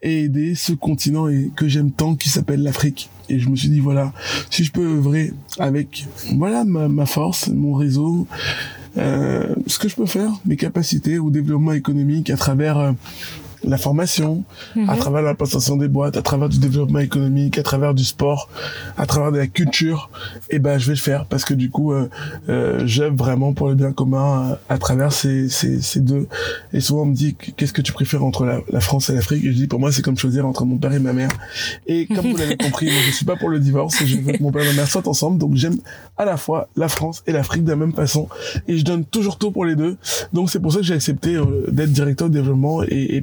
et 0.03 0.23
aider 0.23 0.55
ce 0.55 0.73
continent 0.73 1.27
et 1.27 1.51
que 1.55 1.67
j'aime 1.67 1.91
tant 1.91 2.15
qui 2.15 2.29
s'appelle 2.29 2.62
l'Afrique. 2.62 3.10
Et 3.29 3.39
je 3.39 3.49
me 3.49 3.55
suis 3.55 3.69
dit 3.69 3.79
voilà, 3.79 4.12
si 4.49 4.63
je 4.63 4.71
peux 4.71 4.86
œuvrer 4.86 5.34
avec 5.57 6.05
voilà 6.36 6.65
ma, 6.65 7.05
force, 7.05 7.47
mon 7.47 7.73
réseau, 7.73 8.27
euh, 8.97 9.55
ce 9.67 9.79
que 9.79 9.88
je 9.88 9.95
peux 9.95 10.05
faire, 10.05 10.31
mes 10.45 10.57
capacités 10.57 11.17
au 11.17 11.29
développement 11.29 11.71
économique 11.71 12.29
à 12.29 12.36
travers 12.36 12.77
euh, 12.77 12.91
la 13.63 13.78
formation, 13.78 14.43
à 14.76 14.80
mhm. 14.80 14.97
travers 14.97 15.21
la 15.21 15.36
passation 15.36 15.78
des 15.78 15.88
boîtes, 15.88 16.17
à 16.17 16.21
travers 16.21 16.50
du 16.50 16.60
développement 16.60 17.00
économique, 17.00 17.58
à 17.58 17.63
travers 17.63 17.93
du 17.93 18.04
sport, 18.04 18.50
à 18.97 19.06
travers 19.06 19.32
de 19.32 19.38
la 19.38 19.47
culture, 19.47 20.10
et 20.50 20.56
eh 20.56 20.60
ben 20.60 20.78
je 20.78 20.88
vais 20.88 20.93
le 20.93 21.00
faire 21.00 21.26
parce 21.26 21.45
que 21.45 21.54
du 21.54 21.69
coup 21.69 21.93
euh, 21.93 22.10
euh, 22.50 22.82
j'aime 22.86 23.15
vraiment 23.15 23.54
pour 23.54 23.69
le 23.69 23.76
bien 23.76 23.91
commun 23.91 24.52
euh, 24.52 24.56
à, 24.69 24.78
travers 24.78 25.13
ces, 25.13 25.50
ces, 25.50 25.82
ces, 25.82 26.02
deux. 26.02 26.28
Et 26.74 26.80
souvent 26.80 27.04
on 27.04 27.06
me 27.06 27.15
dit 27.15 27.36
qu'est-ce 27.36 27.74
que 27.74 27.82
tu 27.82 27.93
préfères 27.93 28.24
entre 28.24 28.45
la, 28.45 28.60
la 28.69 28.80
France 28.80 29.10
et 29.10 29.13
l'Afrique? 29.13 29.43
Et 29.43 29.52
je 29.52 29.58
dis 29.58 29.67
pour 29.67 29.80
moi 29.80 29.91
c'est 29.91 30.02
comme 30.02 30.17
choisir 30.17 30.45
entre 30.45 30.65
mon 30.65 30.78
père 30.78 30.93
et 30.93 31.00
ma 31.00 31.13
mère. 31.13 31.30
Et 31.88 32.08
comme 32.08 32.32
vous 32.32 32.38
l'avez 32.38 32.58
compris, 32.58 32.88
moi, 32.88 32.95
je 33.08 33.12
suis 33.12 33.26
pas 33.26 33.36
pour 33.36 33.50
le 33.50 33.60
divorce. 33.60 34.04
Je 34.04 34.17
veux 34.17 34.34
que 34.34 34.43
mon 34.43 34.52
père 34.52 34.63
et 34.63 34.67
ma 34.67 34.74
mère 34.74 34.88
soient 34.88 35.08
ensemble, 35.08 35.38
donc 35.38 35.56
j'aime 35.56 35.78
à 36.17 36.26
la 36.26 36.38
fois 36.38 36.69
la 36.76 36.88
France 36.88 37.24
et 37.28 37.32
l'Afrique 37.32 37.63
de 37.63 37.69
la 37.69 37.76
même 37.76 37.93
façon. 37.93 38.28
Et 38.67 38.78
je 38.78 38.84
donne 38.84 39.06
toujours 39.06 39.38
tout 39.38 39.52
pour 39.52 39.65
les 39.65 39.76
deux. 39.76 39.97
Donc 40.34 40.50
c'est 40.50 40.60
pour 40.60 40.71
ça 40.71 40.80
que 40.80 40.86
j'ai 40.86 40.93
accepté 40.93 41.36
euh, 41.36 41.65
d'être 41.71 41.91
directeur 41.91 42.30
de 42.30 42.34
développement 42.34 42.84
et, 42.84 43.15
et 43.15 43.21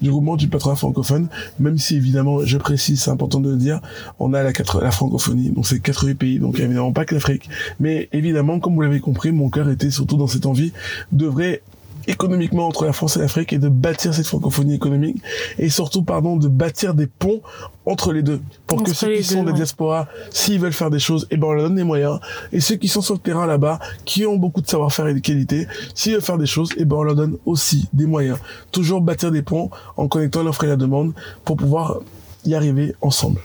du 0.00 0.10
groupement 0.10 0.36
du 0.36 0.48
patronat 0.48 0.76
francophone, 0.76 1.28
même 1.58 1.78
si 1.78 1.96
évidemment, 1.96 2.44
je 2.44 2.58
précise, 2.58 3.02
c'est 3.02 3.10
important 3.10 3.40
de 3.40 3.50
le 3.50 3.56
dire, 3.56 3.80
on 4.18 4.34
a 4.34 4.42
la, 4.42 4.52
la 4.80 4.90
francophonie, 4.90 5.50
donc 5.50 5.66
c'est 5.66 5.80
88 5.80 6.14
pays, 6.14 6.38
donc 6.38 6.58
évidemment 6.58 6.92
pas 6.92 7.04
que 7.04 7.14
l'Afrique, 7.14 7.48
mais 7.80 8.08
évidemment, 8.12 8.60
comme 8.60 8.74
vous 8.74 8.80
l'avez 8.80 9.00
compris, 9.00 9.32
mon 9.32 9.50
cœur 9.50 9.68
était 9.70 9.90
surtout 9.90 10.16
dans 10.16 10.26
cette 10.26 10.46
envie 10.46 10.72
d'œuvrer 11.12 11.62
économiquement 12.06 12.66
entre 12.66 12.84
la 12.84 12.92
France 12.92 13.16
et 13.16 13.20
l'Afrique 13.20 13.52
et 13.52 13.58
de 13.58 13.68
bâtir 13.68 14.14
cette 14.14 14.26
francophonie 14.26 14.74
économique 14.74 15.22
et 15.58 15.68
surtout 15.68 16.02
pardon 16.02 16.36
de 16.36 16.48
bâtir 16.48 16.94
des 16.94 17.06
ponts 17.06 17.40
entre 17.84 18.12
les 18.12 18.22
deux. 18.22 18.40
Pour 18.66 18.82
que 18.82 18.92
ceux 18.92 19.14
qui 19.14 19.24
sont 19.24 19.44
des 19.44 19.52
diasporas 19.52 20.08
s'ils 20.30 20.60
veulent 20.60 20.72
faire 20.72 20.90
des 20.90 20.98
choses 20.98 21.24
et 21.30 21.34
eh 21.34 21.36
ben 21.36 21.48
on 21.48 21.52
leur 21.52 21.64
donne 21.64 21.76
les 21.76 21.84
moyens. 21.84 22.20
Et 22.52 22.60
ceux 22.60 22.76
qui 22.76 22.88
sont 22.88 23.00
sur 23.00 23.14
le 23.14 23.20
terrain 23.20 23.46
là-bas 23.46 23.78
qui 24.04 24.26
ont 24.26 24.36
beaucoup 24.36 24.60
de 24.60 24.68
savoir-faire 24.68 25.08
et 25.08 25.14
de 25.14 25.20
qualité 25.20 25.66
s'ils 25.94 26.12
veulent 26.12 26.22
faire 26.22 26.38
des 26.38 26.46
choses 26.46 26.72
et 26.72 26.80
eh 26.80 26.84
ben 26.84 26.96
on 26.96 27.02
leur 27.02 27.14
donne 27.14 27.36
aussi 27.44 27.88
des 27.92 28.06
moyens. 28.06 28.38
Toujours 28.72 29.00
bâtir 29.00 29.30
des 29.30 29.42
ponts 29.42 29.70
en 29.96 30.08
connectant 30.08 30.42
l'offre 30.42 30.64
et 30.64 30.68
la 30.68 30.76
demande 30.76 31.12
pour 31.44 31.56
pouvoir 31.56 32.00
y 32.44 32.54
arriver 32.54 32.94
ensemble. 33.00 33.40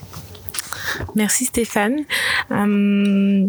Merci 1.16 1.46
Stéphane. 1.46 2.06
Euh, 2.52 3.48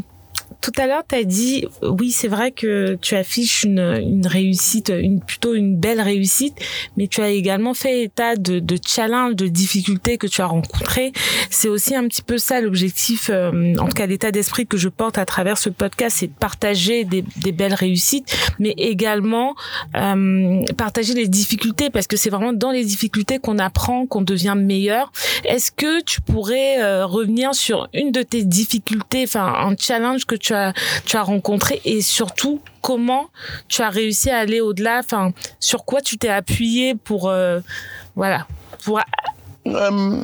tout 0.63 0.73
à 0.79 0.87
l'heure, 0.87 1.03
tu 1.07 1.17
as 1.17 1.25
dit, 1.25 1.67
oui, 1.83 2.13
c'est 2.13 2.29
vrai 2.29 2.53
que 2.53 2.97
tu 3.03 3.17
affiches 3.17 3.65
une, 3.65 3.81
une 3.81 4.27
réussite, 4.27 4.93
une, 4.97 5.21
plutôt 5.21 5.55
une 5.55 5.77
belle 5.77 6.01
réussite, 6.01 6.55
mais 6.97 7.09
tu 7.09 7.21
as 7.21 7.31
également 7.31 7.75
fait 7.75 8.05
état 8.05 8.37
de, 8.37 8.61
de 8.61 8.79
challenges, 8.87 9.35
de 9.35 9.49
difficultés 9.49 10.19
que 10.19 10.29
tu 10.29 10.41
as 10.41 10.47
rencontrées. 10.47 11.13
C'est 11.51 11.69
aussi 11.69 11.97
un 11.97 12.07
petit 12.07 12.23
peu 12.23 12.39
ça 12.39 12.61
l'objectif, 12.61 13.29
euh, 13.29 13.75
en 13.79 13.89
tout 13.89 13.97
cas 13.97 14.07
l'état 14.07 14.31
d'esprit 14.31 14.67
que 14.67 14.77
je 14.77 14.89
porte 14.89 15.19
à 15.19 15.27
travers 15.27 15.59
ce 15.59 15.69
podcast, 15.69 16.19
c'est 16.21 16.29
de 16.29 16.33
partager 16.33 17.05
des, 17.05 17.25
des, 17.39 17.53
belles 17.53 17.75
réussites, 17.75 18.33
mais 18.61 18.75
également 18.77 19.57
euh, 19.97 20.63
partager 20.77 21.15
les 21.15 21.27
difficultés, 21.27 21.91
parce 21.91 22.07
que 22.07 22.17
c'est 22.17 22.31
vraiment 22.31 22.53
dans 22.53 22.71
les 22.71 22.85
difficultés 22.85 23.41
qu'on 23.41 23.59
apprend, 23.59 24.07
qu'on 24.07 24.23
devient 24.23 24.55
meilleur. 24.57 25.11
Est-ce 25.45 25.73
que 25.73 26.03
tu 26.05 26.21
pourrais 26.21 26.81
euh, 26.81 27.05
revenir 27.05 27.53
sur 27.53 27.89
une 27.93 28.13
de 28.13 28.23
tes 28.23 28.45
difficultés, 28.45 29.25
enfin 29.25 29.53
un 29.67 29.75
challenge 29.77 30.25
que 30.25 30.37
tu 30.37 30.52
tu 31.05 31.17
as, 31.17 31.23
rencontré 31.23 31.81
et 31.85 32.01
surtout 32.01 32.61
comment 32.81 33.29
tu 33.69 33.83
as 33.83 33.91
réussi 33.91 34.31
à 34.31 34.39
aller 34.39 34.61
au-delà, 34.61 34.99
enfin, 34.99 35.33
sur 35.61 35.85
quoi 35.85 36.01
tu 36.01 36.19
t'es 36.19 36.29
appuyé 36.29 36.95
pour, 36.95 37.29
euh, 37.29 37.61
voilà, 38.17 38.47
pour 38.85 39.01
euh, 39.67 40.21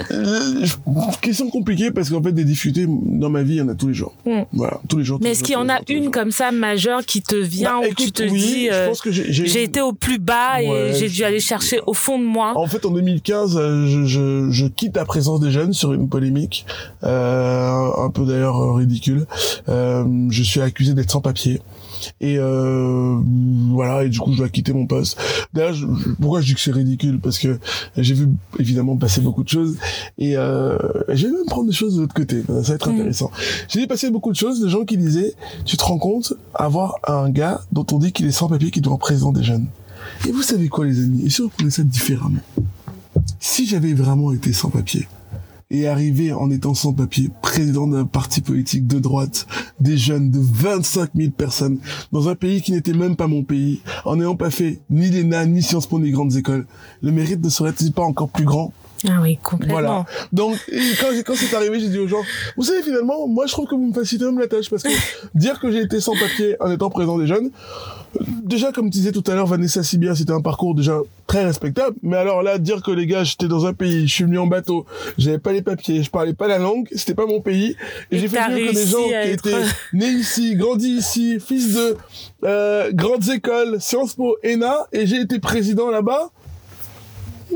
question 1.20 1.48
compliquée 1.50 1.90
parce 1.90 2.10
qu'en 2.10 2.22
fait 2.22 2.32
des 2.32 2.44
difficultés 2.44 2.86
dans 2.88 3.30
ma 3.30 3.42
vie 3.42 3.54
il 3.54 3.58
y 3.58 3.60
en 3.62 3.68
a 3.68 3.74
tous 3.74 3.88
les 3.88 3.94
jours. 3.94 4.14
Hmm. 4.26 4.42
Voilà, 4.52 4.80
tous 4.88 4.98
les 4.98 5.04
jours. 5.04 5.18
tous 5.18 5.24
Mais 5.24 5.30
est-ce 5.30 5.42
qu'il 5.44 5.54
y 5.54 5.56
en 5.56 5.68
a 5.68 5.78
une 5.88 6.10
comme 6.10 6.30
ça 6.32 6.50
majeure 6.50 7.04
qui 7.04 7.22
te 7.22 7.36
vient 7.36 7.80
Bah, 7.80 7.86
où 7.90 7.94
tu 7.94 8.10
te 8.12 8.22
oui, 8.24 8.30
dis 8.40 8.68
euh, 8.70 8.92
j'ai- 9.10 9.62
été 9.62 9.80
au 9.80 9.92
plus 9.92 10.18
bas 10.18 10.60
et 10.62 10.92
j'ai 10.94 11.08
dû 11.08 11.24
aller 11.24 11.40
chercher 11.40 11.80
au 11.86 11.94
fond 11.94 12.18
de 12.18 12.24
moi. 12.24 12.52
En 12.56 12.66
fait, 12.66 12.84
en 12.84 12.90
2015, 12.90 13.56
euh, 13.56 13.86
je, 13.86 14.04
je, 14.04 14.50
je 14.50 14.66
quitte 14.66 14.96
la 14.96 15.04
présence 15.04 15.40
des 15.40 15.50
jeunes 15.50 15.72
sur 15.72 15.92
une 15.92 16.08
polémique, 16.08 16.66
euh, 17.04 17.90
un 17.96 18.10
peu 18.10 18.24
d'ailleurs 18.24 18.74
ridicule. 18.74 19.26
Euh, 19.68 20.04
je 20.30 20.42
suis 20.42 20.60
accusé 20.60 20.94
d'être 20.94 21.10
sans 21.10 21.20
papier. 21.20 21.60
Et 22.20 22.36
euh, 22.38 23.18
voilà, 23.70 24.04
et 24.04 24.08
du 24.08 24.18
coup, 24.18 24.32
je 24.32 24.38
dois 24.38 24.48
quitter 24.48 24.72
mon 24.72 24.86
poste. 24.86 25.18
D'ailleurs, 25.52 25.74
je- 25.74 25.86
pourquoi 26.20 26.40
je 26.40 26.46
dis 26.46 26.54
que 26.54 26.60
c'est 26.60 26.72
ridicule? 26.72 27.18
Parce 27.20 27.38
que 27.38 27.58
j'ai 27.96 28.14
vu 28.14 28.28
évidemment 28.58 28.96
passer 28.96 29.20
beaucoup 29.20 29.44
de 29.44 29.48
choses, 29.48 29.76
et 30.18 30.36
euh, 30.36 30.76
je 31.08 31.26
vais 31.26 31.32
même 31.32 31.46
prendre 31.46 31.66
des 31.68 31.74
choses 31.74 31.96
de 31.96 32.00
l'autre 32.02 32.14
côté. 32.14 32.42
Ça 32.46 32.52
va 32.60 32.74
être 32.74 32.88
Mhm. 32.90 32.94
intéressant. 32.94 33.30
J'ai 33.68 33.80
vu 33.80 33.86
passer 33.86 34.10
beaucoup 34.10 34.30
de 34.32 34.36
choses, 34.36 34.60
de 34.60 34.68
gens 34.68 34.84
qui 34.84 34.96
disaient, 34.96 35.34
tu 35.64 35.76
te 35.76 35.84
rends 35.84 35.98
compte, 35.98 36.34
avoir 36.54 36.94
un 37.06 37.30
gars 37.30 37.60
dont 37.72 37.86
on 37.92 37.98
dit 37.98 38.12
qu'il 38.12 38.26
est 38.26 38.32
sans 38.32 38.48
papier, 38.48 38.70
qui 38.70 38.80
doit 38.80 38.94
être 38.94 39.00
président 39.00 39.32
des 39.32 39.42
jeunes. 39.42 39.66
Et 40.26 40.32
vous 40.32 40.42
savez 40.42 40.68
quoi, 40.68 40.86
les 40.86 40.98
amis? 41.00 41.22
Et 41.26 41.30
si 41.30 41.40
on 41.42 41.48
prenait 41.48 41.70
ça 41.70 41.82
différemment? 41.82 42.40
Si 43.40 43.66
j'avais 43.66 43.92
vraiment 43.94 44.32
été 44.32 44.52
sans 44.52 44.70
papier 44.70 45.06
et 45.70 45.86
arrivé 45.86 46.32
en 46.32 46.50
étant 46.50 46.72
sans 46.72 46.94
papier, 46.94 47.28
président 47.42 47.86
d'un 47.86 48.06
parti 48.06 48.40
politique 48.40 48.86
de 48.86 48.98
droite, 48.98 49.46
des 49.80 49.98
jeunes 49.98 50.30
de 50.30 50.38
25 50.40 51.10
000 51.14 51.30
personnes, 51.30 51.78
dans 52.10 52.28
un 52.28 52.34
pays 52.34 52.62
qui 52.62 52.72
n'était 52.72 52.94
même 52.94 53.16
pas 53.16 53.26
mon 53.26 53.42
pays, 53.42 53.82
en 54.06 54.16
n'ayant 54.16 54.36
pas 54.36 54.50
fait 54.50 54.80
ni 54.88 55.10
l'ENA, 55.10 55.44
ni 55.44 55.62
Sciences 55.62 55.86
Po, 55.86 55.98
ni 55.98 56.10
grandes 56.10 56.36
écoles, 56.36 56.66
le 57.02 57.12
mérite 57.12 57.44
ne 57.44 57.50
serait-il 57.50 57.92
pas 57.92 58.02
encore 58.02 58.30
plus 58.30 58.46
grand? 58.46 58.72
Ah 59.06 59.18
oui, 59.22 59.38
complètement. 59.42 59.74
Voilà. 59.74 60.06
Donc, 60.32 60.56
quand, 61.00 61.06
quand 61.24 61.34
c'est 61.36 61.54
arrivé, 61.54 61.78
j'ai 61.80 61.88
dit 61.88 61.98
aux 61.98 62.08
gens, 62.08 62.22
vous 62.56 62.64
savez, 62.64 62.82
finalement, 62.82 63.26
moi, 63.28 63.46
je 63.46 63.52
trouve 63.52 63.66
que 63.66 63.74
vous 63.74 63.86
me 63.88 63.92
facilitez 63.94 64.24
même 64.24 64.38
la 64.38 64.48
tâche, 64.48 64.68
parce 64.70 64.82
que 64.82 64.88
dire 65.34 65.60
que 65.60 65.70
j'ai 65.70 65.82
été 65.82 66.00
sans 66.00 66.14
papier 66.14 66.56
en 66.60 66.70
étant 66.70 66.90
président 66.90 67.18
des 67.18 67.26
jeunes, 67.26 67.50
déjà, 68.44 68.72
comme 68.72 68.90
disait 68.90 69.12
tout 69.12 69.22
à 69.28 69.34
l'heure 69.34 69.46
Vanessa 69.46 69.82
si 69.82 69.98
bien, 69.98 70.14
c'était 70.14 70.32
un 70.32 70.40
parcours 70.40 70.74
déjà 70.74 70.98
très 71.26 71.44
respectable, 71.44 71.94
mais 72.02 72.16
alors 72.16 72.42
là, 72.42 72.58
dire 72.58 72.82
que 72.82 72.90
les 72.90 73.06
gars, 73.06 73.22
j'étais 73.22 73.48
dans 73.48 73.66
un 73.66 73.74
pays, 73.74 74.08
je 74.08 74.14
suis 74.14 74.24
venu 74.24 74.38
en 74.38 74.46
bateau, 74.46 74.86
j'avais 75.18 75.38
pas 75.38 75.52
les 75.52 75.62
papiers, 75.62 76.02
je 76.02 76.10
parlais 76.10 76.32
pas 76.32 76.48
la 76.48 76.58
langue, 76.58 76.88
c'était 76.94 77.14
pas 77.14 77.26
mon 77.26 77.40
pays, 77.40 77.76
et, 78.10 78.16
Et 78.16 78.18
j'ai 78.18 78.28
fait 78.28 78.38
mieux 78.48 78.66
que 78.68 78.74
des 78.74 78.86
gens 78.86 79.04
qui 79.06 79.12
être- 79.12 79.46
étaient 79.46 79.62
nés 79.92 80.08
ici, 80.08 80.54
grandis 80.56 80.88
ici, 80.96 81.38
fils 81.38 81.74
de 81.74 81.96
euh, 82.44 82.90
grandes 82.92 83.28
écoles, 83.28 83.76
Sciences 83.80 84.14
Po, 84.14 84.36
ENA, 84.44 84.86
et 84.92 85.06
j'ai 85.06 85.20
été 85.20 85.38
président 85.38 85.90
là-bas, 85.90 86.30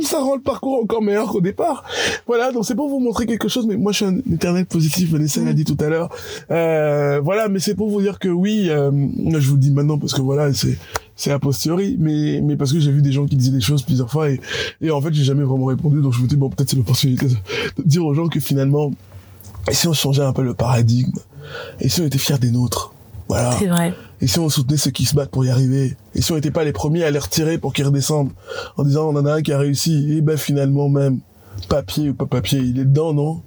ça 0.00 0.20
rend 0.20 0.36
le 0.36 0.40
parcours 0.40 0.82
encore 0.82 1.02
meilleur 1.02 1.28
qu'au 1.30 1.40
départ. 1.40 1.84
Voilà, 2.26 2.52
donc 2.52 2.64
c'est 2.64 2.74
pour 2.74 2.88
vous 2.88 3.00
montrer 3.00 3.26
quelque 3.26 3.48
chose, 3.48 3.66
mais 3.66 3.76
moi 3.76 3.92
je 3.92 3.98
suis 3.98 4.06
un 4.06 4.18
éternel 4.32 4.66
positif, 4.66 5.10
Vanessa 5.10 5.40
l'a 5.42 5.52
dit 5.52 5.64
tout 5.64 5.76
à 5.80 5.88
l'heure. 5.88 6.08
Euh, 6.50 7.20
voilà, 7.22 7.48
mais 7.48 7.58
c'est 7.58 7.74
pour 7.74 7.90
vous 7.90 8.00
dire 8.00 8.18
que 8.18 8.28
oui, 8.28 8.68
euh, 8.68 8.90
je 9.38 9.48
vous 9.48 9.54
le 9.54 9.60
dis 9.60 9.70
maintenant 9.70 9.98
parce 9.98 10.14
que 10.14 10.22
voilà, 10.22 10.52
c'est 10.52 10.78
c'est 11.14 11.30
a 11.30 11.38
posteriori, 11.38 11.96
mais 11.98 12.40
mais 12.42 12.56
parce 12.56 12.72
que 12.72 12.80
j'ai 12.80 12.90
vu 12.90 13.02
des 13.02 13.12
gens 13.12 13.26
qui 13.26 13.36
disaient 13.36 13.52
des 13.52 13.60
choses 13.60 13.82
plusieurs 13.82 14.10
fois 14.10 14.30
et 14.30 14.40
et 14.80 14.90
en 14.90 15.00
fait 15.00 15.12
j'ai 15.12 15.24
jamais 15.24 15.44
vraiment 15.44 15.66
répondu, 15.66 16.00
donc 16.00 16.14
je 16.14 16.18
vous 16.18 16.26
dis 16.26 16.36
bon 16.36 16.48
peut-être 16.48 16.70
c'est 16.70 16.76
l'opportunité 16.76 17.26
de, 17.26 17.34
de 17.34 17.82
dire 17.84 18.04
aux 18.04 18.14
gens 18.14 18.28
que 18.28 18.40
finalement, 18.40 18.90
et 19.70 19.74
si 19.74 19.86
on 19.88 19.92
changeait 19.92 20.22
un 20.22 20.32
peu 20.32 20.42
le 20.42 20.54
paradigme, 20.54 21.18
et 21.80 21.88
si 21.88 22.00
on 22.00 22.06
était 22.06 22.18
fiers 22.18 22.38
des 22.38 22.50
nôtres, 22.50 22.94
voilà. 23.28 23.52
C'est 23.58 23.66
vrai. 23.66 23.94
Et 24.22 24.26
si 24.28 24.38
on 24.38 24.48
soutenait 24.48 24.76
ceux 24.78 24.92
qui 24.92 25.04
se 25.04 25.14
battent 25.14 25.30
pour 25.32 25.44
y 25.44 25.50
arriver? 25.50 25.96
Et 26.14 26.22
si 26.22 26.30
on 26.32 26.36
n'était 26.36 26.50
pas 26.52 26.62
les 26.64 26.72
premiers 26.72 27.02
à 27.04 27.10
les 27.10 27.18
retirer 27.18 27.58
pour 27.58 27.72
qu'ils 27.74 27.84
redescendent? 27.86 28.30
En 28.76 28.84
disant 28.84 29.08
on 29.10 29.16
en 29.16 29.26
a 29.26 29.34
un 29.34 29.42
qui 29.42 29.52
a 29.52 29.58
réussi, 29.58 30.14
et 30.16 30.20
ben 30.20 30.36
finalement 30.38 30.88
même, 30.88 31.18
papier 31.68 32.10
ou 32.10 32.14
pas 32.14 32.26
papier, 32.26 32.60
il 32.60 32.78
est 32.78 32.84
dedans, 32.84 33.12
non? 33.12 33.42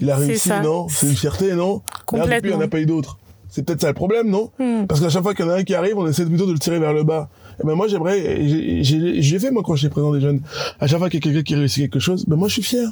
Il 0.00 0.10
a 0.10 0.16
réussi, 0.16 0.48
non? 0.62 0.86
C'est 0.88 1.08
une 1.08 1.16
fierté, 1.16 1.54
non? 1.54 1.82
Et 2.12 2.16
alors, 2.16 2.26
depuis, 2.28 2.38
il 2.38 2.46
n'y 2.46 2.52
en 2.54 2.54
Complètement. 2.54 2.60
a 2.60 2.68
pas 2.68 2.80
eu 2.80 2.86
d'autres. 2.86 3.18
C'est 3.50 3.64
peut-être 3.66 3.82
ça 3.82 3.88
le 3.88 3.94
problème, 3.94 4.30
non? 4.30 4.50
Hmm. 4.58 4.86
Parce 4.86 5.00
qu'à 5.00 5.10
chaque 5.10 5.22
fois 5.22 5.34
qu'il 5.34 5.44
y 5.44 5.48
en 5.48 5.52
a 5.52 5.56
un 5.56 5.64
qui 5.64 5.74
arrive, 5.74 5.98
on 5.98 6.06
essaie 6.06 6.24
plutôt 6.24 6.46
de 6.46 6.52
le 6.52 6.58
tirer 6.58 6.78
vers 6.78 6.92
le 6.94 7.02
bas. 7.04 7.28
Et 7.62 7.66
ben 7.66 7.74
moi 7.74 7.86
j'aimerais, 7.88 8.46
j'ai- 8.82 9.38
fait 9.38 9.50
moi 9.50 9.62
quand 9.64 9.74
j'étais 9.76 9.90
président 9.90 10.12
des 10.14 10.20
jeunes, 10.20 10.40
à 10.80 10.86
chaque 10.86 10.98
fois 10.98 11.10
qu'il 11.10 11.18
y 11.20 11.22
a 11.22 11.30
quelqu'un 11.32 11.42
qui 11.42 11.54
réussit 11.56 11.82
quelque 11.90 12.00
chose, 12.00 12.24
ben 12.26 12.36
moi 12.36 12.48
je 12.48 12.54
suis 12.54 12.62
fier. 12.62 12.88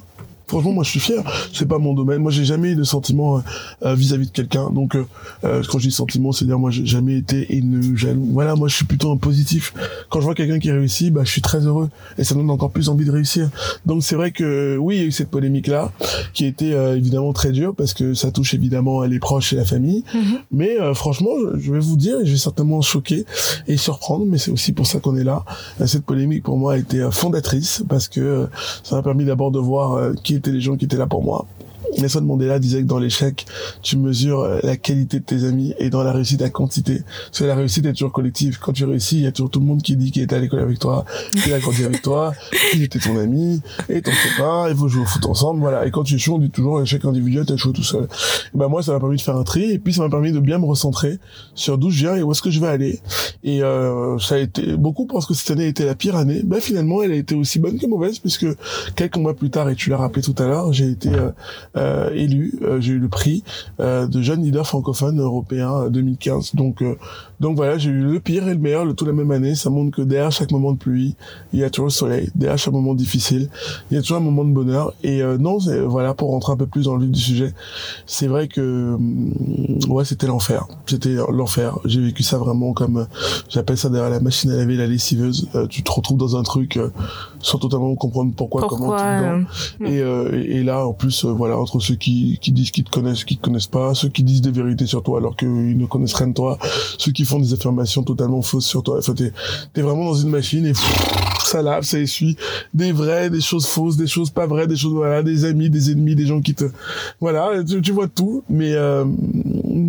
Franchement, 0.50 0.72
moi 0.72 0.84
je 0.84 0.90
suis 0.90 1.00
fier. 1.00 1.22
C'est 1.52 1.68
pas 1.68 1.78
mon 1.78 1.94
domaine. 1.94 2.18
Moi 2.18 2.32
j'ai 2.32 2.44
jamais 2.44 2.70
eu 2.70 2.76
de 2.76 2.82
sentiment 2.82 3.38
euh, 3.38 3.40
euh, 3.84 3.94
vis-à-vis 3.94 4.26
de 4.26 4.32
quelqu'un. 4.32 4.70
Donc 4.70 4.96
euh, 4.96 5.06
euh, 5.44 5.62
quand 5.70 5.78
je 5.78 5.88
dis 5.88 5.94
sentiment, 5.94 6.32
c'est 6.32 6.44
dire 6.44 6.58
moi 6.58 6.70
j'ai 6.70 6.84
jamais 6.84 7.16
été 7.16 7.54
haineux, 7.54 7.96
jaloux. 7.96 8.26
Voilà, 8.32 8.56
moi 8.56 8.68
je 8.68 8.74
suis 8.74 8.84
plutôt 8.84 9.12
un 9.12 9.16
positif. 9.16 9.72
Quand 10.08 10.20
je 10.20 10.24
vois 10.24 10.34
quelqu'un 10.34 10.58
qui 10.58 10.72
réussit, 10.72 11.12
bah 11.12 11.22
je 11.24 11.30
suis 11.30 11.40
très 11.40 11.60
heureux 11.60 11.88
et 12.18 12.24
ça 12.24 12.34
me 12.34 12.40
donne 12.40 12.50
encore 12.50 12.70
plus 12.70 12.88
envie 12.88 13.04
de 13.04 13.10
réussir. 13.10 13.48
Donc 13.86 14.02
c'est 14.02 14.16
vrai 14.16 14.32
que 14.32 14.76
oui, 14.76 14.96
il 14.96 15.00
y 15.00 15.04
a 15.04 15.06
eu 15.06 15.12
cette 15.12 15.30
polémique 15.30 15.68
là 15.68 15.92
qui 16.34 16.44
a 16.44 16.48
été 16.48 16.74
euh, 16.74 16.96
évidemment 16.96 17.32
très 17.32 17.52
dure 17.52 17.74
parce 17.74 17.94
que 17.94 18.14
ça 18.14 18.30
touche 18.30 18.54
évidemment 18.54 19.02
les 19.02 19.18
proches 19.18 19.52
et 19.52 19.56
la 19.56 19.64
famille. 19.64 20.04
Mhm. 20.14 20.38
Mais 20.50 20.80
euh, 20.80 20.94
franchement, 20.94 21.30
je, 21.56 21.72
vais 21.72 21.78
vous 21.78 21.96
dire, 21.96 22.20
et 22.20 22.26
je 22.26 22.32
vais 22.32 22.38
certainement 22.38 22.80
choquer 22.80 23.24
et 23.68 23.76
surprendre, 23.76 24.26
mais 24.26 24.38
c'est 24.38 24.50
aussi 24.50 24.72
pour 24.72 24.86
ça 24.86 25.00
qu'on 25.00 25.16
est 25.16 25.24
là. 25.24 25.44
Cette 25.86 26.04
polémique 26.04 26.42
pour 26.42 26.58
moi 26.58 26.74
a 26.74 26.76
été 26.76 27.08
fondatrice 27.10 27.82
parce 27.88 28.08
que 28.08 28.48
ça 28.82 28.96
m'a 28.96 29.02
permis 29.02 29.24
d'abord 29.24 29.50
de 29.50 29.58
voir 29.58 30.12
qui 30.22 30.34
les 30.46 30.60
gens 30.60 30.76
qui 30.76 30.86
étaient 30.86 30.96
là 30.96 31.06
pour 31.06 31.22
moi. 31.22 31.46
Nelson 32.00 32.22
Mandela 32.22 32.58
disait 32.58 32.82
que 32.82 32.86
dans 32.86 32.98
l'échec, 32.98 33.46
tu 33.82 33.96
mesures 33.96 34.40
euh, 34.40 34.58
la 34.62 34.76
qualité 34.76 35.20
de 35.20 35.24
tes 35.24 35.44
amis 35.44 35.74
et 35.78 35.90
dans 35.90 36.02
la 36.02 36.12
réussite, 36.12 36.40
la 36.40 36.50
quantité. 36.50 37.02
Parce 37.26 37.38
que 37.38 37.44
la 37.44 37.54
réussite 37.54 37.86
est 37.86 37.92
toujours 37.92 38.12
collective. 38.12 38.58
Quand 38.60 38.72
tu 38.72 38.84
réussis, 38.84 39.16
il 39.16 39.22
y 39.22 39.26
a 39.26 39.32
toujours 39.32 39.50
tout 39.50 39.60
le 39.60 39.66
monde 39.66 39.82
qui 39.82 39.96
dit 39.96 40.10
qu'il 40.10 40.22
était 40.22 40.36
à 40.36 40.38
l'école 40.38 40.60
avec 40.60 40.78
toi, 40.78 41.04
qu'il 41.42 41.52
a 41.52 41.58
grandi 41.58 41.84
avec 41.84 42.02
toi, 42.02 42.32
qu'il 42.70 42.82
était 42.82 42.98
ton 42.98 43.18
ami 43.18 43.60
et 43.88 44.02
ton 44.02 44.10
copain, 44.10 44.68
il 44.68 44.76
faut 44.76 44.88
jouer 44.88 45.02
au 45.02 45.06
foot 45.06 45.26
ensemble, 45.26 45.60
voilà. 45.60 45.86
Et 45.86 45.90
quand 45.90 46.04
tu 46.04 46.14
échoues, 46.14 46.34
on 46.34 46.38
dit 46.38 46.50
toujours 46.50 46.80
échec 46.82 47.04
individuel, 47.04 47.44
t'as 47.46 47.54
échoué 47.54 47.72
tout 47.72 47.82
seul. 47.82 48.04
Et 48.04 48.58
ben 48.58 48.68
moi, 48.68 48.82
ça 48.82 48.92
m'a 48.92 49.00
permis 49.00 49.16
de 49.16 49.22
faire 49.22 49.36
un 49.36 49.44
tri 49.44 49.70
et 49.70 49.78
puis 49.78 49.92
ça 49.92 50.02
m'a 50.02 50.08
permis 50.08 50.32
de 50.32 50.40
bien 50.40 50.58
me 50.58 50.66
recentrer 50.66 51.18
sur 51.54 51.78
d'où 51.78 51.90
je 51.90 52.00
viens 52.00 52.16
et 52.16 52.22
où 52.22 52.32
est-ce 52.32 52.42
que 52.42 52.50
je 52.50 52.60
vais 52.60 52.68
aller. 52.68 53.00
Et 53.44 53.62
euh, 53.62 54.18
ça 54.18 54.36
a 54.36 54.38
été 54.38 54.76
beaucoup 54.76 55.06
pensent 55.06 55.26
que 55.26 55.34
cette 55.34 55.50
année 55.50 55.66
était 55.66 55.84
la 55.84 55.94
pire 55.94 56.16
année. 56.16 56.42
Ben 56.44 56.60
finalement, 56.60 57.02
elle 57.02 57.12
a 57.12 57.16
été 57.16 57.34
aussi 57.34 57.58
bonne 57.58 57.78
que 57.78 57.86
mauvaise 57.86 58.18
puisque 58.18 58.46
quelques 58.96 59.16
mois 59.16 59.34
plus 59.34 59.50
tard, 59.50 59.68
et 59.68 59.74
tu 59.74 59.90
l'as 59.90 59.96
rappelé 59.96 60.22
tout 60.22 60.34
à 60.38 60.46
l'heure, 60.46 60.72
j'ai 60.72 60.90
été 60.90 61.08
euh, 61.08 61.30
euh, 61.76 61.89
élu, 62.14 62.54
euh, 62.62 62.80
j'ai 62.80 62.92
eu 62.92 62.98
le 62.98 63.08
prix 63.08 63.42
euh, 63.80 64.06
de 64.06 64.22
jeune 64.22 64.42
leader 64.42 64.66
francophone 64.66 65.20
européen 65.20 65.72
euh, 65.82 65.88
2015. 65.90 66.54
Donc 66.54 66.82
euh, 66.82 66.96
donc 67.40 67.56
voilà, 67.56 67.78
j'ai 67.78 67.90
eu 67.90 68.02
le 68.02 68.20
pire 68.20 68.46
et 68.48 68.52
le 68.54 68.58
meilleur 68.60 68.84
le 68.84 68.94
tout 68.94 69.04
la 69.04 69.12
même 69.12 69.30
année. 69.30 69.54
Ça 69.54 69.70
montre 69.70 69.96
que 69.96 70.02
derrière 70.02 70.30
chaque 70.30 70.50
moment 70.52 70.72
de 70.72 70.78
pluie, 70.78 71.14
il 71.52 71.58
y 71.60 71.64
a 71.64 71.70
toujours 71.70 71.86
le 71.86 71.90
soleil. 71.92 72.30
Derrière 72.34 72.58
chaque 72.58 72.72
moment 72.74 72.94
difficile, 72.94 73.48
il 73.90 73.94
y 73.94 73.98
a 73.98 74.00
toujours 74.02 74.18
un 74.18 74.20
moment 74.20 74.44
de 74.44 74.52
bonheur. 74.52 74.92
Et 75.02 75.22
euh, 75.22 75.38
non, 75.38 75.58
c'est- 75.60 75.80
voilà, 75.80 76.14
pour 76.14 76.30
rentrer 76.30 76.52
un 76.52 76.56
peu 76.56 76.66
plus 76.66 76.84
dans 76.84 76.96
le 76.96 77.02
vif 77.06 77.10
du 77.12 77.20
sujet, 77.20 77.54
c'est 78.06 78.26
vrai 78.26 78.46
que 78.48 78.94
hum, 78.94 79.32
ouais, 79.88 80.04
c'était 80.04 80.26
l'enfer. 80.26 80.66
C'était 80.86 81.14
l'enfer. 81.30 81.78
J'ai 81.84 82.00
vécu 82.00 82.22
ça 82.22 82.38
vraiment 82.38 82.72
comme 82.72 82.98
euh, 82.98 83.04
j'appelle 83.48 83.76
ça 83.78 83.88
derrière 83.88 84.10
la 84.10 84.20
machine 84.20 84.50
à 84.50 84.56
laver, 84.56 84.76
la 84.76 84.86
lessiveuse. 84.86 85.48
Euh, 85.54 85.66
tu 85.66 85.82
te 85.82 85.90
retrouves 85.90 86.18
dans 86.18 86.36
un 86.36 86.42
truc 86.42 86.76
euh, 86.76 86.90
sans 87.40 87.58
totalement 87.58 87.94
comprendre 87.94 88.32
pourquoi, 88.36 88.62
comment 88.68 88.86
Pourquoi 88.86 88.98
tu 89.00 89.06
es 89.06 89.16
dedans. 89.18 89.46
euh, 89.82 89.86
Et, 89.86 90.00
euh, 90.02 90.44
et 90.44 90.60
et 90.60 90.62
là, 90.62 90.86
en 90.86 90.92
plus, 90.92 91.24
euh, 91.24 91.32
voilà, 91.32 91.56
entre 91.58 91.80
ceux 91.80 91.94
qui, 91.94 92.38
qui 92.42 92.52
disent 92.52 92.70
qu'ils 92.70 92.84
te 92.84 92.90
connaissent, 92.90 93.24
qui 93.24 93.36
te 93.38 93.42
connaissent 93.42 93.66
pas, 93.66 93.94
ceux 93.94 94.08
qui 94.08 94.22
disent 94.24 94.42
des 94.42 94.50
vérités 94.50 94.84
sur 94.86 95.02
toi 95.02 95.18
alors 95.18 95.36
qu'ils 95.36 95.78
ne 95.78 95.86
connaissent 95.86 96.12
rien 96.14 96.26
de 96.28 96.34
toi, 96.34 96.58
ceux 96.98 97.12
qui 97.12 97.24
font 97.30 97.40
des 97.40 97.52
affirmations 97.52 98.02
totalement 98.02 98.42
fausses 98.42 98.66
sur 98.66 98.82
toi. 98.82 98.98
Enfin, 98.98 99.14
t'es, 99.14 99.32
t'es 99.72 99.82
vraiment 99.82 100.04
dans 100.06 100.14
une 100.14 100.30
machine 100.30 100.66
et 100.66 100.72
ça 101.50 101.62
lave, 101.62 101.84
ça 101.84 101.98
essuie 101.98 102.36
des 102.74 102.92
vrais, 102.92 103.30
des 103.30 103.40
choses 103.40 103.66
fausses, 103.66 103.96
des 103.96 104.06
choses 104.06 104.30
pas 104.30 104.46
vraies, 104.46 104.66
des 104.66 104.76
choses, 104.76 104.92
voilà, 104.92 105.22
des 105.22 105.44
amis, 105.44 105.70
des 105.70 105.90
ennemis, 105.90 106.14
des 106.14 106.26
gens 106.26 106.40
qui 106.40 106.54
te, 106.54 106.64
voilà, 107.20 107.62
tu, 107.64 107.80
tu 107.82 107.92
vois 107.92 108.08
tout. 108.08 108.42
Mais, 108.48 108.72
euh, 108.74 109.04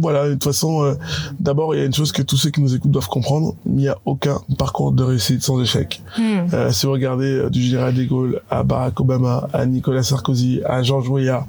voilà, 0.02 0.28
de 0.28 0.34
toute 0.34 0.44
façon, 0.44 0.84
euh, 0.84 0.94
d'abord, 1.40 1.76
il 1.76 1.80
y 1.80 1.82
a 1.82 1.86
une 1.86 1.94
chose 1.94 2.12
que 2.12 2.22
tous 2.22 2.38
ceux 2.38 2.50
qui 2.50 2.62
nous 2.62 2.74
écoutent 2.76 2.92
doivent 2.92 3.08
comprendre. 3.08 3.56
Il 3.66 3.74
n'y 3.74 3.88
a 3.88 3.98
aucun 4.06 4.40
parcours 4.58 4.92
de 4.92 5.04
réussite 5.04 5.44
sans 5.44 5.62
échec. 5.62 6.02
hmm. 6.18 6.22
Euh, 6.54 6.72
si 6.72 6.86
vous 6.86 6.92
regardez 6.92 7.32
euh, 7.32 7.50
du 7.50 7.62
général 7.62 7.94
de 7.94 8.04
Gaulle 8.04 8.42
à 8.50 8.64
Barack 8.64 9.00
Obama, 9.00 9.48
à 9.54 9.66
Nicolas 9.66 10.04
Sarkozy, 10.04 10.62
à 10.66 10.82
George 10.84 11.10
Weah, 11.10 11.46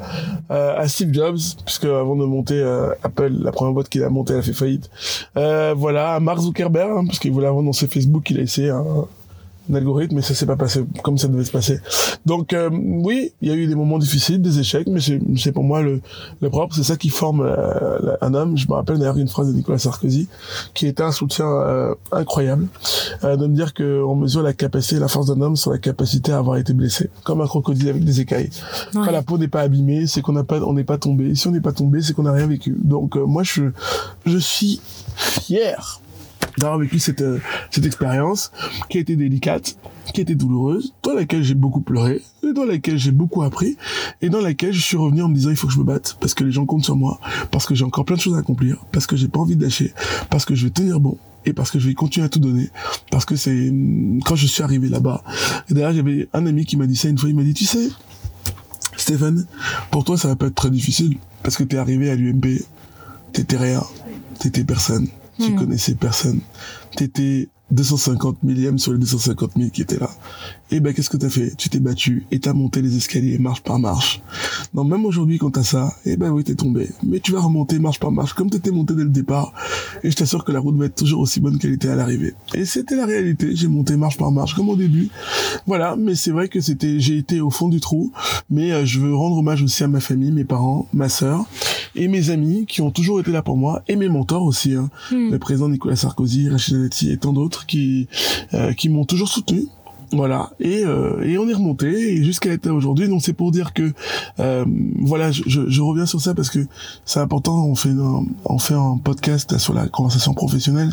euh, 0.51 0.79
à 0.79 0.88
Steve 0.88 1.12
Jobs, 1.12 1.38
puisque 1.64 1.85
avant 1.85 2.16
de 2.16 2.25
monter 2.25 2.61
euh, 2.61 2.90
Apple, 3.03 3.33
la 3.40 3.53
première 3.53 3.72
boîte 3.72 3.88
qu'il 3.88 4.03
a 4.03 4.11
montée, 4.11 4.35
elle 4.35 4.40
a 4.40 4.42
fait 4.42 4.53
faillite. 4.53 4.90
Euh, 5.37 5.75
voilà, 5.77 6.14
à 6.14 6.20
Mark 6.20 6.40
Zuckerberg, 6.40 6.90
hein, 6.90 7.05
parce 7.07 7.18
qu'il 7.18 7.33
voulait 7.33 7.46
avant 7.46 7.62
lancer 7.62 7.87
Facebook, 7.87 8.31
il 8.31 8.38
a 8.38 8.42
essayé 8.42 8.70
un, 8.70 8.85
un 9.70 9.75
algorithme, 9.75 10.16
mais 10.16 10.22
ça 10.22 10.35
s'est 10.35 10.46
pas 10.46 10.57
passé 10.57 10.85
comme 11.03 11.18
ça 11.18 11.29
devait 11.29 11.44
se 11.44 11.53
passer. 11.53 11.81
Donc 12.27 12.53
euh, 12.53 12.68
oui, 12.72 13.33
il 13.40 13.48
y 13.48 13.51
a 13.51 13.55
eu 13.55 13.66
des 13.66 13.75
moments 13.75 13.98
difficiles, 13.98 14.40
des 14.42 14.59
échecs, 14.59 14.87
mais 14.88 15.01
c'est 15.01 15.20
c'est 15.37 15.53
pour 15.53 15.64
moi 15.64 15.83
le, 15.83 16.01
le 16.40 16.51
propre, 16.51 16.75
c'est 16.75 16.83
ça 16.83 16.96
qui 16.96 17.09
forme 17.09 17.42
euh, 17.42 17.98
la- 18.03 18.18
un 18.22 18.35
homme. 18.35 18.57
Je 18.57 18.66
me 18.68 18.75
rappelle 18.75 18.98
d'ailleurs 18.98 19.16
une 19.18 19.29
phrase 19.29 19.48
de 19.48 19.53
Nicolas 19.53 19.79
Sarkozy, 19.79 20.29
qui 20.75 20.87
était 20.87 21.03
un 21.03 21.12
soutien 21.12 21.46
euh, 21.46 21.94
incroyable, 22.11 22.66
euh, 23.25 23.37
de 23.37 23.46
me 23.46 23.55
dire 23.55 23.72
qu'on 23.75 24.14
mesure 24.16 24.42
la 24.42 24.53
capacité 24.53 24.98
la 24.98 25.09
force 25.09 25.27
d'un 25.27 25.40
homme 25.40 25.57
sur 25.57 25.70
la 25.70 25.79
capacité 25.79 26.33
à 26.33 26.38
avoir 26.38 26.57
été 26.57 26.72
blessé, 26.72 27.11
comme 27.25 27.40
un 27.40 27.46
crocodile 27.46 27.88
avec 27.88 28.05
des 28.05 28.20
écailles. 28.20 28.51
Ouais. 28.94 29.03
Quand 29.05 29.11
la 29.12 29.22
peau 29.22 29.38
n'est 29.38 29.48
pas 29.48 29.61
abîmée, 29.61 30.07
c'est 30.07 30.22
qu'on 30.22 30.33
n'a 30.33 30.44
pas, 30.44 30.61
on 30.61 30.72
n'est 30.75 30.85
pas 30.85 30.98
tombé. 30.98 31.35
Si 31.35 31.46
on 31.48 31.51
n'est 31.53 31.61
pas 31.61 31.72
tombé, 31.72 32.03
c'est 32.03 32.12
qu'on 32.14 32.25
n'a 32.25 32.33
rien 32.33 32.46
vécu. 32.46 32.77
Donc 32.83 33.16
euh, 33.16 33.25
moi, 33.25 33.42
je, 33.42 33.64
je 34.27 34.38
suis 34.38 34.81
fier 35.16 36.01
d'avoir 36.58 36.78
vécu 36.78 36.98
cette, 36.98 37.22
euh, 37.22 37.38
cette 37.70 37.86
expérience 37.86 38.52
qui 38.88 38.98
a 38.98 39.00
été 39.00 39.16
délicate, 39.16 39.76
qui 40.12 40.20
a 40.20 40.22
été 40.22 40.34
douloureuse, 40.34 40.94
dans 41.02 41.14
laquelle 41.14 41.42
j'ai 41.42 41.54
beaucoup 41.54 41.80
pleuré, 41.80 42.22
et 42.42 42.52
dans 42.52 42.64
laquelle 42.64 42.98
j'ai 42.98 43.10
beaucoup 43.10 43.42
appris, 43.42 43.76
et 44.20 44.28
dans 44.28 44.40
laquelle 44.40 44.72
je 44.72 44.80
suis 44.80 44.96
revenu 44.96 45.22
en 45.22 45.28
me 45.28 45.34
disant 45.34 45.50
il 45.50 45.56
faut 45.56 45.66
que 45.66 45.72
je 45.72 45.78
me 45.78 45.84
batte, 45.84 46.16
parce 46.20 46.34
que 46.34 46.44
les 46.44 46.52
gens 46.52 46.66
comptent 46.66 46.84
sur 46.84 46.96
moi, 46.96 47.18
parce 47.50 47.66
que 47.66 47.74
j'ai 47.74 47.84
encore 47.84 48.04
plein 48.04 48.16
de 48.16 48.20
choses 48.20 48.34
à 48.34 48.38
accomplir, 48.38 48.84
parce 48.92 49.06
que 49.06 49.16
j'ai 49.16 49.28
pas 49.28 49.40
envie 49.40 49.56
de 49.56 49.62
lâcher, 49.62 49.92
parce 50.30 50.44
que 50.44 50.54
je 50.54 50.64
vais 50.64 50.70
tenir 50.70 51.00
bon, 51.00 51.16
et 51.44 51.52
parce 51.52 51.70
que 51.70 51.78
je 51.78 51.88
vais 51.88 51.94
continuer 51.94 52.26
à 52.26 52.28
tout 52.28 52.40
donner, 52.40 52.70
parce 53.10 53.24
que 53.24 53.36
c'est 53.36 53.72
quand 54.24 54.36
je 54.36 54.46
suis 54.46 54.62
arrivé 54.62 54.88
là-bas. 54.88 55.24
Et 55.70 55.74
d'ailleurs, 55.74 55.92
j'avais 55.92 56.28
un 56.32 56.46
ami 56.46 56.64
qui 56.64 56.76
m'a 56.76 56.86
dit 56.86 56.96
ça 56.96 57.08
une 57.08 57.18
fois, 57.18 57.28
il 57.28 57.36
m'a 57.36 57.42
dit, 57.42 57.54
tu 57.54 57.64
sais, 57.64 57.88
Stéphane, 58.96 59.46
pour 59.90 60.04
toi, 60.04 60.16
ça 60.18 60.28
va 60.28 60.36
pas 60.36 60.46
être 60.46 60.54
très 60.54 60.70
difficile, 60.70 61.16
parce 61.42 61.56
que 61.56 61.64
t'es 61.64 61.78
arrivé 61.78 62.10
à 62.10 62.14
l'UMP, 62.14 62.62
t'étais 63.32 63.56
rien, 63.56 63.82
t'étais 64.38 64.64
personne, 64.64 65.08
tu 65.42 65.52
Hmm. 65.52 65.59
connaissais 65.59 65.94
personne, 65.94 66.40
t'étais 66.96 67.48
250 67.70 68.42
millième 68.42 68.78
sur 68.78 68.92
les 68.92 68.98
250 68.98 69.52
000 69.57 69.70
qui 69.70 69.83
étaient 69.83 69.98
là. 69.98 70.11
Et 70.72 70.80
ben 70.80 70.94
qu'est-ce 70.94 71.11
que 71.11 71.18
t'as 71.18 71.28
fait? 71.28 71.54
Tu 71.56 71.68
t'es 71.68 71.80
battu 71.80 72.24
et 72.30 72.40
t'as 72.40 72.54
monté 72.54 72.80
les 72.80 72.96
escaliers 72.96 73.38
marche 73.38 73.62
par 73.62 73.78
marche. 73.78 74.22
Non, 74.72 74.85
même 74.85 75.04
aujourd'hui 75.04 75.37
quand 75.38 75.50
t'as 75.50 75.62
ça, 75.62 75.92
eh 76.06 76.16
ben 76.16 76.30
oui 76.30 76.44
t'es 76.44 76.54
tombé. 76.54 76.88
Mais 77.02 77.20
tu 77.20 77.30
vas 77.32 77.40
remonter 77.40 77.78
marche 77.78 78.00
par 78.00 78.11
marche 78.11 78.32
comme 78.32 78.48
t'étais 78.48 78.70
monté 78.70 78.94
dès 78.94 79.04
le 79.04 79.11
départ. 79.11 79.52
Et 80.02 80.11
je 80.11 80.16
t'assure 80.16 80.44
que 80.44 80.50
la 80.50 80.61
route 80.61 80.76
va 80.76 80.87
être 80.87 80.94
toujours 80.94 81.20
aussi 81.20 81.40
bonne 81.40 81.58
qu'elle 81.58 81.72
était 81.74 81.88
à 81.88 81.94
l'arrivée. 81.94 82.32
Et 82.54 82.64
c'était 82.64 82.96
la 82.96 83.04
réalité. 83.04 83.54
J'ai 83.54 83.68
monté 83.68 83.96
marche 83.98 84.16
par 84.16 84.32
marche 84.32 84.54
comme 84.54 84.70
au 84.70 84.76
début. 84.76 85.11
Voilà, 85.66 85.94
mais 85.96 86.14
c'est 86.14 86.30
vrai 86.30 86.48
que 86.48 86.61
c'était, 86.61 86.98
j'ai 87.00 87.18
été 87.18 87.40
au 87.40 87.50
fond 87.50 87.68
du 87.68 87.78
trou. 87.80 88.11
Mais 88.48 88.72
euh, 88.72 88.87
je 88.87 88.98
veux 88.98 89.14
rendre 89.14 89.37
hommage 89.37 89.62
aussi 89.62 89.85
à 89.85 89.88
ma 89.88 90.00
famille, 90.00 90.32
mes 90.32 90.44
parents, 90.44 90.88
ma 90.94 91.11
sœur 91.11 91.44
et 91.94 92.08
mes 92.08 92.30
amis 92.30 92.64
qui 92.66 92.80
ont 92.80 92.90
toujours 92.90 93.20
été 93.20 93.30
là 93.30 93.42
pour 93.42 93.58
moi 93.58 93.82
et 93.88 93.96
mes 93.96 94.08
mentors 94.08 94.44
aussi. 94.44 94.74
Hein 94.74 94.88
Hmm. 95.11 95.30
le 95.30 95.38
président 95.38 95.68
Nicolas 95.68 95.96
Sarkozy, 95.96 96.48
Rachida 96.48 96.78
Dati 96.78 97.11
et 97.11 97.16
tant 97.16 97.32
d'autres 97.32 97.66
qui 97.66 98.08
euh, 98.54 98.72
qui 98.72 98.88
m'ont 98.88 99.04
toujours 99.04 99.28
soutenu. 99.28 99.66
Voilà 100.12 100.51
et 100.61 100.85
euh, 100.85 101.22
et 101.22 101.38
on 101.38 101.48
est 101.48 101.55
remonté 101.55 102.22
jusqu'à 102.22 102.51
l'état 102.51 102.72
aujourd'hui. 102.72 103.09
Donc 103.09 103.22
c'est 103.22 103.33
pour 103.33 103.51
dire 103.51 103.72
que 103.72 103.92
euh, 104.40 104.64
voilà, 105.01 105.31
je, 105.33 105.42
je, 105.46 105.68
je 105.68 105.81
reviens 105.81 106.05
sur 106.05 106.20
ça 106.20 106.35
parce 106.35 106.51
que 106.51 106.66
c'est 107.07 107.20
important. 107.20 107.64
On 107.64 107.75
fait 107.75 107.90
un, 107.90 108.27
on 108.44 108.59
fait 108.59 108.75
un 108.75 108.98
podcast 109.03 109.57
sur 109.57 109.72
la 109.72 109.88
conversation 109.88 110.35
professionnelle. 110.35 110.92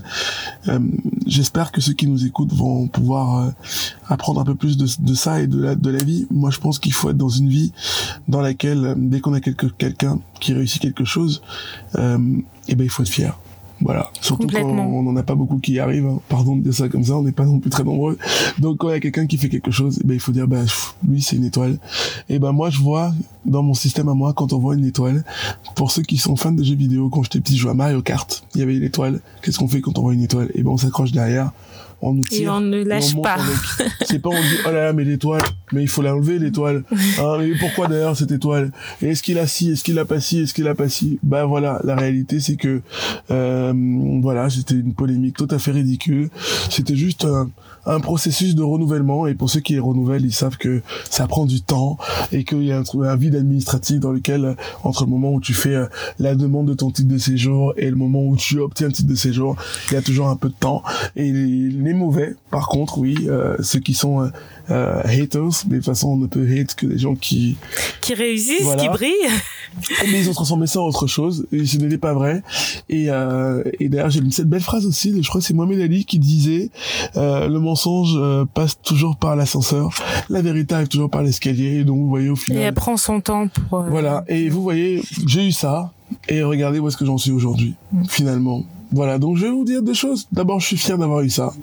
Euh, 0.69 0.79
J'espère 1.27 1.71
que 1.71 1.79
ceux 1.79 1.93
qui 1.93 2.07
nous 2.07 2.25
écoutent 2.25 2.53
vont 2.53 2.87
pouvoir 2.87 3.39
euh, 3.39 3.49
apprendre 4.07 4.41
un 4.41 4.45
peu 4.45 4.55
plus 4.55 4.77
de, 4.77 4.87
de 4.99 5.13
ça 5.13 5.41
et 5.41 5.47
de 5.47 5.61
la 5.61 5.75
de 5.75 5.89
la 5.89 6.03
vie. 6.03 6.25
Moi, 6.31 6.49
je 6.49 6.59
pense 6.59 6.79
qu'il 6.79 6.93
faut 6.93 7.09
être 7.09 7.17
dans 7.17 7.29
une 7.29 7.49
vie 7.49 7.71
dans 8.27 8.41
laquelle 8.41 8.95
dès 8.97 9.19
qu'on 9.19 9.33
a 9.33 9.41
quelqu'un 9.41 10.19
qui 10.39 10.53
réussit 10.53 10.81
quelque 10.81 11.03
chose, 11.05 11.41
euh, 11.95 12.17
et 12.67 12.75
ben 12.75 12.83
il 12.83 12.89
faut 12.89 13.03
être 13.03 13.09
fier. 13.09 13.37
Voilà. 13.81 14.11
Surtout 14.19 14.47
quand 14.47 14.61
on 14.65 15.03
n'en 15.03 15.15
a 15.15 15.23
pas 15.23 15.35
beaucoup 15.35 15.57
qui 15.59 15.73
y 15.73 15.79
arrivent. 15.79 16.05
hein. 16.05 16.19
Pardon 16.27 16.55
de 16.55 16.61
dire 16.61 16.73
ça 16.73 16.89
comme 16.89 17.03
ça, 17.03 17.15
on 17.15 17.23
n'est 17.23 17.31
pas 17.31 17.45
non 17.45 17.59
plus 17.59 17.69
très 17.69 17.83
nombreux. 17.83 18.17
Donc 18.59 18.77
quand 18.79 18.89
il 18.89 18.91
y 18.93 18.95
a 18.95 18.99
quelqu'un 18.99 19.25
qui 19.25 19.37
fait 19.37 19.49
quelque 19.49 19.71
chose, 19.71 19.99
eh 20.03 20.07
ben 20.07 20.13
il 20.13 20.19
faut 20.19 20.31
dire 20.31 20.47
bah 20.47 20.61
pff, 20.61 20.95
lui 21.07 21.21
c'est 21.21 21.35
une 21.37 21.45
étoile. 21.45 21.77
Et 22.27 22.39
ben 22.39 22.51
moi 22.51 22.69
je 22.69 22.79
vois 22.79 23.13
dans 23.45 23.63
mon 23.63 23.73
système 23.73 24.09
à 24.09 24.13
moi 24.13 24.33
quand 24.33 24.53
on 24.53 24.59
voit 24.59 24.75
une 24.75 24.85
étoile. 24.85 25.23
Pour 25.75 25.91
ceux 25.91 26.01
qui 26.01 26.17
sont 26.17 26.35
fans 26.35 26.51
de 26.51 26.63
jeux 26.63 26.75
vidéo, 26.75 27.09
quand 27.09 27.23
j'étais 27.23 27.39
petit, 27.39 27.55
je 27.55 27.61
jouais 27.61 27.71
à 27.71 27.73
Mario 27.75 28.01
Kart. 28.01 28.43
Il 28.53 28.59
y 28.59 28.63
avait 28.63 28.75
une 28.75 28.83
étoile. 28.83 29.21
Qu'est-ce 29.41 29.57
qu'on 29.59 29.67
fait 29.67 29.81
quand 29.81 29.97
on 29.97 30.01
voit 30.01 30.13
une 30.13 30.23
étoile? 30.23 30.51
Et 30.55 30.61
ben 30.63 30.71
on 30.71 30.77
s'accroche 30.77 31.11
derrière, 31.11 31.51
on 32.01 32.13
nous 32.13 32.23
Et 32.31 32.37
tire. 32.37 32.53
on 32.53 32.61
ne 32.61 32.77
et 32.77 32.83
lâche 32.83 33.15
on 33.15 33.21
pas. 33.21 33.37
C'est 34.05 34.19
pas 34.19 34.29
on 34.29 34.41
dit 34.41 34.57
oh 34.65 34.71
là 34.71 34.85
là 34.85 34.93
mais 34.93 35.03
l'étoile, 35.03 35.41
mais 35.71 35.81
il 35.81 35.87
faut 35.87 36.01
l'enlever 36.01 36.39
l'étoile. 36.39 36.83
Hein, 37.19 37.37
mais 37.39 37.51
pourquoi 37.59 37.87
d'ailleurs 37.87 38.15
cette 38.15 38.31
étoile? 38.31 38.71
Et 39.01 39.09
est-ce 39.09 39.23
qu'il 39.23 39.37
a 39.39 39.47
ci, 39.47 39.71
est-ce 39.71 39.83
qu'il 39.83 39.99
a 39.99 40.05
pas 40.05 40.19
ci, 40.19 40.39
est-ce 40.41 40.53
qu'il 40.53 40.67
a 40.67 40.75
pas 40.75 40.89
ci? 40.89 41.19
Bah 41.23 41.45
voilà, 41.45 41.81
la 41.83 41.95
réalité 41.95 42.39
c'est 42.39 42.55
que 42.55 42.81
euh, 43.31 43.73
voilà, 44.21 44.49
c'était 44.49 44.75
une 44.75 44.93
polémique 44.93 45.35
tout 45.35 45.47
à 45.51 45.59
fait 45.59 45.71
ridicule. 45.71 46.29
C'était 46.69 46.95
juste 46.95 47.25
un, 47.25 47.49
un 47.89 47.99
processus 47.99 48.55
de 48.55 48.63
renouvellement 48.63 49.27
et 49.27 49.33
pour 49.33 49.49
ceux 49.49 49.59
qui 49.59 49.73
les 49.73 49.79
renouvellent, 49.79 50.25
ils 50.25 50.33
savent 50.33 50.57
que 50.57 50.81
ça 51.09 51.27
prend 51.27 51.45
du 51.45 51.61
temps 51.61 51.97
et 52.31 52.43
qu'il 52.43 52.63
y 52.63 52.71
a 52.71 52.79
un, 52.79 53.01
un 53.03 53.15
vide 53.15 53.35
administratif 53.35 53.99
dans 53.99 54.11
lequel 54.11 54.45
euh, 54.45 54.53
entre 54.83 55.03
le 55.05 55.09
moment 55.09 55.33
où 55.33 55.41
tu 55.41 55.53
fais 55.53 55.75
euh, 55.75 55.85
la 56.19 56.35
demande 56.35 56.67
de 56.67 56.73
ton 56.73 56.91
titre 56.91 57.07
de 57.09 57.17
séjour 57.17 57.73
et 57.77 57.89
le 57.89 57.95
moment 57.95 58.23
où 58.23 58.35
tu 58.37 58.59
obtiens 58.59 58.87
le 58.87 58.93
titre 58.93 59.09
de 59.09 59.15
séjour, 59.15 59.55
il 59.89 59.95
y 59.95 59.97
a 59.97 60.01
toujours 60.01 60.27
un 60.27 60.35
peu 60.35 60.49
de 60.49 60.53
temps. 60.59 60.83
Et 61.15 61.31
les, 61.31 61.69
les 61.69 61.93
mauvais, 61.93 62.35
par 62.51 62.67
contre, 62.67 62.97
oui, 62.99 63.15
euh, 63.27 63.55
ceux 63.61 63.79
qui 63.79 63.93
sont 63.93 64.29
euh, 64.69 65.01
haters, 65.03 65.65
mais 65.67 65.75
de 65.75 65.75
toute 65.77 65.85
façon 65.85 66.09
on 66.09 66.17
ne 66.17 66.27
peut 66.27 66.47
hate 66.47 66.75
que 66.75 66.85
des 66.85 66.97
gens 66.99 67.15
qui 67.15 67.57
Qui 68.01 68.13
réussissent, 68.13 68.61
Voilà. 68.63 68.83
qui 68.83 68.89
brillent. 68.89 69.13
mais 70.11 70.19
ils 70.21 70.29
ont 70.29 70.33
transformé 70.33 70.65
ça 70.67 70.81
en 70.81 70.87
autre 70.87 71.05
chose 71.07 71.45
et 71.51 71.63
ce 71.65 71.77
n'était 71.77 71.99
pas 71.99 72.13
vrai 72.13 72.41
et, 72.89 73.11
euh, 73.11 73.63
et 73.79 73.87
d'ailleurs 73.87 74.09
j'ai 74.09 74.19
cette 74.31 74.49
belle 74.49 74.61
phrase 74.63 74.87
aussi 74.87 75.13
je 75.21 75.27
crois 75.29 75.41
que 75.41 75.45
c'est 75.45 75.53
Mohamed 75.53 75.79
Ali 75.79 76.05
qui 76.05 76.17
disait 76.17 76.71
le 77.15 77.57
mensonge 77.59 77.78
euh, 77.87 78.45
passe 78.53 78.81
toujours 78.81 79.15
par 79.17 79.35
l'ascenseur. 79.35 79.89
La 80.29 80.41
vérité 80.41 80.75
arrive 80.75 80.87
toujours 80.87 81.09
par 81.09 81.23
l'escalier. 81.23 81.79
Et 81.79 81.83
donc 81.83 81.97
vous 81.97 82.09
voyez 82.09 82.29
au 82.29 82.35
Et 82.35 82.39
final 82.39 82.61
elle 82.63 82.73
prend 82.73 82.97
son 82.97 83.21
temps 83.21 83.47
pour. 83.47 83.79
euh, 83.79 83.89
voilà. 83.89 84.23
Et 84.27 84.49
vous 84.49 84.61
voyez 84.61 85.01
j'ai 85.25 85.47
eu 85.47 85.51
ça. 85.51 85.91
Et 86.27 86.41
regardez 86.43 86.79
où 86.79 86.87
est-ce 86.87 86.97
que 86.97 87.05
j'en 87.05 87.17
suis 87.17 87.31
aujourd'hui 87.31 87.75
finalement 88.07 88.63
voilà, 88.91 89.19
donc 89.19 89.37
je 89.37 89.45
vais 89.45 89.51
vous 89.51 89.65
dire 89.65 89.83
des 89.83 89.93
choses. 89.93 90.27
D'abord, 90.31 90.59
je 90.59 90.67
suis 90.67 90.77
fier 90.77 90.97
d'avoir 90.97 91.21
eu 91.21 91.29
ça. 91.29 91.53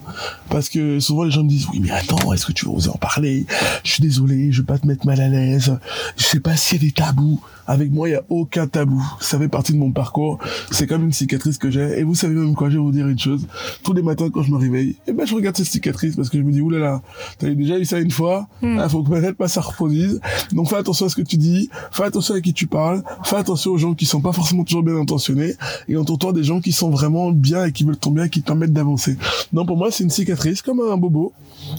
Parce 0.49 0.69
que 0.69 1.01
souvent, 1.01 1.25
les 1.25 1.33
gens 1.33 1.43
me 1.43 1.49
disent, 1.49 1.67
oui, 1.73 1.81
mais 1.81 1.91
attends, 1.91 2.33
est-ce 2.33 2.47
que 2.47 2.53
tu 2.53 2.67
vas 2.67 2.73
oser 2.73 2.91
en 2.91 2.99
parler? 2.99 3.47
Je 3.83 3.93
suis 3.93 4.03
désolé, 4.03 4.53
je 4.53 4.63
vais 4.63 4.67
pas 4.67 4.79
te 4.79 4.87
mettre 4.87 5.07
mal 5.07 5.21
à 5.21 5.29
l'aise. 5.29 5.77
Je 6.17 6.25
sais 6.25 6.41
pas 6.41 6.57
s'il 6.57 6.81
y 6.81 6.85
a 6.85 6.89
des 6.89 6.93
tabous. 6.93 7.41
Avec 7.69 7.91
moi, 7.91 8.09
il 8.09 8.13
y 8.13 8.15
a 8.15 8.23
aucun 8.29 8.69
tabou. 8.69 9.03
Ça 9.21 9.41
fait 9.41 9.49
partie 9.49 9.73
de 9.73 9.79
mon 9.79 9.91
parcours. 9.91 10.39
C'est 10.71 10.87
comme 10.87 11.03
une 11.03 11.13
cicatrice 11.13 11.59
que 11.59 11.69
j'ai. 11.69 11.99
Et 11.99 12.05
vous 12.05 12.15
savez 12.15 12.35
même 12.35 12.55
quoi, 12.55 12.71
je 12.71 12.75
vais 12.75 12.81
vous 12.81 12.93
dire 12.93 13.09
une 13.09 13.19
chose. 13.19 13.45
Tous 13.83 13.93
les 13.93 14.03
matins, 14.03 14.31
quand 14.31 14.43
je 14.43 14.53
me 14.53 14.57
réveille, 14.57 14.95
eh 15.09 15.13
ben, 15.13 15.27
je 15.27 15.35
regarde 15.35 15.57
cette 15.57 15.67
cicatrice 15.67 16.15
parce 16.15 16.29
que 16.29 16.39
je 16.39 16.45
me 16.45 16.53
dis, 16.53 16.61
oulala, 16.61 17.03
t'as 17.39 17.49
déjà 17.49 17.77
eu 17.77 17.85
ça 17.85 17.99
une 17.99 18.13
fois. 18.13 18.47
Hmm. 18.63 18.79
Ah, 18.79 18.89
faut 18.89 19.03
que 19.03 19.11
peut-être 19.11 19.37
pas 19.37 19.49
ça 19.49 19.63
reproduise. 19.63 20.21
Donc, 20.53 20.69
fais 20.69 20.77
attention 20.77 21.07
à 21.07 21.09
ce 21.09 21.17
que 21.17 21.23
tu 21.23 21.39
dis. 21.39 21.71
Fais 21.91 22.05
attention 22.05 22.37
à 22.37 22.41
qui 22.41 22.53
tu 22.53 22.69
parles. 22.69 23.03
Fais 23.25 23.37
attention 23.37 23.73
aux 23.73 23.79
gens 23.79 23.95
qui 23.95 24.07
sont 24.07 24.21
pas 24.21 24.33
forcément 24.33 24.63
toujours 24.63 24.85
bien 24.85 24.97
intentionnés. 24.97 25.55
Et 25.89 25.97
entoure-toi 25.97 26.33
des 26.33 26.45
gens 26.45 26.61
qui 26.61 26.71
sont 26.71 26.91
vraiment 26.91 27.16
bien 27.31 27.65
et 27.65 27.73
qui 27.73 27.85
veulent 27.85 27.97
ton 27.97 28.11
bien 28.11 28.25
et 28.25 28.31
qui 28.31 28.43
te 28.43 28.47
permettent 28.47 28.73
d'avancer. 28.73 29.17
Non, 29.53 29.67
pour 29.67 29.77
moi, 29.77 29.91
c'est 29.91 30.05
une 30.05 30.11
cicatrice, 30.11 30.63
comme 30.63 30.81
un 30.81 30.97
bobo. 30.97 31.33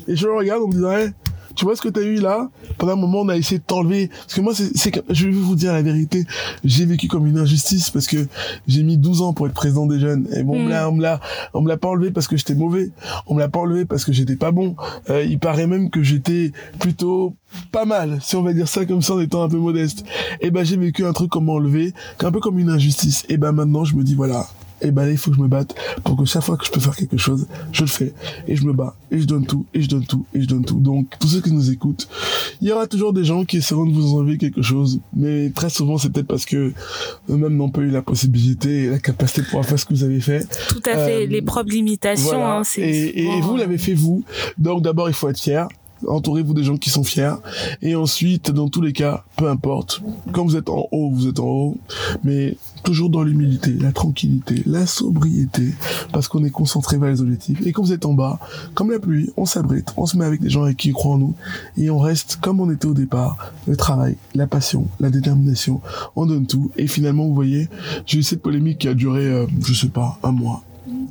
Et 0.08 0.16
je 0.16 0.28
le 0.28 0.34
regarde 0.34 0.64
en 0.64 0.68
me 0.68 0.74
disant, 0.74 0.92
hey, 0.92 1.12
tu 1.58 1.66
vois 1.66 1.76
ce 1.76 1.82
que 1.82 1.90
t'as 1.90 2.02
eu 2.02 2.18
là? 2.18 2.50
Pendant 2.78 2.94
un 2.94 2.98
moment, 2.98 3.22
on 3.22 3.30
a 3.30 3.36
essayé 3.36 3.58
de 3.58 3.64
t'enlever. 3.64 4.10
Parce 4.10 4.36
que 4.36 4.42
moi, 4.42 4.54
c'est, 4.54 5.04
je 5.10 5.26
vais 5.26 5.32
vous 5.32 5.56
dire 5.56 5.74
la 5.74 5.82
vérité, 5.82 6.24
j'ai 6.64 6.86
vécu 6.86 7.08
comme 7.08 7.26
une 7.26 7.40
injustice 7.40 7.90
parce 7.90 8.06
que 8.06 8.28
j'ai 8.68 8.84
mis 8.84 8.98
12 8.98 9.24
ans 9.24 9.34
pour 9.34 9.48
être 9.48 9.56
président 9.56 9.88
des 9.88 10.00
jeunes. 10.00 10.28
Et 10.36 10.44
bon, 10.44 10.54
on 10.54 10.64
me 10.64 10.70
l'a, 10.70 10.88
on 10.88 10.94
me 10.94 11.02
l'a, 11.02 11.20
on 11.56 11.62
me 11.62 11.68
l'a 11.68 11.78
pas 11.78 11.88
enlevé 11.88 12.12
parce 12.12 12.28
que 12.28 12.38
j'étais 12.38 12.54
mauvais. 12.54 12.92
On 13.26 13.34
me 13.34 13.40
l'a 13.40 13.50
pas 13.50 13.60
enlevé 13.60 13.86
parce 13.86 14.06
que 14.06 14.14
j'étais 14.14 14.36
pas 14.36 14.52
bon. 14.52 14.76
Euh, 15.10 15.24
il 15.24 15.40
paraît 15.40 15.66
même 15.66 15.90
que 15.90 16.04
j'étais 16.04 16.52
plutôt 16.78 17.34
pas 17.72 17.86
mal, 17.86 18.20
si 18.22 18.36
on 18.36 18.44
va 18.44 18.54
dire 18.54 18.68
ça 18.68 18.86
comme 18.86 19.02
ça 19.02 19.16
en 19.16 19.20
étant 19.20 19.42
un 19.42 19.50
peu 19.50 19.58
modeste. 19.58 20.06
Et 20.42 20.52
ben, 20.52 20.64
j'ai 20.64 20.78
vécu 20.78 21.06
un 21.06 21.14
truc 21.14 21.32
comme 21.32 21.50
enlevé, 21.50 21.92
un 22.20 22.32
peu 22.32 22.40
comme 22.40 22.60
une 22.60 22.70
injustice. 22.70 23.26
Et 23.30 23.38
ben, 23.38 23.52
maintenant, 23.52 23.84
je 23.84 23.96
me 23.96 24.04
dis, 24.04 24.14
voilà, 24.14 24.48
et 24.82 24.92
ben 24.92 25.06
là 25.06 25.12
il 25.12 25.18
faut 25.18 25.32
que 25.32 25.38
je 25.38 25.42
me 25.42 25.48
batte 25.48 25.76
pour 26.04 26.18
que 26.18 26.26
chaque 26.26 26.44
fois 26.44 26.58
que 26.58 26.66
je 26.66 26.72
peux 26.72 26.80
faire 26.80 26.96
quelque 26.96 27.18
chose 27.18 27.48
je 27.72 27.82
le 27.82 27.88
fais 27.88 28.14
et 28.48 28.56
je 28.56 28.66
me 28.66 28.74
bats 28.74 28.96
et 29.12 29.20
je 29.20 29.26
donne 29.26 29.46
tout 29.46 29.66
et 29.74 29.82
je 29.82 29.88
donne 29.90 30.06
tout 30.06 30.26
et 30.34 30.42
je 30.42 30.48
donne 30.48 30.66
tout 30.66 30.80
donc 30.80 31.08
tous 31.20 31.28
ceux 31.28 31.42
qui 31.42 31.52
nous 31.52 31.72
écoutent 31.72 32.08
il 32.62 32.68
y 32.68 32.72
aura 32.72 32.88
toujours 32.88 33.14
des 33.14 33.24
gens 33.24 33.46
qui 33.46 33.58
essaieront 33.58 33.86
de 33.86 33.94
vous 33.94 34.16
enlever 34.18 34.38
quelque 34.38 34.62
chose 34.62 35.00
mais 35.16 35.50
très 35.52 35.70
souvent 35.70 35.98
c'est 35.98 36.10
peut-être 36.12 36.28
parce 36.28 36.46
que 36.46 36.74
eux-mêmes 37.30 37.56
n'ont 37.56 37.70
pas 37.70 37.82
eu 37.82 37.90
la 37.90 38.02
possibilité 38.02 38.84
et 38.84 38.90
la 38.90 39.00
capacité 39.00 39.42
de 39.42 39.46
pouvoir 39.48 39.66
faire 39.66 39.80
ce 39.80 39.86
que 39.86 39.94
vous 39.94 40.04
avez 40.04 40.20
fait 40.20 40.48
Tout 40.70 40.82
à 40.86 40.98
fait. 41.06 41.24
Euh, 41.24 41.26
les 41.26 41.42
propres 41.42 41.72
limitations. 41.72 42.38
voilà. 42.38 42.60
hein, 42.60 42.64
et, 42.78 43.42
vous 43.42 43.56
euh, 43.56 43.58
l'avez 43.58 43.78
fait 43.78 43.94
vous 43.94 44.24
donc 44.58 44.82
d'abord 44.82 45.10
il 45.10 45.14
faut 45.16 45.30
être 45.30 45.40
fier 45.40 45.68
entourez-vous 46.08 46.54
des 46.54 46.64
gens 46.64 46.78
qui 46.78 46.90
sont 46.90 47.04
fiers. 47.04 47.36
Et 47.82 47.96
ensuite 47.96 48.52
dans 48.52 48.70
tous 48.70 48.82
les 48.82 48.94
cas 48.94 49.24
peu 49.36 49.50
importe. 49.50 50.02
Quand 50.32 50.46
vous 50.46 50.56
êtes 50.56 50.70
en 50.70 50.88
haut 50.92 51.12
vous 51.12 51.28
êtes 51.28 51.40
en 51.40 51.48
haut. 51.48 51.78
Mais 52.24 52.58
toujours 52.84 53.10
dans 53.10 53.24
l'humilité 53.24 53.72
la 53.74 53.92
tranquillité 53.92 54.64
la 54.66 54.86
sobriété. 54.86 55.74
Parce 56.12 56.28
qu'on 56.28 56.44
est 56.44 56.50
concentré 56.50 56.98
vers 56.98 57.10
les 57.10 57.22
objectifs. 57.22 57.66
Et 57.66 57.72
quand 57.72 57.84
vous 57.84 57.94
êtes 57.94 58.06
en 58.06 58.14
bas 58.14 58.40
comme 58.74 58.92
la 58.92 59.00
pluie 59.00 59.32
on 59.38 59.46
s'abrite 59.46 59.94
on 59.98 60.06
se 60.06 60.18
met 60.18 60.26
avec 60.26 60.42
des 60.42 60.50
gens 60.50 60.64
avec 60.64 60.78
qui 60.78 60.92
croient 60.92 61.16
en 61.16 61.18
nous. 61.18 61.36
Et 61.78 61.90
on 61.90 62.00
reste 62.00 62.38
comme 62.42 62.60
on 62.60 62.72
était 62.72 62.88
au 62.88 62.94
départ 62.94 63.52
le 63.68 63.76
travail 63.76 64.18
la 64.36 64.48
passion 64.48 64.88
la 65.00 65.10
détermination. 65.10 65.82
On 66.16 66.26
donne 66.26 66.48
tout. 66.48 66.72
Et 66.78 66.88
finalement 66.88 67.26
vous 67.26 67.36
voyez 67.36 67.70
j'ai 68.06 68.20
eu 68.20 68.24
cette 68.24 68.42
polémique 68.42 68.80
qui 68.80 68.88
a 68.88 68.94
duré 68.94 69.26
euh, 69.26 69.46
je 69.64 69.74
sais 69.74 69.90
pas 69.90 70.18
un 70.24 70.32
mois 70.32 70.64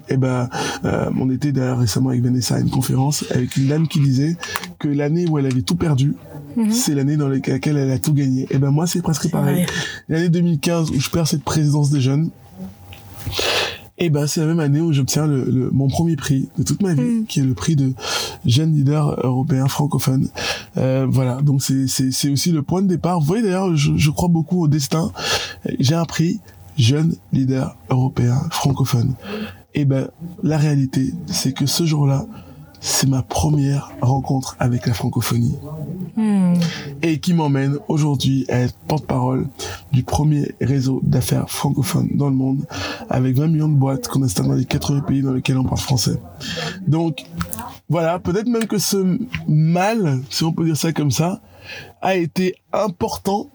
et 0.09 0.17
ben, 0.17 0.49
euh, 0.85 1.11
on 1.19 1.31
était 1.31 1.53
d'ailleurs 1.53 1.79
récemment 1.79 2.11
avec 2.11 2.23
Vanessa 2.23 2.57
à 2.57 2.61
une 2.61 2.71
conférence 2.71 3.25
avec 3.31 3.57
une 3.57 3.67
dame 3.69 3.89
qui 3.89 4.01
disait 4.01 4.37
que 4.79 4.89
l'année 4.89 5.27
où 5.29 5.39
elle 5.39 5.47
avait 5.47 5.63
tout 5.63 5.77
perdu, 5.77 6.15
Mhm. 6.57 6.71
c'est 6.73 6.95
l'année 6.95 7.17
dans 7.17 7.29
laquelle 7.29 7.77
elle 7.77 7.91
a 7.91 7.99
tout 7.99 8.15
gagné. 8.15 8.47
Et 8.51 8.57
ben 8.59 8.71
moi, 8.71 8.87
c'est 8.87 9.03
presque 9.03 9.31
pareil. 9.31 9.67
L'année 10.09 10.29
2015 10.31 10.91
où 10.91 10.99
je 11.01 11.11
perds 11.11 11.29
cette 11.29 11.43
présidence 11.45 11.91
des 11.91 12.01
jeunes, 12.01 12.31
et 13.99 14.11
ben 14.11 14.27
c'est 14.27 14.41
la 14.41 14.47
même 14.47 14.61
année 14.61 14.81
où 14.81 14.93
j'obtiens 14.93 15.27
le, 15.27 15.45
le- 15.45 15.71
mon 15.71 15.89
premier 15.89 16.17
prix 16.17 16.49
de 16.59 16.63
toute 16.63 16.83
ma 16.83 16.93
vie, 16.95 17.01
Mm. 17.03 17.27
qui 17.27 17.41
est 17.41 17.45
le 17.45 17.55
prix 17.55 17.77
de 17.77 17.93
jeune 18.45 18.75
leader 18.75 19.19
européen 19.25 19.67
francophone. 19.69 20.29
Euh, 20.77 21.07
voilà, 21.09 21.41
donc 21.43 21.63
c'est 21.63 21.87
c'est 21.87 22.11
c'est 22.11 22.29
aussi 22.31 22.53
le 22.53 22.63
point 22.63 22.83
de 22.83 22.89
départ. 22.89 23.21
Vous 23.21 23.27
voyez 23.27 23.43
d'ailleurs, 23.43 23.75
je, 23.75 23.93
je 23.97 24.11
crois 24.11 24.29
beaucoup 24.29 24.63
au 24.63 24.69
destin. 24.69 25.13
J'ai 25.81 25.95
un 25.95 26.05
prix 26.05 26.41
jeune 26.79 27.15
leader 27.33 27.75
européen 27.91 28.39
francophone. 28.51 29.15
Et 29.77 29.85
ben, 29.85 30.09
la 30.43 30.57
réalité, 30.57 31.13
c'est 31.27 31.53
que 31.53 31.67
ce 31.67 31.85
jour-là, 31.85 32.27
c'est 32.81 33.09
ma 33.09 33.23
première 33.23 33.91
rencontre 34.01 34.57
avec 34.59 34.87
la 34.87 34.95
francophonie. 34.95 35.59
Hmm. 36.17 36.55
Et 37.03 37.21
qui 37.21 37.35
m'emmène 37.35 37.79
aujourd'hui 37.89 38.47
à 38.49 38.61
être 38.61 38.77
porte-parole 38.89 39.47
du 39.93 40.03
premier 40.03 40.55
réseau 40.63 41.01
d'affaires 41.03 41.51
francophones 41.51 42.09
dans 42.15 42.31
le 42.31 42.35
monde, 42.35 42.67
avec 43.11 43.37
20 43.37 43.49
millions 43.49 43.69
de 43.69 43.75
boîtes 43.75 44.09
qu'on 44.09 44.23
installe 44.23 44.47
dans 44.47 44.55
les 44.55 44.65
80 44.65 45.01
pays 45.01 45.21
dans 45.21 45.35
lesquels 45.35 45.59
on 45.59 45.65
parle 45.65 45.81
français. 45.81 46.19
Donc, 46.87 47.27
voilà, 47.91 48.19
peut-être 48.19 48.49
même 48.49 48.67
que 48.67 48.79
ce 48.79 49.19
mal, 49.47 50.21
si 50.31 50.45
on 50.45 50.53
peut 50.53 50.65
dire 50.65 50.77
ça 50.77 50.93
comme 50.93 51.11
ça, 51.11 51.41
a 52.01 52.15
été 52.17 52.55
important 52.73 53.51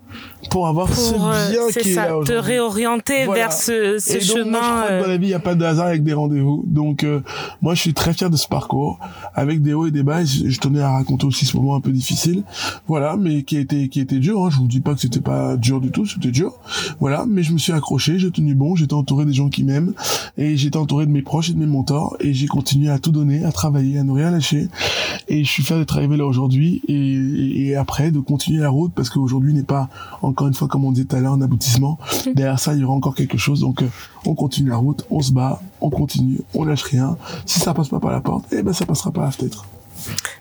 pour 0.49 0.67
avoir 0.67 0.93
ce 0.93 1.13
euh, 1.13 1.49
bien 1.51 1.81
qui 1.81 1.91
est 1.91 1.95
là 1.95 2.19
te 2.25 2.33
réorienter 2.33 3.25
vers 3.25 3.53
ce, 3.53 3.97
ce 3.99 4.11
et 4.11 4.19
donc, 4.19 4.37
chemin. 4.37 4.51
Moi, 4.51 4.61
je 4.61 4.67
crois 4.67 4.87
que 4.87 5.01
dans 5.01 5.07
la 5.07 5.13
euh, 5.13 5.17
vie, 5.17 5.25
il 5.25 5.29
n'y 5.29 5.33
a 5.33 5.39
pas 5.39 5.55
de 5.55 5.65
hasard 5.65 5.87
avec 5.87 6.03
des 6.03 6.13
rendez-vous. 6.13 6.63
Donc, 6.67 7.03
euh, 7.03 7.21
moi, 7.61 7.73
je 7.75 7.81
suis 7.81 7.93
très 7.93 8.13
fier 8.13 8.29
de 8.29 8.37
ce 8.37 8.47
parcours, 8.47 8.99
avec 9.33 9.61
des 9.61 9.73
hauts 9.73 9.85
et 9.85 9.91
des 9.91 10.03
bas. 10.03 10.23
je, 10.23 10.59
tenais 10.59 10.81
à 10.81 10.91
raconter 10.91 11.25
aussi 11.25 11.45
ce 11.45 11.55
moment 11.57 11.75
un 11.75 11.81
peu 11.81 11.91
difficile, 11.91 12.43
voilà, 12.87 13.15
mais 13.17 13.43
qui 13.43 13.57
a 13.57 13.59
été 13.59 13.87
qui 13.89 13.99
a 13.99 14.03
été 14.03 14.19
dur. 14.19 14.43
Hein. 14.43 14.49
Je 14.51 14.57
vous 14.57 14.67
dis 14.67 14.81
pas 14.81 14.93
que 14.93 14.99
c'était 14.99 15.21
pas 15.21 15.57
dur 15.57 15.79
du 15.79 15.91
tout, 15.91 16.05
c'était 16.05 16.31
dur, 16.31 16.53
voilà. 16.99 17.25
Mais 17.27 17.43
je 17.43 17.53
me 17.53 17.57
suis 17.57 17.73
accroché, 17.73 18.19
j'ai 18.19 18.31
tenu 18.31 18.55
bon, 18.55 18.75
j'étais 18.75 18.93
entouré 18.93 19.25
des 19.25 19.33
gens 19.33 19.49
qui 19.49 19.63
m'aiment, 19.63 19.93
et 20.37 20.57
j'étais 20.57 20.77
entouré 20.77 21.05
de 21.05 21.11
mes 21.11 21.21
proches 21.21 21.49
et 21.49 21.53
de 21.53 21.59
mes 21.59 21.65
mentors, 21.65 22.17
et 22.19 22.33
j'ai 22.33 22.47
continué 22.47 22.89
à 22.89 22.99
tout 22.99 23.11
donner, 23.11 23.43
à 23.43 23.51
travailler, 23.51 23.99
à 23.99 24.03
ne 24.03 24.11
rien 24.11 24.31
lâcher. 24.31 24.67
Et 25.27 25.43
je 25.43 25.49
suis 25.49 25.63
fier 25.63 25.77
d'être 25.77 25.95
arrivé 25.95 26.17
là 26.17 26.25
aujourd'hui, 26.25 26.81
et, 26.87 27.69
et 27.69 27.75
après 27.75 28.11
de 28.11 28.19
continuer 28.19 28.61
la 28.61 28.69
route 28.69 28.91
parce 28.95 29.09
qu'aujourd'hui 29.09 29.53
n'est 29.53 29.63
pas 29.63 29.89
encore 30.21 30.47
une 30.47 30.53
fois 30.53 30.67
comme 30.67 30.85
on 30.85 30.91
disait 30.91 31.05
tout 31.05 31.15
à 31.15 31.19
l'heure 31.19 31.33
un 31.33 31.41
aboutissement. 31.41 31.97
Derrière 32.35 32.59
ça, 32.59 32.73
il 32.73 32.81
y 32.81 32.83
aura 32.83 32.93
encore 32.93 33.15
quelque 33.15 33.37
chose. 33.37 33.61
Donc, 33.61 33.81
euh, 33.81 33.89
on 34.25 34.35
continue 34.35 34.69
la 34.69 34.77
route, 34.77 35.05
on 35.09 35.21
se 35.21 35.31
bat, 35.31 35.61
on 35.79 35.89
continue, 35.89 36.39
on 36.53 36.63
lâche 36.63 36.83
rien. 36.83 37.17
Si 37.45 37.59
ça 37.59 37.73
passe 37.73 37.89
pas 37.89 37.99
par 37.99 38.11
la 38.11 38.21
porte, 38.21 38.45
eh 38.51 38.61
ben 38.61 38.73
ça 38.73 38.85
passera 38.85 39.11
par 39.11 39.23
la 39.23 39.31
fenêtre. 39.31 39.65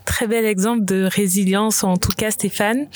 Très 0.05 0.27
bel 0.27 0.45
exemple 0.45 0.85
de 0.85 1.05
résilience, 1.05 1.85
en 1.85 1.97
tout 1.97 2.13
cas, 2.17 2.31
Stéphane. 2.31 2.87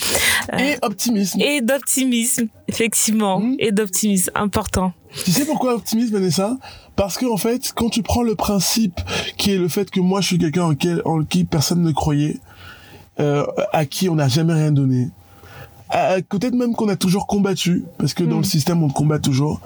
Euh, 0.53 0.57
et 0.57 0.77
optimisme. 0.81 1.39
Et 1.39 1.61
d'optimisme, 1.61 2.47
effectivement. 2.67 3.39
Hmm. 3.39 3.55
Et 3.59 3.71
d'optimisme, 3.71 4.31
important. 4.35 4.93
Tu 5.23 5.31
sais 5.31 5.45
pourquoi 5.45 5.75
optimisme, 5.75 6.13
Vanessa? 6.13 6.57
Parce 6.95 7.17
que 7.17 7.25
en 7.25 7.37
fait, 7.37 7.71
quand 7.75 7.89
tu 7.89 8.03
prends 8.03 8.23
le 8.23 8.35
principe 8.35 8.99
qui 9.37 9.51
est 9.51 9.57
le 9.57 9.67
fait 9.67 9.89
que 9.89 9.99
moi, 9.99 10.21
je 10.21 10.27
suis 10.27 10.37
quelqu'un 10.37 10.63
en, 10.63 10.75
en 11.05 11.23
qui 11.23 11.45
personne 11.45 11.81
ne 11.81 11.91
croyait, 11.91 12.39
euh, 13.19 13.45
à 13.71 13.85
qui 13.85 14.09
on 14.09 14.15
n'a 14.15 14.27
jamais 14.27 14.53
rien 14.53 14.71
donné, 14.71 15.09
peut-être 15.89 16.55
même 16.55 16.75
qu'on 16.75 16.89
a 16.89 16.95
toujours 16.95 17.27
combattu, 17.27 17.85
parce 17.97 18.13
que 18.13 18.23
dans 18.23 18.37
le 18.37 18.41
hmm. 18.41 18.45
système, 18.45 18.83
on 18.83 18.89
combat 18.89 19.19
toujours. 19.19 19.61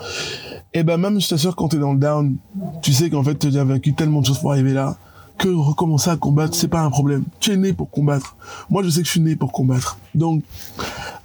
Et 0.73 0.83
ben 0.83 0.97
même, 0.97 1.19
je 1.19 1.27
t'assure, 1.27 1.55
quand 1.55 1.69
t'es 1.69 1.77
dans 1.77 1.93
le 1.93 1.99
down, 1.99 2.35
tu 2.81 2.93
sais 2.93 3.09
qu'en 3.09 3.23
fait, 3.23 3.35
tu 3.35 3.47
as 3.57 3.63
vaincu 3.63 3.93
tellement 3.93 4.21
de 4.21 4.27
choses 4.27 4.39
pour 4.39 4.51
arriver 4.51 4.73
là, 4.73 4.97
que 5.39 5.47
recommencer 5.47 6.09
à 6.09 6.17
combattre, 6.17 6.53
c'est 6.53 6.67
pas 6.67 6.81
un 6.81 6.91
problème. 6.91 7.23
Tu 7.39 7.53
es 7.53 7.57
né 7.57 7.73
pour 7.73 7.89
combattre. 7.89 8.35
Moi, 8.69 8.83
je 8.83 8.89
sais 8.89 9.01
que 9.01 9.07
je 9.07 9.11
suis 9.11 9.21
né 9.21 9.35
pour 9.35 9.51
combattre. 9.51 9.97
Donc, 10.13 10.43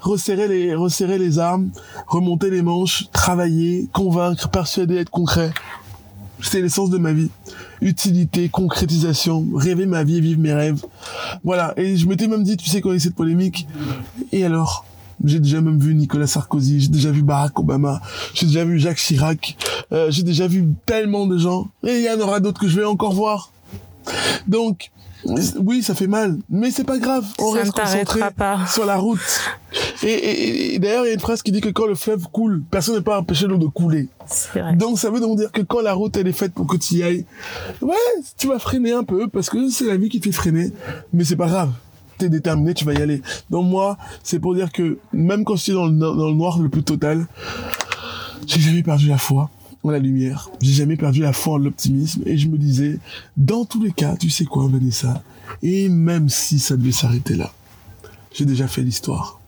resserrer 0.01 0.49
les, 0.49 0.75
resserrer 0.75 1.19
les 1.19 1.39
armes, 1.39 1.71
remonter 2.07 2.49
les 2.49 2.63
manches, 2.63 3.09
travailler, 3.13 3.89
convaincre, 3.93 4.49
persuader, 4.49 4.97
être 4.97 5.11
concret. 5.11 5.53
C'est 6.45 6.61
l'essence 6.61 6.91
de 6.91 6.99
ma 6.99 7.13
vie. 7.13 7.31
Utilité, 7.81 8.49
concrétisation, 8.49 9.47
rêver 9.55 9.87
ma 9.87 10.05
vie 10.05 10.19
et 10.19 10.21
vivre 10.21 10.41
mes 10.41 10.53
rêves. 10.53 10.85
Voilà. 11.43 11.75
Et 11.77 11.97
je 11.97 12.07
m'étais 12.07 12.29
même 12.29 12.45
dit, 12.45 12.57
tu 12.57 12.69
sais, 12.69 12.81
quand 12.81 12.91
il 12.91 12.95
y 12.95 12.97
a 12.97 13.01
cette 13.01 13.17
polémique, 13.17 13.67
et 14.31 14.45
alors? 14.45 14.85
J'ai 15.25 15.39
déjà 15.39 15.61
même 15.61 15.79
vu 15.79 15.95
Nicolas 15.95 16.27
Sarkozy, 16.27 16.81
j'ai 16.81 16.89
déjà 16.89 17.13
vu 17.13 17.23
Barack 17.23 17.59
Obama, 17.59 18.03
j'ai 18.35 18.47
déjà 18.47 18.65
vu 18.65 18.81
Jacques 18.81 18.99
Chirac, 18.99 19.57
euh, 19.93 20.11
j'ai 20.11 20.25
déjà 20.25 20.49
vu 20.49 20.67
tellement 20.87 21.27
de 21.27 21.39
gens, 21.39 21.69
et 21.87 22.01
il 22.01 22.05
y 22.05 22.11
en 22.11 22.19
aura 22.19 22.41
d'autres 22.41 22.61
que 22.61 22.67
je 22.69 22.77
vais 22.77 22.85
encore 22.85 23.15
voir. 23.15 23.53
Donc, 24.49 24.91
oui, 25.57 25.85
ça 25.85 25.95
fait 25.95 26.09
mal, 26.09 26.39
mais 26.51 26.73
c'est 26.73 26.85
pas 26.85 26.99
grave. 26.99 27.25
On 27.39 27.51
reste 27.51 27.73
concentré 27.73 28.21
sur 28.69 28.85
la 28.85 28.97
route. 28.97 29.21
Et, 30.03 30.79
d'ailleurs, 30.79 31.05
il 31.05 31.09
y 31.09 31.11
a 31.11 31.15
une 31.15 31.21
phrase 31.21 31.43
qui 31.43 31.53
dit 31.53 31.61
que 31.61 31.69
quand 31.69 31.87
le 31.87 31.95
fleuve 31.95 32.27
coule, 32.33 32.63
personne 32.71 32.97
ne 32.97 33.01
peut 33.01 33.15
empêcher 33.15 33.47
l'eau 33.47 33.59
de 33.59 33.67
couler. 33.67 34.09
Vrai. 34.55 34.75
Donc 34.77 34.99
ça 34.99 35.11
veut 35.11 35.21
donc 35.21 35.39
dire 35.39 35.53
que 35.53 35.63
quand 35.63 35.81
la 35.81 35.93
route 35.93 36.17
elle 36.17 36.27
est 36.27 36.33
faite 36.33 36.53
pour 36.53 36.67
que 36.67 36.77
tu 36.77 36.95
y 36.95 37.03
ailles, 37.03 37.25
ouais, 37.83 37.95
tu 38.37 38.49
vas 38.49 38.59
freiner 38.59 38.93
un 38.93 39.05
peu 39.05 39.29
parce 39.29 39.51
que 39.51 39.69
c'est 39.69 39.87
la 39.87 39.97
vie 39.97 40.09
qui 40.09 40.21
te 40.21 40.27
fait 40.27 40.33
freiner, 40.33 40.73
mais 41.13 41.25
c'est 41.25 41.37
pas 41.37 41.47
grave. 41.47 41.73
T'es 42.19 42.29
déterminé, 42.29 42.75
tu 42.75 42.85
vas 42.85 42.95
y 42.95 43.03
aller. 43.03 43.23
Donc 43.51 43.67
moi, 43.67 43.99
c'est 44.23 44.39
pour 44.39 44.55
dire 44.55 44.73
que 44.73 44.99
même 45.13 45.45
quand 45.45 45.57
je 45.57 45.63
suis 45.63 45.73
dans 45.73 45.87
le, 45.87 45.93
dans 45.93 46.29
le 46.29 46.35
noir 46.35 46.59
le 46.59 46.69
plus 46.69 46.83
total, 46.85 47.27
j'ai 48.47 48.61
jamais 48.61 48.83
perdu 48.83 49.09
la 49.09 49.19
foi 49.19 49.51
en 49.83 49.91
la 49.91 49.99
lumière. 49.99 50.51
J'ai 50.61 50.73
jamais 50.73 50.97
perdu 50.97 51.21
la 51.21 51.33
foi 51.33 51.55
en 51.55 51.59
l'optimisme 51.59 52.23
et 52.27 52.39
je 52.39 52.49
me 52.49 52.57
disais, 52.57 52.99
dans 53.37 53.65
tous 53.65 53.83
les 53.83 53.93
cas, 53.93 54.17
tu 54.17 54.31
sais 54.31 54.45
quoi, 54.45 54.67
Vanessa, 54.69 55.23
et 55.63 55.89
même 55.89 56.29
si 56.29 56.59
ça 56.59 56.77
devait 56.77 56.93
s'arrêter 56.93 57.37
là, 57.37 57.53
j'ai 58.33 58.45
déjà 58.45 58.67
fait 58.67 58.83
l'histoire. 58.83 59.41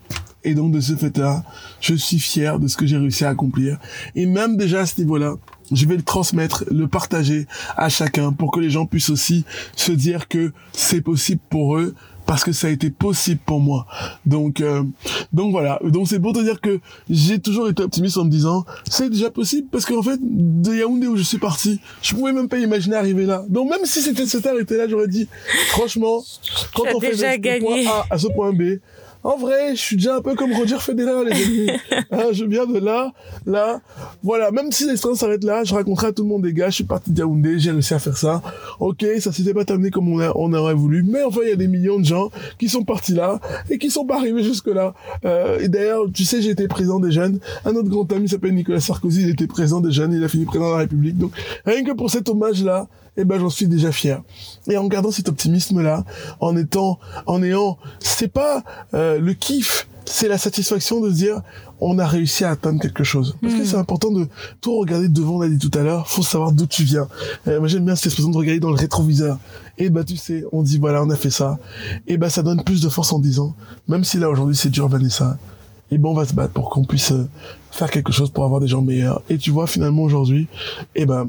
Et 0.47 0.55
donc 0.55 0.71
de 0.71 0.81
ce 0.81 0.95
fait-là, 0.95 1.43
je 1.81 1.95
suis 1.95 2.21
fier 2.21 2.61
de 2.61 2.69
ce 2.69 2.77
que 2.77 2.87
j'ai 2.87 2.97
réussi 2.97 3.25
à 3.25 3.31
accomplir. 3.31 3.79
Et 4.15 4.27
même 4.27 4.57
déjà 4.57 4.81
à 4.83 4.87
ce 4.87 5.01
niveau-là, 5.01 5.35
je 5.73 5.87
vais 5.87 5.97
le 5.97 6.03
transmettre, 6.03 6.65
le 6.71 6.87
partager 6.87 7.47
à 7.77 7.89
chacun 7.89 8.33
pour 8.33 8.53
que 8.53 8.61
les 8.61 8.71
gens 8.71 8.87
puissent 8.87 9.11
aussi 9.11 9.45
se 9.75 9.91
dire 9.91 10.29
que 10.29 10.53
c'est 10.73 11.01
possible 11.01 11.41
pour 11.51 11.77
eux 11.77 11.97
parce 12.27 12.45
que 12.45 12.53
ça 12.53 12.69
a 12.69 12.71
été 12.71 12.91
possible 12.91 13.41
pour 13.45 13.59
moi. 13.59 13.87
Donc, 14.25 14.61
euh, 14.61 14.85
donc 15.33 15.51
voilà. 15.51 15.81
Donc 15.83 16.07
c'est 16.09 16.21
pour 16.21 16.33
te 16.33 16.41
dire 16.41 16.61
que 16.61 16.81
j'ai 17.11 17.41
toujours 17.41 17.69
été 17.69 17.83
optimiste 17.83 18.17
en 18.17 18.25
me 18.25 18.31
disant 18.31 18.65
c'est 18.89 19.11
déjà 19.11 19.31
possible 19.31 19.69
parce 19.71 19.85
qu'en 19.85 20.03
fait 20.03 20.19
de 20.21 20.75
Yaoundé 20.75 21.09
où 21.09 21.17
je 21.17 21.23
suis 21.23 21.39
parti, 21.39 21.81
je 22.03 22.15
pouvais 22.15 22.33
même 22.33 22.49
pas 22.49 22.59
imaginer 22.59 22.97
arriver 22.97 23.27
là. 23.27 23.45
Donc 23.49 23.71
même 23.71 23.85
si 23.85 24.01
c'était 24.01 24.27
cet 24.27 24.47
arrêté 24.47 24.77
là, 24.77 24.87
j'aurais 24.89 25.09
dit 25.09 25.29
franchement 25.71 26.23
quand 26.75 26.85
on 26.95 27.01
fait 27.01 27.17
de 27.17 27.61
point 27.61 27.91
A 27.91 28.07
à 28.11 28.19
ce 28.19 28.29
point 28.29 28.53
B, 28.53 28.79
en 29.27 29.37
vrai, 29.37 29.75
je 29.75 29.81
suis 29.81 29.97
déjà 29.97 30.15
un 30.15 30.21
peu 30.21 30.37
comme 30.37 30.53
Roger 30.53 30.79
Federer, 30.79 31.25
les 31.25 31.33
amis. 31.33 31.71
Hein, 32.13 32.29
je 32.33 32.45
viens 32.45 32.67
de 32.67 32.79
là, 32.79 33.13
là. 33.45 33.81
Voilà, 34.23 34.53
même 34.53 34.71
si 34.71 34.89
l'histoire 34.89 35.17
s'arrête 35.17 35.43
là, 35.43 35.65
je 35.65 35.75
raconterai 35.75 36.09
à 36.09 36.13
tout 36.13 36.23
le 36.23 36.29
monde, 36.29 36.43
des 36.43 36.53
gars, 36.53 36.71
je 36.71 36.77
suis 36.77 36.85
parti 36.85 37.11
de 37.11 37.19
Yaoundé, 37.19 37.59
j'ai 37.59 37.73
réussi 37.73 37.95
à 37.95 37.99
faire 37.99 38.17
ça. 38.17 38.41
Ok, 38.79 39.05
ça 39.19 39.33
s'était 39.33 39.53
pas 39.53 39.65
terminé 39.65 39.91
comme 39.91 40.09
on, 40.09 40.21
on 40.37 40.53
aurait 40.53 40.75
voulu, 40.75 41.03
mais 41.03 41.25
enfin, 41.25 41.41
il 41.43 41.49
y 41.49 41.53
a 41.53 41.57
des 41.57 41.67
millions 41.67 41.99
de 41.99 42.05
gens 42.05 42.31
qui 42.59 42.69
sont 42.69 42.85
partis 42.85 43.15
là 43.15 43.41
et 43.69 43.79
qui 43.79 43.91
sont 43.91 44.07
pas 44.07 44.17
arrivés 44.17 44.45
jusque 44.45 44.69
là. 44.69 44.95
Euh, 45.25 45.59
et 45.59 45.69
d'ailleurs, 45.69 46.05
tu 46.15 46.25
sais, 46.25 46.41
j'ai 46.41 46.51
été 46.51 46.69
président 46.69 47.01
des 47.01 47.11
jeunes. 47.11 47.41
Un 47.65 47.75
autre 47.75 47.89
grand 47.89 48.11
ami 48.13 48.29
s'appelle 48.29 48.55
Nicolas 48.55 48.81
Sarkozy, 48.81 49.23
il 49.23 49.31
était 49.31 49.49
président 49.49 49.81
des 49.81 49.91
jeunes, 49.91 50.13
il 50.13 50.23
a 50.23 50.29
fini 50.29 50.45
président 50.45 50.69
de 50.69 50.75
la 50.75 50.79
République. 50.79 51.19
Donc, 51.19 51.33
rien 51.65 51.83
que 51.83 51.93
pour 51.93 52.11
cet 52.11 52.29
hommage-là, 52.29 52.87
eh 53.17 53.25
ben 53.25 53.39
j'en 53.39 53.51
suis 53.51 53.67
déjà 53.67 53.93
fier. 53.93 54.23
Et 54.69 54.77
en 54.77 54.87
gardant 54.87 55.11
cet 55.11 55.29
optimisme-là, 55.29 56.05
en 56.41 56.57
étant, 56.57 56.99
en 57.27 57.43
ayant, 57.43 57.79
c'est 58.01 58.29
pas 58.29 58.63
euh, 58.95 59.19
le 59.19 59.35
kiff, 59.35 59.89
c'est 60.05 60.29
la 60.29 60.39
satisfaction 60.39 61.01
de 61.01 61.11
se 61.11 61.15
dire 61.15 61.43
on 61.81 61.99
a 61.99 62.07
réussi 62.07 62.45
à 62.45 62.51
atteindre 62.51 62.81
quelque 62.81 63.05
chose. 63.05 63.37
Parce 63.43 63.55
que 63.55 63.63
hmm. 63.63 63.67
c'est 63.67 63.77
important 63.77 64.11
de 64.11 64.27
tout 64.61 64.79
regarder 64.79 65.09
devant, 65.09 65.37
on 65.37 65.41
l'a 65.41 65.49
dit 65.49 65.59
tout 65.59 65.77
à 65.79 65.83
l'heure, 65.83 66.09
faut 66.09 66.23
savoir 66.23 66.53
d'où 66.53 66.67
tu 66.67 66.85
viens. 66.85 67.09
Euh, 67.49 67.59
moi 67.59 67.69
j'aime 67.69 67.85
bien 67.85 67.95
cette 67.95 68.07
expression 68.07 68.31
de 68.31 68.37
regarder 68.37 68.61
dans 68.61 68.71
le 68.71 68.77
rétroviseur. 68.77 69.39
Et 69.79 69.91
bah 69.91 70.05
tu 70.05 70.17
sais, 70.17 70.45
on 70.53 70.63
dit 70.63 70.79
voilà, 70.79 71.03
on 71.03 71.11
a 71.11 71.17
fait 71.17 71.31
ça. 71.31 71.59
Et 72.07 72.17
bah 72.17 72.31
ça 72.31 72.43
donne 72.43 72.63
plus 72.65 72.81
de 72.81 72.89
force 72.89 73.13
en 73.13 73.19
disant, 73.19 73.55
même 73.89 74.05
si 74.05 74.19
là 74.19 74.31
aujourd'hui 74.31 74.57
c'est 74.57 74.71
dur 74.71 74.89
Vanessa, 74.89 75.39
et 75.91 75.99
bon 75.99 76.11
on 76.11 76.15
va 76.15 76.25
se 76.25 76.33
battre 76.33 76.53
pour 76.53 76.71
qu'on 76.71 76.85
puisse 76.85 77.13
euh, 77.13 77.29
faire 77.71 77.91
quelque 77.91 78.13
chose 78.13 78.31
pour 78.31 78.45
avoir 78.45 78.61
des 78.61 78.69
gens 78.69 78.81
meilleurs. 78.81 79.23
Et 79.29 79.37
tu 79.37 79.51
vois 79.51 79.67
finalement 79.67 80.03
aujourd'hui, 80.03 80.49
et 80.95 81.05
ben 81.05 81.29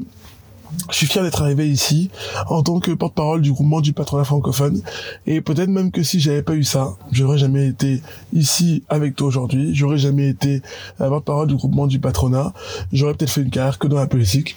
je 0.90 0.96
suis 0.96 1.06
fier 1.06 1.22
d'être 1.22 1.42
arrivé 1.42 1.68
ici 1.68 2.10
en 2.46 2.62
tant 2.62 2.80
que 2.80 2.90
porte-parole 2.92 3.42
du 3.42 3.52
groupement 3.52 3.80
du 3.80 3.92
patronat 3.92 4.24
francophone. 4.24 4.80
Et 5.26 5.40
peut-être 5.40 5.68
même 5.68 5.90
que 5.90 6.02
si 6.02 6.20
j'avais 6.20 6.42
pas 6.42 6.54
eu 6.54 6.64
ça, 6.64 6.96
j'aurais 7.12 7.38
jamais 7.38 7.66
été 7.66 8.02
ici 8.32 8.82
avec 8.88 9.16
toi 9.16 9.28
aujourd'hui, 9.28 9.74
j'aurais 9.74 9.98
jamais 9.98 10.28
été 10.28 10.62
porte-parole 10.98 11.48
du 11.48 11.56
groupement 11.56 11.86
du 11.86 11.98
patronat, 11.98 12.52
j'aurais 12.92 13.14
peut-être 13.14 13.30
fait 13.30 13.42
une 13.42 13.50
carrière 13.50 13.78
que 13.78 13.86
dans 13.86 13.98
la 13.98 14.06
politique 14.06 14.56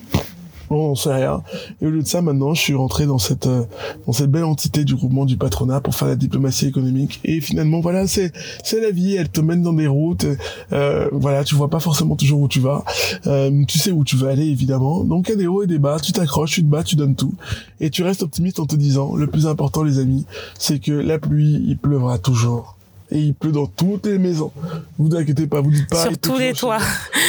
on 0.78 0.96
sait 0.96 1.14
rien. 1.14 1.42
Et 1.82 1.88
au 1.88 1.90
lieu 1.90 2.02
de 2.02 2.08
ça, 2.08 2.22
maintenant, 2.22 2.54
je 2.54 2.62
suis 2.62 2.74
rentré 2.74 3.06
dans 3.06 3.18
cette 3.18 3.48
euh, 3.48 3.64
dans 4.06 4.14
cette 4.14 4.32
belle 4.32 4.44
entité 4.44 4.84
du 4.84 4.96
groupement 4.96 5.26
du 5.26 5.38
patronat 5.38 5.82
pour 5.82 5.96
faire 5.96 6.08
la 6.08 6.16
diplomatie 6.16 6.68
économique. 6.68 7.20
Et 7.24 7.42
finalement, 7.42 7.80
voilà, 7.80 8.08
c'est 8.08 8.32
c'est 8.64 8.82
la 8.82 8.92
vie. 8.92 9.16
Elle 9.16 9.30
te 9.30 9.42
mène 9.42 9.62
dans 9.62 9.74
des 9.74 9.88
routes. 9.88 10.26
Euh, 10.72 11.08
voilà, 11.12 11.44
tu 11.44 11.56
vois 11.56 11.70
pas 11.70 11.80
forcément 11.80 12.16
toujours 12.16 12.42
où 12.42 12.48
tu 12.48 12.60
vas. 12.60 12.84
Euh, 13.28 13.64
tu 13.68 13.78
sais 13.78 13.92
où 13.92 14.04
tu 14.04 14.16
veux 14.16 14.28
aller, 14.28 14.48
évidemment. 14.48 15.04
Donc 15.04 15.28
il 15.28 15.32
y 15.32 15.34
a 15.34 15.38
des 15.38 15.48
hauts 15.48 15.64
et 15.64 15.68
des 15.68 15.80
bas. 15.80 16.00
Tu 16.00 16.12
t'accroches, 16.12 16.52
tu 16.52 16.64
te 16.64 16.68
bats, 16.68 16.84
tu 16.84 16.96
donnes 16.96 17.16
tout. 17.16 17.34
Et 17.80 17.90
tu 17.90 18.04
restes 18.04 18.24
optimiste 18.24 18.60
en 18.60 18.66
te 18.66 18.76
disant, 18.76 19.16
le 19.16 19.28
plus 19.28 19.48
important, 19.48 19.84
les 19.84 20.00
amis, 20.00 20.26
c'est 20.58 20.80
que 20.80 20.92
la 20.92 21.20
pluie, 21.20 21.64
il 21.68 21.78
pleuvra 21.78 22.18
toujours 22.18 22.78
et 23.12 23.20
il 23.20 23.34
pleut 23.34 23.52
dans 23.52 23.68
toutes 23.68 24.06
les 24.06 24.18
maisons. 24.18 24.52
Vous 24.98 25.14
inquiétez 25.16 25.48
pas, 25.48 25.62
vous 25.62 25.72
dites 25.72 25.90
pas. 25.90 26.04
Sur 26.04 26.18
tous 26.18 26.38
les 26.38 26.54
toits. 26.54 26.80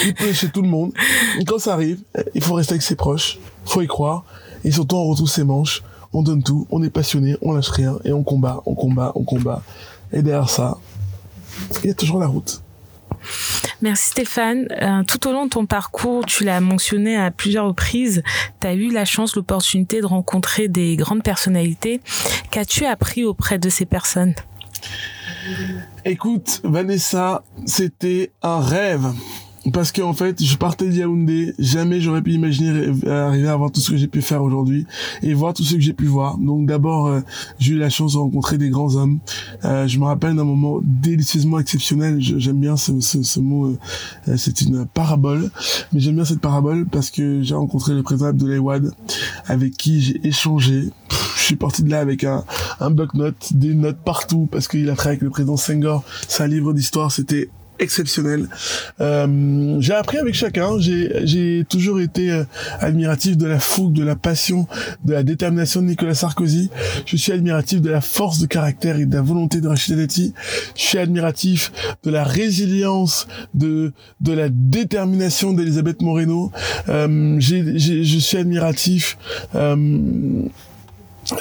Il 0.06 0.14
pleut 0.14 0.32
chez 0.32 0.48
tout 0.48 0.62
le 0.62 0.68
monde. 0.68 0.92
Et 1.38 1.44
quand 1.44 1.58
ça 1.58 1.74
arrive, 1.74 2.00
il 2.34 2.42
faut 2.42 2.54
rester 2.54 2.74
avec 2.74 2.82
ses 2.82 2.96
proches, 2.96 3.38
faut 3.64 3.82
y 3.82 3.86
croire, 3.86 4.24
et 4.64 4.70
surtout 4.70 4.96
on 4.96 5.04
retrouve 5.08 5.28
ses 5.28 5.44
manches, 5.44 5.82
on 6.12 6.22
donne 6.22 6.42
tout, 6.42 6.66
on 6.70 6.82
est 6.82 6.90
passionné, 6.90 7.36
on 7.42 7.52
lâche 7.52 7.70
rien, 7.70 7.98
et 8.04 8.12
on 8.12 8.22
combat, 8.22 8.62
on 8.66 8.74
combat, 8.74 9.12
on 9.14 9.24
combat. 9.24 9.62
Et 10.12 10.22
derrière 10.22 10.50
ça, 10.50 10.78
il 11.82 11.88
y 11.88 11.90
a 11.90 11.94
toujours 11.94 12.20
la 12.20 12.26
route. 12.26 12.62
Merci 13.80 14.10
Stéphane. 14.10 14.66
Euh, 14.80 15.02
tout 15.04 15.28
au 15.28 15.32
long 15.32 15.44
de 15.44 15.50
ton 15.50 15.66
parcours, 15.66 16.24
tu 16.26 16.44
l'as 16.44 16.60
mentionné 16.60 17.16
à 17.16 17.30
plusieurs 17.30 17.66
reprises, 17.66 18.22
tu 18.60 18.66
as 18.66 18.74
eu 18.74 18.90
la 18.90 19.04
chance, 19.04 19.36
l'opportunité 19.36 20.00
de 20.00 20.06
rencontrer 20.06 20.68
des 20.68 20.96
grandes 20.96 21.22
personnalités. 21.22 22.00
Qu'as-tu 22.50 22.84
appris 22.84 23.24
auprès 23.24 23.58
de 23.58 23.68
ces 23.68 23.84
personnes? 23.84 24.34
Écoute, 26.04 26.60
Vanessa, 26.64 27.44
c'était 27.66 28.32
un 28.42 28.60
rêve 28.60 29.12
parce 29.72 29.92
qu'en 29.92 30.12
fait, 30.12 30.42
je 30.42 30.56
partais 30.56 30.88
de 30.88 30.94
Yaoundé, 30.94 31.54
jamais 31.58 32.00
j'aurais 32.00 32.22
pu 32.22 32.32
imaginer 32.32 32.88
arriver 33.08 33.48
à 33.48 33.56
voir 33.56 33.70
tout 33.70 33.80
ce 33.80 33.92
que 33.92 33.96
j'ai 33.96 34.08
pu 34.08 34.20
faire 34.20 34.42
aujourd'hui 34.42 34.86
et 35.22 35.34
voir 35.34 35.54
tout 35.54 35.62
ce 35.62 35.74
que 35.74 35.80
j'ai 35.80 35.92
pu 35.92 36.06
voir. 36.06 36.36
Donc 36.38 36.66
d'abord, 36.66 37.06
euh, 37.06 37.20
j'ai 37.60 37.74
eu 37.74 37.78
la 37.78 37.88
chance 37.88 38.14
de 38.14 38.18
rencontrer 38.18 38.58
des 38.58 38.70
grands 38.70 38.96
hommes. 38.96 39.20
Euh, 39.64 39.86
je 39.86 39.98
me 40.00 40.04
rappelle 40.04 40.34
d'un 40.34 40.44
moment 40.44 40.80
délicieusement 40.82 41.60
exceptionnel. 41.60 42.16
J'aime 42.20 42.58
bien 42.58 42.76
ce, 42.76 42.98
ce, 43.00 43.38
mot, 43.40 43.76
euh, 44.28 44.36
c'est 44.36 44.62
une 44.62 44.84
parabole, 44.84 45.50
mais 45.92 46.00
j'aime 46.00 46.16
bien 46.16 46.24
cette 46.24 46.40
parabole 46.40 46.86
parce 46.86 47.10
que 47.10 47.42
j'ai 47.42 47.54
rencontré 47.54 47.94
le 47.94 48.02
président 48.02 48.30
Abdoulaye 48.30 48.58
Wade, 48.58 48.92
avec 49.46 49.76
qui 49.76 50.00
j'ai 50.00 50.26
échangé. 50.26 50.90
je 51.36 51.42
suis 51.42 51.56
parti 51.56 51.84
de 51.84 51.90
là 51.90 52.00
avec 52.00 52.24
un, 52.24 52.44
un 52.80 52.90
bloc 52.90 53.14
note 53.14 53.52
des 53.52 53.74
notes 53.74 53.98
partout 54.04 54.48
parce 54.50 54.68
qu'il 54.68 54.88
a 54.90 54.94
travaillé 54.94 55.16
avec 55.16 55.22
le 55.22 55.30
président 55.30 55.56
Senghor. 55.56 56.04
C'est 56.28 56.42
un 56.42 56.48
livre 56.48 56.72
d'histoire, 56.72 57.12
c'était 57.12 57.48
exceptionnel. 57.82 58.48
Euh, 59.00 59.76
j'ai 59.80 59.92
appris 59.92 60.18
avec 60.18 60.34
chacun. 60.34 60.78
J'ai 60.78 61.64
toujours 61.68 62.00
été 62.00 62.30
euh, 62.30 62.44
admiratif 62.80 63.36
de 63.36 63.46
la 63.46 63.58
fougue, 63.58 63.92
de 63.92 64.04
la 64.04 64.16
passion, 64.16 64.66
de 65.04 65.12
la 65.12 65.22
détermination 65.22 65.82
de 65.82 65.86
Nicolas 65.86 66.14
Sarkozy. 66.14 66.70
Je 67.06 67.16
suis 67.16 67.32
admiratif 67.32 67.80
de 67.80 67.90
la 67.90 68.00
force 68.00 68.38
de 68.38 68.46
caractère 68.46 68.98
et 68.98 69.06
de 69.06 69.14
la 69.14 69.22
volonté 69.22 69.60
de 69.60 69.68
Rachida 69.68 69.96
Dati. 69.96 70.32
Je 70.76 70.82
suis 70.82 70.98
admiratif 70.98 71.72
de 72.04 72.10
la 72.10 72.24
résilience, 72.24 73.26
de 73.54 73.92
de 74.20 74.32
la 74.32 74.48
détermination 74.48 75.52
d'Elisabeth 75.52 76.00
Moreno. 76.02 76.52
Euh, 76.88 77.36
je 77.40 78.18
suis 78.18 78.38
admiratif. 78.38 79.18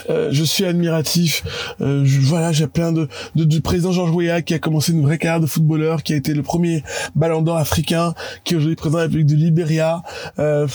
Euh, 0.10 0.30
je 0.32 0.44
suis 0.44 0.66
admiratif. 0.66 1.44
Euh, 1.82 2.06
voilà, 2.22 2.52
j'ai 2.52 2.68
plein 2.68 2.92
de, 2.92 3.08
de, 3.36 3.44
du 3.44 3.62
président 3.62 3.92
Georges 3.92 4.12
Weah 4.12 4.42
qui 4.42 4.54
a 4.54 4.60
commencé 4.60 4.92
une 4.92 5.02
vraie 5.02 5.18
carrière 5.18 5.39
de 5.39 5.46
footballeur, 5.46 6.04
qui 6.04 6.14
a 6.14 6.16
été 6.16 6.34
le 6.34 6.44
premier 6.44 6.84
Ballon 7.16 7.42
d'Or 7.42 7.58
africain, 7.58 8.14
qui 8.44 8.54
est 8.54 8.58
aujourd'hui 8.58 8.76
président 8.76 8.98
de 8.98 9.02
la 9.02 9.08
République 9.08 9.28
du 9.28 9.36
Libéria. 9.36 10.04
Euh, 10.39 10.68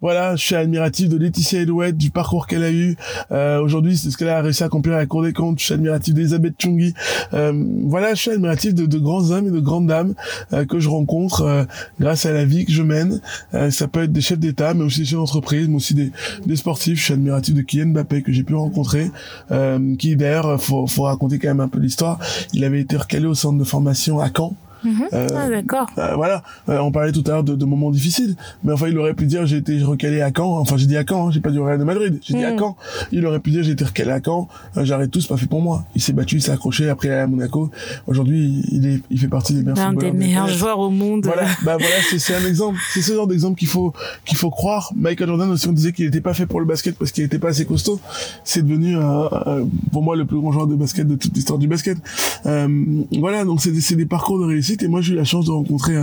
voilà, 0.00 0.36
je 0.36 0.44
suis 0.44 0.54
admiratif 0.54 1.08
de 1.08 1.16
Laetitia 1.16 1.62
Elouette, 1.62 1.96
du 1.96 2.10
parcours 2.10 2.46
qu'elle 2.46 2.62
a 2.62 2.70
eu. 2.70 2.96
Euh, 3.32 3.60
aujourd'hui, 3.60 3.96
c'est 3.96 4.10
ce 4.10 4.16
qu'elle 4.16 4.28
a 4.28 4.40
réussi 4.40 4.62
à 4.62 4.66
accomplir 4.66 4.94
à 4.94 4.98
la 4.98 5.06
Cour 5.06 5.22
des 5.22 5.32
comptes. 5.32 5.58
Je 5.58 5.64
suis 5.64 5.74
admiratif 5.74 6.14
d'Elisabeth 6.14 6.54
Chungi. 6.58 6.94
Euh, 7.34 7.52
voilà, 7.86 8.14
je 8.14 8.20
suis 8.20 8.30
admiratif 8.30 8.74
de, 8.74 8.86
de, 8.86 8.98
grands 8.98 9.30
hommes 9.30 9.48
et 9.48 9.50
de 9.50 9.60
grandes 9.60 9.86
dames 9.86 10.14
que 10.68 10.78
je 10.78 10.88
rencontre 10.88 11.66
grâce 11.98 12.26
à 12.26 12.32
la 12.32 12.44
vie 12.44 12.64
que 12.64 12.72
je 12.72 12.82
mène. 12.82 13.20
ça 13.70 13.88
peut 13.88 14.04
être 14.04 14.12
des 14.12 14.20
chefs 14.20 14.38
d'État, 14.38 14.74
mais 14.74 14.84
aussi 14.84 15.00
des 15.00 15.06
chefs 15.06 15.18
d'entreprise, 15.18 15.68
mais 15.68 15.76
aussi 15.76 15.94
des, 15.94 16.12
des 16.46 16.56
sportifs. 16.56 16.98
Je 16.98 17.04
suis 17.04 17.14
admiratif 17.14 17.54
de 17.54 17.62
Kylian 17.62 17.88
Mbappé 17.88 18.22
que 18.22 18.32
j'ai 18.32 18.39
pu 18.42 18.54
rencontrer, 18.54 19.10
euh, 19.50 19.96
qui 19.96 20.16
d'ailleurs, 20.16 20.60
faut, 20.60 20.86
faut 20.86 21.02
raconter 21.02 21.38
quand 21.38 21.48
même 21.48 21.60
un 21.60 21.68
peu 21.68 21.78
l'histoire. 21.78 22.18
Il 22.52 22.64
avait 22.64 22.80
été 22.80 22.96
recalé 22.96 23.26
au 23.26 23.34
centre 23.34 23.58
de 23.58 23.64
formation 23.64 24.20
à 24.20 24.28
Caen 24.34 24.54
Mhm. 24.84 25.08
Euh, 25.12 25.28
ah, 25.36 25.48
d'accord. 25.48 25.90
Euh, 25.98 26.14
voilà, 26.14 26.42
euh, 26.68 26.78
on 26.78 26.90
parlait 26.90 27.12
tout 27.12 27.22
à 27.26 27.30
l'heure 27.30 27.44
de, 27.44 27.54
de, 27.54 27.64
moments 27.64 27.90
difficiles, 27.90 28.36
mais 28.64 28.72
enfin 28.72 28.88
il 28.88 28.98
aurait 28.98 29.14
pu 29.14 29.26
dire 29.26 29.46
j'ai 29.46 29.58
été 29.58 29.82
recalé 29.82 30.22
à 30.22 30.30
Caen. 30.34 30.58
Enfin 30.58 30.76
j'ai 30.76 30.86
dit 30.86 30.96
à 30.96 31.04
Caen, 31.06 31.28
hein, 31.28 31.30
j'ai 31.30 31.40
pas 31.40 31.50
dit 31.50 31.58
au 31.58 31.64
Real 31.64 31.78
de 31.78 31.84
Madrid, 31.84 32.18
j'ai 32.22 32.34
dit 32.34 32.44
à 32.44 32.52
mhm. 32.52 32.58
Caen. 32.58 32.76
Il 33.12 33.26
aurait 33.26 33.40
pu 33.40 33.50
dire 33.50 33.62
j'ai 33.62 33.72
été 33.72 33.84
recalé 33.84 34.10
à 34.10 34.20
Caen. 34.24 34.48
J'arrête 34.76 35.10
tout, 35.10 35.20
c'est 35.20 35.28
pas 35.28 35.36
fait 35.36 35.46
pour 35.46 35.60
moi. 35.60 35.84
Il 35.94 36.02
s'est 36.02 36.12
battu, 36.12 36.36
il 36.36 36.42
s'est 36.42 36.52
accroché 36.52 36.88
après 36.88 37.10
à 37.10 37.26
Monaco. 37.26 37.70
Aujourd'hui 38.06 38.62
il 38.70 38.86
est, 38.86 39.02
il 39.10 39.18
fait 39.18 39.28
partie 39.28 39.54
des 39.54 39.62
meilleurs. 39.62 39.78
Un 39.78 39.92
des 39.92 40.12
meilleurs 40.12 40.48
joueurs 40.48 40.78
au 40.78 40.90
monde. 40.90 41.26
Voilà, 41.26 41.42
bah 41.64 41.76
voilà, 41.78 41.96
c'est 42.16 42.34
un 42.34 42.46
exemple. 42.46 42.78
C'est 42.92 43.02
ce 43.02 43.12
genre 43.12 43.26
d'exemple 43.26 43.58
qu'il 43.58 43.68
faut 43.68 43.92
qu'il 44.24 44.38
faut 44.38 44.50
croire. 44.50 44.92
Michael 44.96 45.28
Jordan 45.28 45.50
aussi 45.50 45.68
on 45.68 45.72
disait 45.72 45.92
qu'il 45.92 46.06
était 46.06 46.20
pas 46.20 46.34
fait 46.34 46.46
pour 46.46 46.60
le 46.60 46.66
basket 46.66 46.96
parce 46.96 47.12
qu'il 47.12 47.24
était 47.24 47.38
pas 47.38 47.48
assez 47.48 47.66
costaud. 47.66 48.00
C'est 48.44 48.62
devenu 48.62 48.96
pour 49.92 50.02
moi 50.02 50.16
le 50.16 50.24
plus 50.24 50.38
grand 50.38 50.52
joueur 50.52 50.66
de 50.66 50.74
basket 50.74 51.06
de 51.06 51.16
toute 51.16 51.34
l'histoire 51.34 51.58
du 51.58 51.68
basket. 51.68 51.98
voilà, 52.44 53.44
donc 53.44 53.60
c'est 53.60 53.72
des, 53.72 53.96
des 53.96 54.06
parcours 54.06 54.38
de 54.38 54.44
réussite 54.44 54.69
et 54.82 54.88
moi 54.88 55.00
j'ai 55.00 55.12
eu 55.12 55.16
la 55.16 55.24
chance 55.24 55.46
de 55.46 55.50
rencontrer 55.50 55.96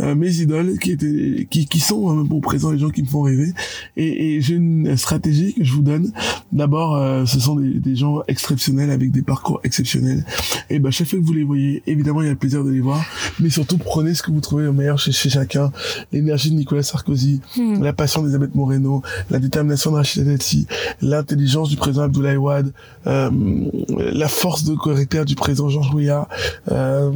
euh, 0.00 0.14
mes 0.14 0.40
idoles 0.40 0.78
qui 0.78 0.92
étaient 0.92 1.46
qui, 1.50 1.66
qui 1.66 1.80
sont 1.80 2.10
hein, 2.10 2.26
au 2.30 2.40
présent 2.40 2.70
les 2.70 2.78
gens 2.78 2.90
qui 2.90 3.02
me 3.02 3.08
font 3.08 3.22
rêver. 3.22 3.52
Et, 3.96 4.36
et 4.36 4.40
j'ai 4.40 4.54
une 4.54 4.96
stratégie 4.96 5.54
que 5.54 5.64
je 5.64 5.72
vous 5.72 5.82
donne. 5.82 6.12
D'abord 6.52 6.96
euh, 6.96 7.24
ce 7.26 7.40
sont 7.40 7.56
des, 7.56 7.74
des, 7.74 7.96
gens 7.96 8.22
exceptionnels 8.28 8.90
avec 8.90 9.10
des 9.10 9.22
parcours 9.22 9.60
exceptionnels. 9.64 10.24
Et 10.68 10.78
ben 10.78 10.90
chaque 10.90 11.08
fois 11.08 11.18
que 11.18 11.24
vous 11.24 11.32
les 11.32 11.44
voyez 11.44 11.82
évidemment 11.86 12.22
il 12.22 12.26
y 12.26 12.28
a 12.28 12.32
le 12.32 12.38
plaisir 12.38 12.64
de 12.64 12.70
les 12.70 12.80
voir. 12.80 13.04
Mais 13.40 13.50
surtout 13.50 13.78
prenez 13.78 14.14
ce 14.14 14.22
que 14.22 14.30
vous 14.30 14.40
trouvez 14.40 14.66
au 14.66 14.72
meilleur 14.72 14.98
chez, 14.98 15.12
chez 15.12 15.30
chacun. 15.30 15.72
L'énergie 16.12 16.50
de 16.50 16.56
Nicolas 16.56 16.82
Sarkozy 16.82 17.40
hmm. 17.56 17.82
la 17.82 17.92
passion 17.92 18.22
d'Elisabeth 18.22 18.54
Moreno 18.54 19.02
la 19.30 19.38
détermination 19.38 19.90
de 19.90 19.96
Rachida 19.96 20.24
Dati 20.24 20.66
l'intelligence 21.00 21.68
du 21.68 21.76
président 21.76 22.04
Abdoulaye 22.04 22.36
Wade 22.36 22.72
euh, 23.06 23.30
la 24.12 24.28
force 24.28 24.64
de 24.64 24.74
caractère 24.74 25.24
du 25.24 25.34
président 25.34 25.68
Georges 25.68 25.94
Weah 25.94 26.28
euh, 26.70 27.10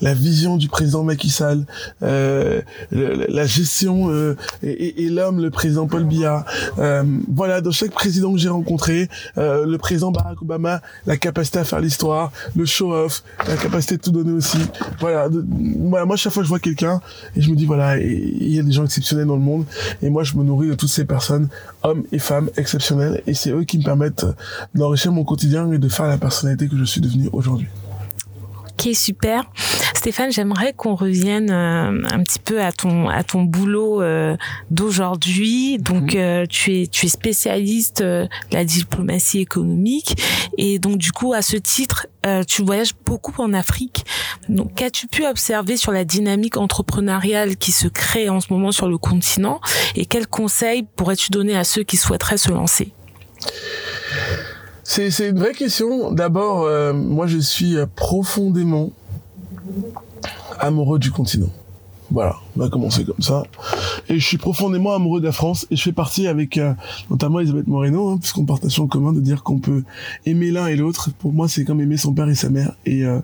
la 0.00 0.14
vision 0.14 0.35
du 0.36 0.68
président 0.68 1.02
Macky 1.02 1.30
Sall, 1.30 1.64
euh, 2.02 2.60
la 2.92 3.46
gestion 3.46 4.10
euh, 4.10 4.36
et, 4.62 5.08
l'homme, 5.08 5.40
le 5.40 5.50
président 5.50 5.86
Paul 5.86 6.04
Biya. 6.04 6.44
Euh, 6.78 7.02
voilà, 7.32 7.60
dans 7.60 7.70
chaque 7.70 7.92
président 7.92 8.32
que 8.32 8.38
j'ai 8.38 8.48
rencontré, 8.48 9.08
le 9.36 9.76
président 9.76 10.10
Barack 10.12 10.42
Obama, 10.42 10.82
la 11.06 11.16
capacité 11.16 11.58
à 11.58 11.64
faire 11.64 11.80
l'histoire, 11.80 12.32
le 12.54 12.66
show-off, 12.66 13.22
la 13.48 13.56
capacité 13.56 13.96
de 13.96 14.02
tout 14.02 14.10
donner 14.10 14.32
aussi. 14.32 14.58
Voilà, 15.00 15.28
moi 15.28 16.16
chaque 16.16 16.32
fois 16.32 16.42
je 16.42 16.48
vois 16.48 16.58
quelqu'un 16.58 17.00
et 17.34 17.40
je 17.40 17.50
me 17.50 17.56
dis 17.56 17.64
voilà, 17.66 17.98
il 17.98 18.52
y 18.54 18.58
a 18.58 18.62
des 18.62 18.72
gens 18.72 18.84
exceptionnels 18.84 19.26
dans 19.26 19.36
le 19.36 19.42
monde 19.42 19.64
et 20.02 20.10
moi 20.10 20.22
je 20.22 20.36
me 20.36 20.44
nourris 20.44 20.68
de 20.68 20.74
toutes 20.74 20.90
ces 20.90 21.04
personnes, 21.04 21.48
hommes 21.82 22.04
et 22.12 22.18
femmes 22.18 22.50
exceptionnels 22.56 23.22
et 23.26 23.34
c'est 23.34 23.50
eux 23.50 23.64
qui 23.64 23.78
me 23.78 23.84
permettent 23.84 24.26
d'enrichir 24.74 25.12
mon 25.12 25.24
quotidien 25.24 25.70
et 25.72 25.78
de 25.78 25.88
faire 25.88 26.06
la 26.06 26.18
personnalité 26.18 26.68
que 26.68 26.76
je 26.76 26.84
suis 26.84 27.00
devenu 27.00 27.28
aujourd'hui. 27.32 27.68
Ok, 28.78 28.94
super. 28.94 29.44
Stéphane, 29.94 30.30
j'aimerais 30.30 30.74
qu'on 30.74 30.96
revienne 30.96 31.50
euh, 31.50 32.06
un 32.10 32.22
petit 32.22 32.38
peu 32.38 32.60
à 32.60 32.72
ton 32.72 33.08
à 33.08 33.24
ton 33.24 33.42
boulot 33.42 34.02
euh, 34.02 34.36
d'aujourd'hui. 34.70 35.78
Donc, 35.78 36.12
mhm. 36.12 36.20
euh, 36.20 36.46
tu 36.46 36.82
es 36.82 36.86
tu 36.86 37.06
es 37.06 37.08
spécialiste 37.08 38.02
de 38.02 38.28
la 38.52 38.64
diplomatie 38.66 39.40
économique 39.40 40.22
et 40.58 40.78
donc 40.78 40.98
du 40.98 41.10
coup, 41.10 41.32
à 41.32 41.40
ce 41.40 41.56
titre, 41.56 42.06
tu 42.48 42.62
voyages 42.64 42.92
beaucoup 43.04 43.40
en 43.40 43.54
Afrique. 43.54 44.04
Donc, 44.48 44.74
qu'as-tu 44.74 45.06
pu 45.06 45.24
observer 45.24 45.76
sur 45.76 45.92
la 45.92 46.04
dynamique 46.04 46.56
entrepreneuriale 46.56 47.56
qui 47.56 47.70
se 47.70 47.86
crée 47.86 48.28
en 48.28 48.40
ce 48.40 48.52
moment 48.52 48.72
sur 48.72 48.88
le 48.88 48.98
continent? 48.98 49.60
Et 49.94 50.06
quels 50.06 50.26
conseils 50.26 50.82
pourrais-tu 50.96 51.30
donner 51.30 51.56
à 51.56 51.62
ceux 51.62 51.84
qui 51.84 51.96
souhaiteraient 51.96 52.36
se 52.36 52.50
lancer? 52.50 52.92
C'est, 54.88 55.10
c'est 55.10 55.28
une 55.28 55.38
vraie 55.38 55.52
question. 55.52 56.12
D'abord, 56.12 56.62
euh, 56.62 56.92
moi 56.92 57.26
je 57.26 57.38
suis 57.38 57.76
profondément 57.96 58.92
amoureux 60.58 60.98
du 60.98 61.10
continent. 61.10 61.50
Voilà, 62.10 62.36
on 62.56 62.60
va 62.60 62.68
commencer 62.68 63.04
comme 63.04 63.20
ça. 63.20 63.42
Et 64.08 64.18
je 64.18 64.26
suis 64.26 64.38
profondément 64.38 64.94
amoureux 64.94 65.20
de 65.20 65.26
la 65.26 65.32
France 65.32 65.66
et 65.70 65.76
je 65.76 65.82
fais 65.82 65.92
partie 65.92 66.26
avec 66.26 66.58
euh, 66.58 66.74
notamment 67.10 67.40
Elisabeth 67.40 67.66
Moreno, 67.66 68.08
hein, 68.08 68.18
puisqu'on 68.18 68.44
partage 68.44 68.78
en 68.78 68.86
commun 68.86 69.12
de 69.12 69.20
dire 69.20 69.42
qu'on 69.42 69.58
peut 69.58 69.84
aimer 70.24 70.50
l'un 70.50 70.66
et 70.66 70.76
l'autre. 70.76 71.10
Pour 71.18 71.32
moi, 71.32 71.48
c'est 71.48 71.64
comme 71.64 71.80
aimer 71.80 71.96
son 71.96 72.12
père 72.12 72.28
et 72.28 72.34
sa 72.34 72.50
mère 72.50 72.76
et 72.84 73.04
euh, 73.04 73.20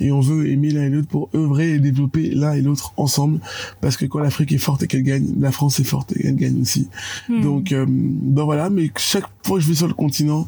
et 0.00 0.12
on 0.12 0.20
veut 0.20 0.50
aimer 0.50 0.70
l'un 0.70 0.84
et 0.84 0.90
l'autre 0.90 1.08
pour 1.08 1.28
œuvrer 1.34 1.72
et 1.72 1.78
développer 1.78 2.30
l'un 2.30 2.52
et 2.52 2.60
l'autre 2.60 2.92
ensemble, 2.96 3.40
parce 3.80 3.96
que 3.96 4.04
quand 4.04 4.18
l'Afrique 4.18 4.52
est 4.52 4.58
forte 4.58 4.82
et 4.82 4.86
qu'elle 4.86 5.02
gagne, 5.02 5.34
la 5.40 5.52
France 5.52 5.80
est 5.80 5.84
forte 5.84 6.12
et 6.12 6.26
elle 6.26 6.36
gagne 6.36 6.60
aussi. 6.60 6.88
Hmm. 7.28 7.42
Donc 7.42 7.72
euh, 7.72 7.86
ben 7.88 8.44
voilà, 8.44 8.70
mais 8.70 8.90
chaque 8.96 9.24
fois 9.42 9.58
que 9.58 9.64
je 9.64 9.68
vais 9.68 9.74
sur 9.74 9.88
le 9.88 9.94
continent, 9.94 10.46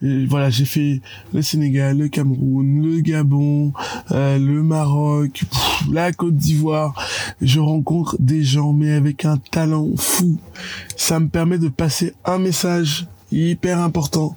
voilà, 0.00 0.50
j'ai 0.50 0.64
fait 0.64 1.00
le 1.32 1.42
Sénégal, 1.42 1.98
le 1.98 2.08
Cameroun, 2.08 2.82
le 2.82 3.00
Gabon, 3.00 3.72
le 4.10 4.60
Maroc, 4.62 5.42
la 5.90 6.12
Côte 6.12 6.36
d'Ivoire 6.36 6.94
je 7.40 7.60
rencontre 7.60 8.16
des 8.18 8.42
gens, 8.42 8.72
mais 8.72 8.92
avec 8.92 9.24
un 9.24 9.29
talent 9.36 9.88
fou. 9.96 10.38
Ça 10.96 11.20
me 11.20 11.28
permet 11.28 11.58
de 11.58 11.68
passer 11.68 12.14
un 12.24 12.38
message 12.38 13.06
hyper 13.32 13.78
important. 13.78 14.36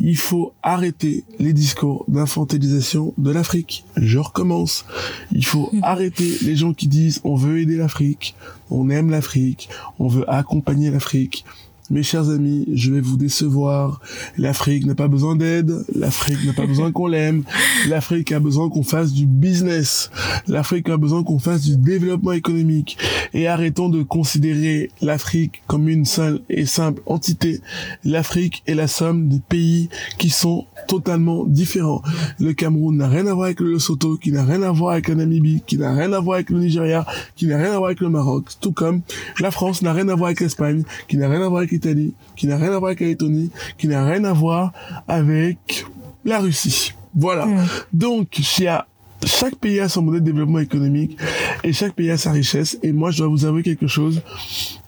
Il 0.00 0.16
faut 0.16 0.52
arrêter 0.62 1.24
les 1.40 1.52
discours 1.52 2.04
d'infantilisation 2.06 3.14
de 3.18 3.32
l'Afrique. 3.32 3.84
Je 3.96 4.18
recommence. 4.18 4.84
Il 5.32 5.44
faut 5.44 5.70
arrêter 5.82 6.38
les 6.42 6.54
gens 6.54 6.72
qui 6.72 6.86
disent 6.86 7.20
on 7.24 7.34
veut 7.34 7.60
aider 7.60 7.76
l'Afrique, 7.76 8.36
on 8.70 8.90
aime 8.90 9.10
l'Afrique, 9.10 9.68
on 9.98 10.06
veut 10.06 10.28
accompagner 10.30 10.90
l'Afrique. 10.90 11.44
Mes 11.90 12.02
chers 12.02 12.28
amis, 12.28 12.66
je 12.74 12.92
vais 12.92 13.00
vous 13.00 13.16
décevoir. 13.16 14.00
L'Afrique 14.36 14.84
n'a 14.84 14.94
pas 14.94 15.08
besoin 15.08 15.36
d'aide. 15.36 15.72
L'Afrique 15.94 16.44
n'a 16.44 16.52
pas 16.52 16.66
besoin 16.66 16.92
qu'on 16.92 17.06
l'aime. 17.06 17.44
L'Afrique 17.88 18.32
a 18.32 18.40
besoin 18.40 18.68
qu'on 18.68 18.82
fasse 18.82 19.12
du 19.12 19.26
business. 19.26 20.10
L'Afrique 20.46 20.88
a 20.90 20.96
besoin 20.96 21.22
qu'on 21.24 21.38
fasse 21.38 21.62
du 21.62 21.76
développement 21.76 22.32
économique. 22.32 22.98
Et 23.32 23.46
arrêtons 23.46 23.88
de 23.88 24.02
considérer 24.02 24.90
l'Afrique 25.00 25.62
comme 25.66 25.88
une 25.88 26.04
seule 26.04 26.40
et 26.50 26.66
simple 26.66 27.02
entité. 27.06 27.60
L'Afrique 28.04 28.62
est 28.66 28.74
la 28.74 28.86
somme 28.86 29.28
de 29.28 29.38
pays 29.48 29.88
qui 30.18 30.30
sont 30.30 30.66
totalement 30.88 31.44
différents. 31.44 32.02
Le 32.38 32.52
Cameroun 32.52 32.96
n'a 32.96 33.08
rien 33.08 33.26
à 33.26 33.34
voir 33.34 33.46
avec 33.46 33.60
le 33.60 33.72
Lesotho, 33.72 34.16
qui 34.16 34.32
n'a 34.32 34.44
rien 34.44 34.62
à 34.62 34.70
voir 34.72 34.92
avec 34.92 35.08
la 35.08 35.14
Namibie, 35.14 35.62
qui 35.66 35.78
n'a 35.78 35.94
rien 35.94 36.12
à 36.12 36.20
voir 36.20 36.36
avec 36.36 36.50
le 36.50 36.58
Nigeria, 36.58 37.06
qui 37.36 37.46
n'a 37.46 37.56
rien 37.56 37.72
à 37.72 37.78
voir 37.78 37.86
avec 37.86 38.00
le 38.00 38.08
Maroc. 38.08 38.46
Tout 38.60 38.72
comme 38.72 39.02
la 39.40 39.50
France 39.50 39.82
n'a 39.82 39.92
rien 39.92 40.08
à 40.08 40.14
voir 40.14 40.28
avec 40.28 40.40
l'Espagne, 40.40 40.82
qui 41.08 41.16
n'a 41.16 41.28
rien 41.28 41.42
à 41.42 41.48
voir 41.48 41.58
avec 41.58 41.77
l'Italie, 41.78 42.14
qui 42.36 42.46
n'a 42.46 42.56
rien 42.56 42.72
à 42.72 42.78
voir 42.78 42.86
avec 42.86 43.00
la 43.00 43.06
Lettonie, 43.06 43.50
qui 43.78 43.88
n'a 43.88 44.04
rien 44.04 44.24
à 44.24 44.32
voir 44.32 44.72
avec 45.06 45.86
la 46.24 46.40
Russie. 46.40 46.92
Voilà. 47.14 47.46
Mm. 47.46 47.66
Donc, 47.92 48.38
il 48.58 48.64
y 48.64 48.66
a 48.66 48.86
chaque 49.26 49.56
pays 49.56 49.80
a 49.80 49.88
son 49.88 50.02
modèle 50.02 50.20
de 50.20 50.26
développement 50.26 50.60
économique 50.60 51.16
et 51.64 51.72
chaque 51.72 51.94
pays 51.94 52.10
a 52.10 52.16
sa 52.16 52.32
richesse. 52.32 52.78
Et 52.82 52.92
moi, 52.92 53.10
je 53.10 53.18
dois 53.18 53.28
vous 53.28 53.44
avouer 53.44 53.62
quelque 53.62 53.86
chose. 53.86 54.22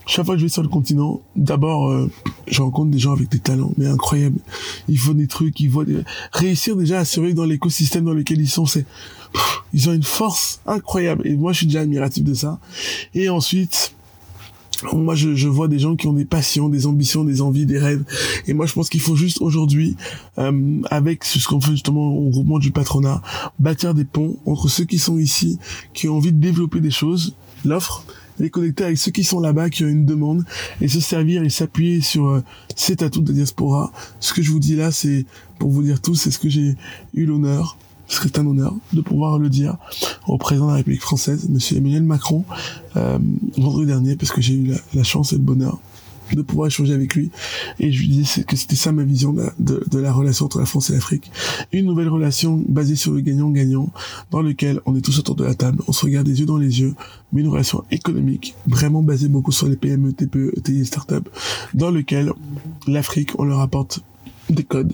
Chaque 0.07 0.25
fois 0.25 0.35
que 0.35 0.41
je 0.41 0.47
vais 0.47 0.51
sur 0.51 0.63
le 0.63 0.69
continent, 0.69 1.21
d'abord, 1.37 1.89
euh, 1.89 2.11
je 2.49 2.63
rencontre 2.63 2.91
des 2.91 2.99
gens 2.99 3.13
avec 3.13 3.29
des 3.29 3.39
talents, 3.39 3.73
mais 3.77 3.87
incroyables. 3.87 4.41
Ils 4.89 4.99
font 4.99 5.13
des 5.13 5.27
trucs, 5.27 5.61
ils 5.61 5.71
voient 5.71 5.85
des... 5.85 5.99
réussir 6.33 6.77
déjà 6.77 7.01
à 7.01 7.05
survivre 7.05 7.37
dans 7.37 7.45
l'écosystème 7.45 8.05
dans 8.05 8.13
lequel 8.13 8.41
ils 8.41 8.49
sont, 8.49 8.67
c'est, 8.67 8.87
ils 9.73 9.89
ont 9.89 9.93
une 9.93 10.03
force 10.03 10.61
incroyable. 10.67 11.27
Et 11.27 11.37
moi, 11.37 11.53
je 11.53 11.59
suis 11.59 11.67
déjà 11.67 11.81
admiratif 11.81 12.25
de 12.25 12.35
ça. 12.35 12.59
Et 13.15 13.29
ensuite, 13.29 13.95
moi, 14.93 15.15
je, 15.15 15.35
je 15.35 15.49
vois 15.49 15.69
des 15.69 15.79
gens 15.79 15.97
qui 15.97 16.07
ont 16.07 16.13
des 16.13 16.25
passions, 16.25 16.69
des 16.69 16.87
ambitions, 16.87 17.25
des 17.25 17.41
envies, 17.41 17.67
des 17.67 17.79
rêves. 17.79 18.05
Et 18.47 18.55
moi, 18.55 18.67
je 18.67 18.73
pense 18.73 18.89
qu'il 18.89 19.01
faut 19.01 19.17
juste 19.17 19.41
aujourd'hui, 19.41 19.97
euh, 20.39 20.81
avec 20.91 21.25
ce 21.25 21.47
qu'on 21.47 21.61
fait 21.61 21.73
justement 21.73 22.09
au 22.09 22.31
groupement 22.31 22.59
du 22.59 22.71
patronat, 22.71 23.23
bâtir 23.59 23.95
des 23.95 24.05
ponts 24.05 24.39
entre 24.47 24.69
ceux 24.69 24.85
qui 24.85 24.99
sont 24.99 25.19
ici, 25.19 25.59
qui 25.93 26.09
ont 26.09 26.17
envie 26.17 26.33
de 26.33 26.41
développer 26.41 26.81
des 26.81 26.91
choses, 26.91 27.35
l'offre, 27.65 28.05
les 28.39 28.51
connecter 28.51 28.85
avec 28.85 28.99
ceux 28.99 29.11
qui 29.11 29.25
sont 29.25 29.41
là-bas, 29.41 29.71
qui 29.71 29.85
ont 29.85 29.89
une 29.89 30.07
demande, 30.07 30.45
et 30.81 30.89
se 30.89 31.01
servir 31.01 31.43
et 31.43 31.51
s'appuyer 31.51 32.01
sur 32.01 32.29
euh, 32.29 32.43
cet 32.75 33.03
atout 33.03 33.21
de 33.21 33.33
diaspora. 33.33 33.93
Ce 34.19 34.33
que 34.33 34.43
je 34.43 34.51
vous 34.51 34.61
dis 34.61 34.77
là, 34.77 34.91
c'est 34.91 35.27
pour 35.59 35.71
vous 35.71 35.83
dire 35.83 36.01
tout, 36.01 36.15
c'est 36.15 36.31
ce 36.31 36.39
que 36.39 36.49
j'ai 36.49 36.75
eu 37.15 37.27
l'honneur 37.27 37.77
serait 38.11 38.39
un 38.39 38.47
honneur 38.47 38.75
de 38.93 39.01
pouvoir 39.01 39.39
le 39.39 39.49
dire 39.49 39.77
au 40.27 40.39
président 40.39 40.67
de 40.67 40.71
la 40.71 40.77
République 40.79 41.03
française, 41.03 41.49
Monsieur 41.49 41.77
Emmanuel 41.77 42.03
Macron, 42.03 42.45
euh, 42.97 43.19
vendredi 43.57 43.87
dernier, 43.87 44.17
parce 44.17 44.33
que 44.33 44.41
j'ai 44.41 44.55
eu 44.55 44.75
la, 44.95 45.03
chance 45.03 45.33
et 45.33 45.37
le 45.37 45.43
bonheur 45.43 45.79
de 46.33 46.43
pouvoir 46.43 46.69
échanger 46.69 46.93
avec 46.95 47.15
lui. 47.15 47.31
Et 47.81 47.91
je 47.91 48.01
lui 48.01 48.09
disais 48.09 48.45
que 48.45 48.55
c'était 48.55 48.77
ça 48.77 48.93
ma 48.93 49.03
vision 49.03 49.33
de, 49.33 49.99
la 49.99 50.13
relation 50.13 50.47
entre 50.47 50.61
la 50.61 50.67
France 50.67 50.91
et 50.91 50.93
l'Afrique. 50.93 51.31
Une 51.73 51.87
nouvelle 51.87 52.09
relation 52.09 52.63
basée 52.69 52.95
sur 52.95 53.13
le 53.13 53.21
gagnant-gagnant, 53.21 53.91
dans 54.31 54.41
lequel 54.41 54.81
on 54.87 54.95
est 54.95 55.01
tous 55.01 55.19
autour 55.19 55.35
de 55.35 55.45
la 55.45 55.55
table, 55.55 55.83
on 55.89 55.93
se 55.93 56.05
regarde 56.05 56.29
les 56.29 56.39
yeux 56.39 56.47
dans 56.47 56.57
les 56.57 56.81
yeux, 56.81 56.95
mais 57.33 57.41
une 57.41 57.49
relation 57.49 57.85
économique, 57.91 58.55
vraiment 58.67 59.03
basée 59.03 59.29
beaucoup 59.29 59.53
sur 59.53 59.67
les 59.67 59.77
PME, 59.77 60.13
TPE, 60.13 60.53
ETI 60.57 60.81
et 60.81 60.85
start-up, 60.85 61.29
dans 61.75 61.91
lequel 61.91 62.33
l'Afrique, 62.87 63.33
on 63.39 63.45
leur 63.45 63.61
apporte 63.61 64.01
des 64.49 64.65
codes, 64.65 64.93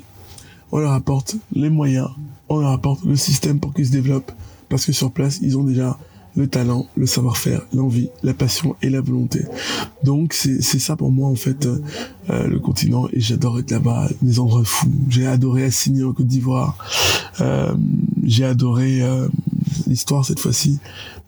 on 0.72 0.78
leur 0.78 0.92
apporte 0.92 1.36
les 1.52 1.70
moyens, 1.70 2.08
on 2.48 2.58
leur 2.58 2.70
apporte 2.70 3.04
le 3.04 3.16
système 3.16 3.60
pour 3.60 3.72
qu'ils 3.74 3.86
se 3.86 3.92
développent, 3.92 4.32
parce 4.68 4.84
que 4.86 4.92
sur 4.92 5.10
place, 5.12 5.38
ils 5.42 5.56
ont 5.58 5.64
déjà 5.64 5.98
le 6.36 6.46
talent, 6.46 6.86
le 6.96 7.06
savoir-faire, 7.06 7.62
l'envie, 7.72 8.10
la 8.22 8.34
passion 8.34 8.76
et 8.82 8.90
la 8.90 9.00
volonté. 9.00 9.44
Donc 10.04 10.34
c'est 10.34 10.60
ça 10.60 10.94
pour 10.94 11.10
moi 11.10 11.28
en 11.30 11.34
fait 11.34 11.64
euh, 11.64 11.78
euh, 12.30 12.46
le 12.46 12.58
continent 12.58 13.08
et 13.12 13.20
j'adore 13.20 13.58
être 13.58 13.70
là-bas, 13.70 14.08
des 14.20 14.38
endroits 14.38 14.62
fous. 14.64 14.90
J'ai 15.08 15.26
adoré 15.26 15.64
assigner 15.64 16.04
en 16.04 16.12
Côte 16.12 16.26
d'Ivoire, 16.26 16.76
euh, 17.40 17.74
j'ai 18.22 18.44
adoré 18.44 19.02
euh, 19.02 19.28
l'histoire 19.86 20.24
cette 20.26 20.40
fois-ci, 20.40 20.78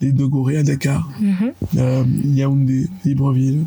les 0.03 0.13
Dogoré 0.13 0.59
à 0.59 0.63
Dakar, 0.63 1.09
mm 1.21 1.33
-hmm. 1.33 2.35
Yaoundé, 2.37 2.89
Libreville. 3.05 3.65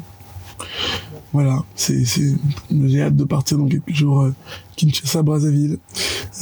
Voilà, 1.34 1.64
c'est 1.76 2.04
j'ai 2.04 3.02
hâte 3.02 3.16
de 3.16 3.24
partir 3.24 3.58
dans 3.58 3.68
quelques 3.68 3.94
jours 3.94 4.22
euh, 4.22 4.34
Kinshasa, 4.76 5.24
Brazzaville. 5.24 5.78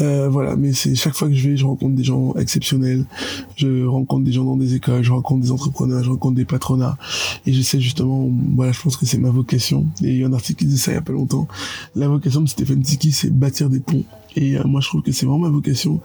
Euh, 0.02 0.30
voilà, 0.30 0.56
mais 0.56 0.74
c'est 0.74 0.96
chaque 0.96 1.14
fois 1.14 1.28
que 1.28 1.36
je 1.36 1.50
vais, 1.50 1.58
je 1.58 1.66
rencontre 1.66 1.96
des 1.96 2.04
gens 2.04 2.34
exceptionnels. 2.36 3.06
Je 3.56 3.86
rencontre 3.86 4.24
des 4.24 4.32
gens 4.32 4.46
dans 4.46 4.58
des 4.58 4.74
écoles, 4.74 5.04
je 5.04 5.12
rencontre 5.12 5.42
des 5.42 5.52
entrepreneurs, 5.52 6.04
je 6.04 6.10
rencontre 6.10 6.36
des 6.36 6.46
patronats. 6.46 6.98
Et 7.46 7.54
j'essaie 7.54 7.80
justement, 7.80 8.30
voilà, 8.56 8.72
je 8.72 8.82
pense 8.82 8.98
que 8.98 9.06
c'est 9.06 9.20
ma 9.20 9.30
vocation. 9.30 9.86
Et 10.02 10.10
il 10.10 10.18
y 10.18 10.24
a 10.24 10.28
un 10.28 10.34
article 10.34 10.66
qui 10.66 10.78
ça 10.78 10.92
il 10.92 10.96
y 10.96 10.98
a 10.98 11.02
pas 11.02 11.14
longtemps. 11.14 11.48
La 11.96 12.08
vocation 12.08 12.42
de 12.42 12.48
Stéphane 12.48 12.82
Tiki, 12.82 13.12
c'est 13.12 13.30
bâtir 13.30 13.70
des 13.70 13.80
ponts. 13.80 14.04
Et 14.36 14.58
euh, 14.58 14.64
moi, 14.66 14.82
je 14.82 14.88
trouve 14.88 15.02
que 15.02 15.12
c'est 15.12 15.26
vraiment 15.26 15.46
ma 15.46 15.50
vocation, 15.50 16.02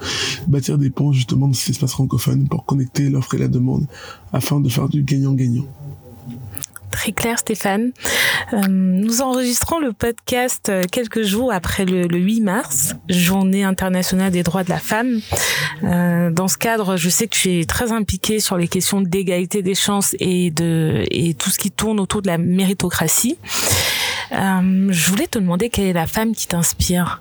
bâtir 0.47 0.77
des 0.77 0.91
ponts 0.91 1.13
justement 1.13 1.47
dans 1.47 1.55
cet 1.55 1.71
espace 1.71 1.93
francophone 1.93 2.49
pour 2.49 2.67
connecter 2.67 3.09
l'offre 3.09 3.35
et 3.35 3.39
la 3.39 3.49
demande 3.49 3.87
afin 4.33 4.61
de 4.61 4.69
faire 4.69 4.89
du 4.89 5.03
gagnant-gagnant 5.03 5.67
très 7.05 7.13
clair, 7.13 7.39
Stéphane. 7.39 7.93
Euh, 8.55 8.63
nous 8.67 9.21
enregistrons 9.21 9.79
le 9.79 9.93
podcast 9.93 10.73
quelques 10.91 11.23
jours 11.23 11.53
après 11.53 11.85
le, 11.85 12.07
le, 12.07 12.17
8 12.17 12.41
mars, 12.41 12.95
journée 13.11 13.63
internationale 13.63 14.33
des 14.33 14.43
droits 14.43 14.65
de 14.65 14.71
la 14.71 14.79
femme. 14.79 15.21
Euh, 15.83 16.31
dans 16.31 16.49
ce 16.49 16.57
cadre, 16.57 16.97
je 16.97 17.11
sais 17.11 17.27
que 17.27 17.37
tu 17.37 17.61
es 17.61 17.67
très 17.67 17.93
impliqué 17.93 18.41
sur 18.41 18.57
les 18.57 18.69
questions 18.69 19.03
d'égalité 19.03 19.61
des 19.61 19.75
chances 19.75 20.17
et 20.19 20.51
de 20.51 21.05
et 21.11 21.35
tout 21.35 21.51
ce 21.51 21.59
qui 21.59 21.71
tourne 21.71 22.01
autour 22.01 22.23
de 22.23 22.29
la 22.29 22.39
méritocratie. 22.39 23.37
Euh, 24.33 24.89
je 24.89 25.11
voulais 25.11 25.27
te 25.27 25.39
demander 25.39 25.69
quelle 25.69 25.85
est 25.85 25.93
la 25.93 26.07
femme 26.07 26.35
qui 26.35 26.47
t'inspire? 26.47 27.21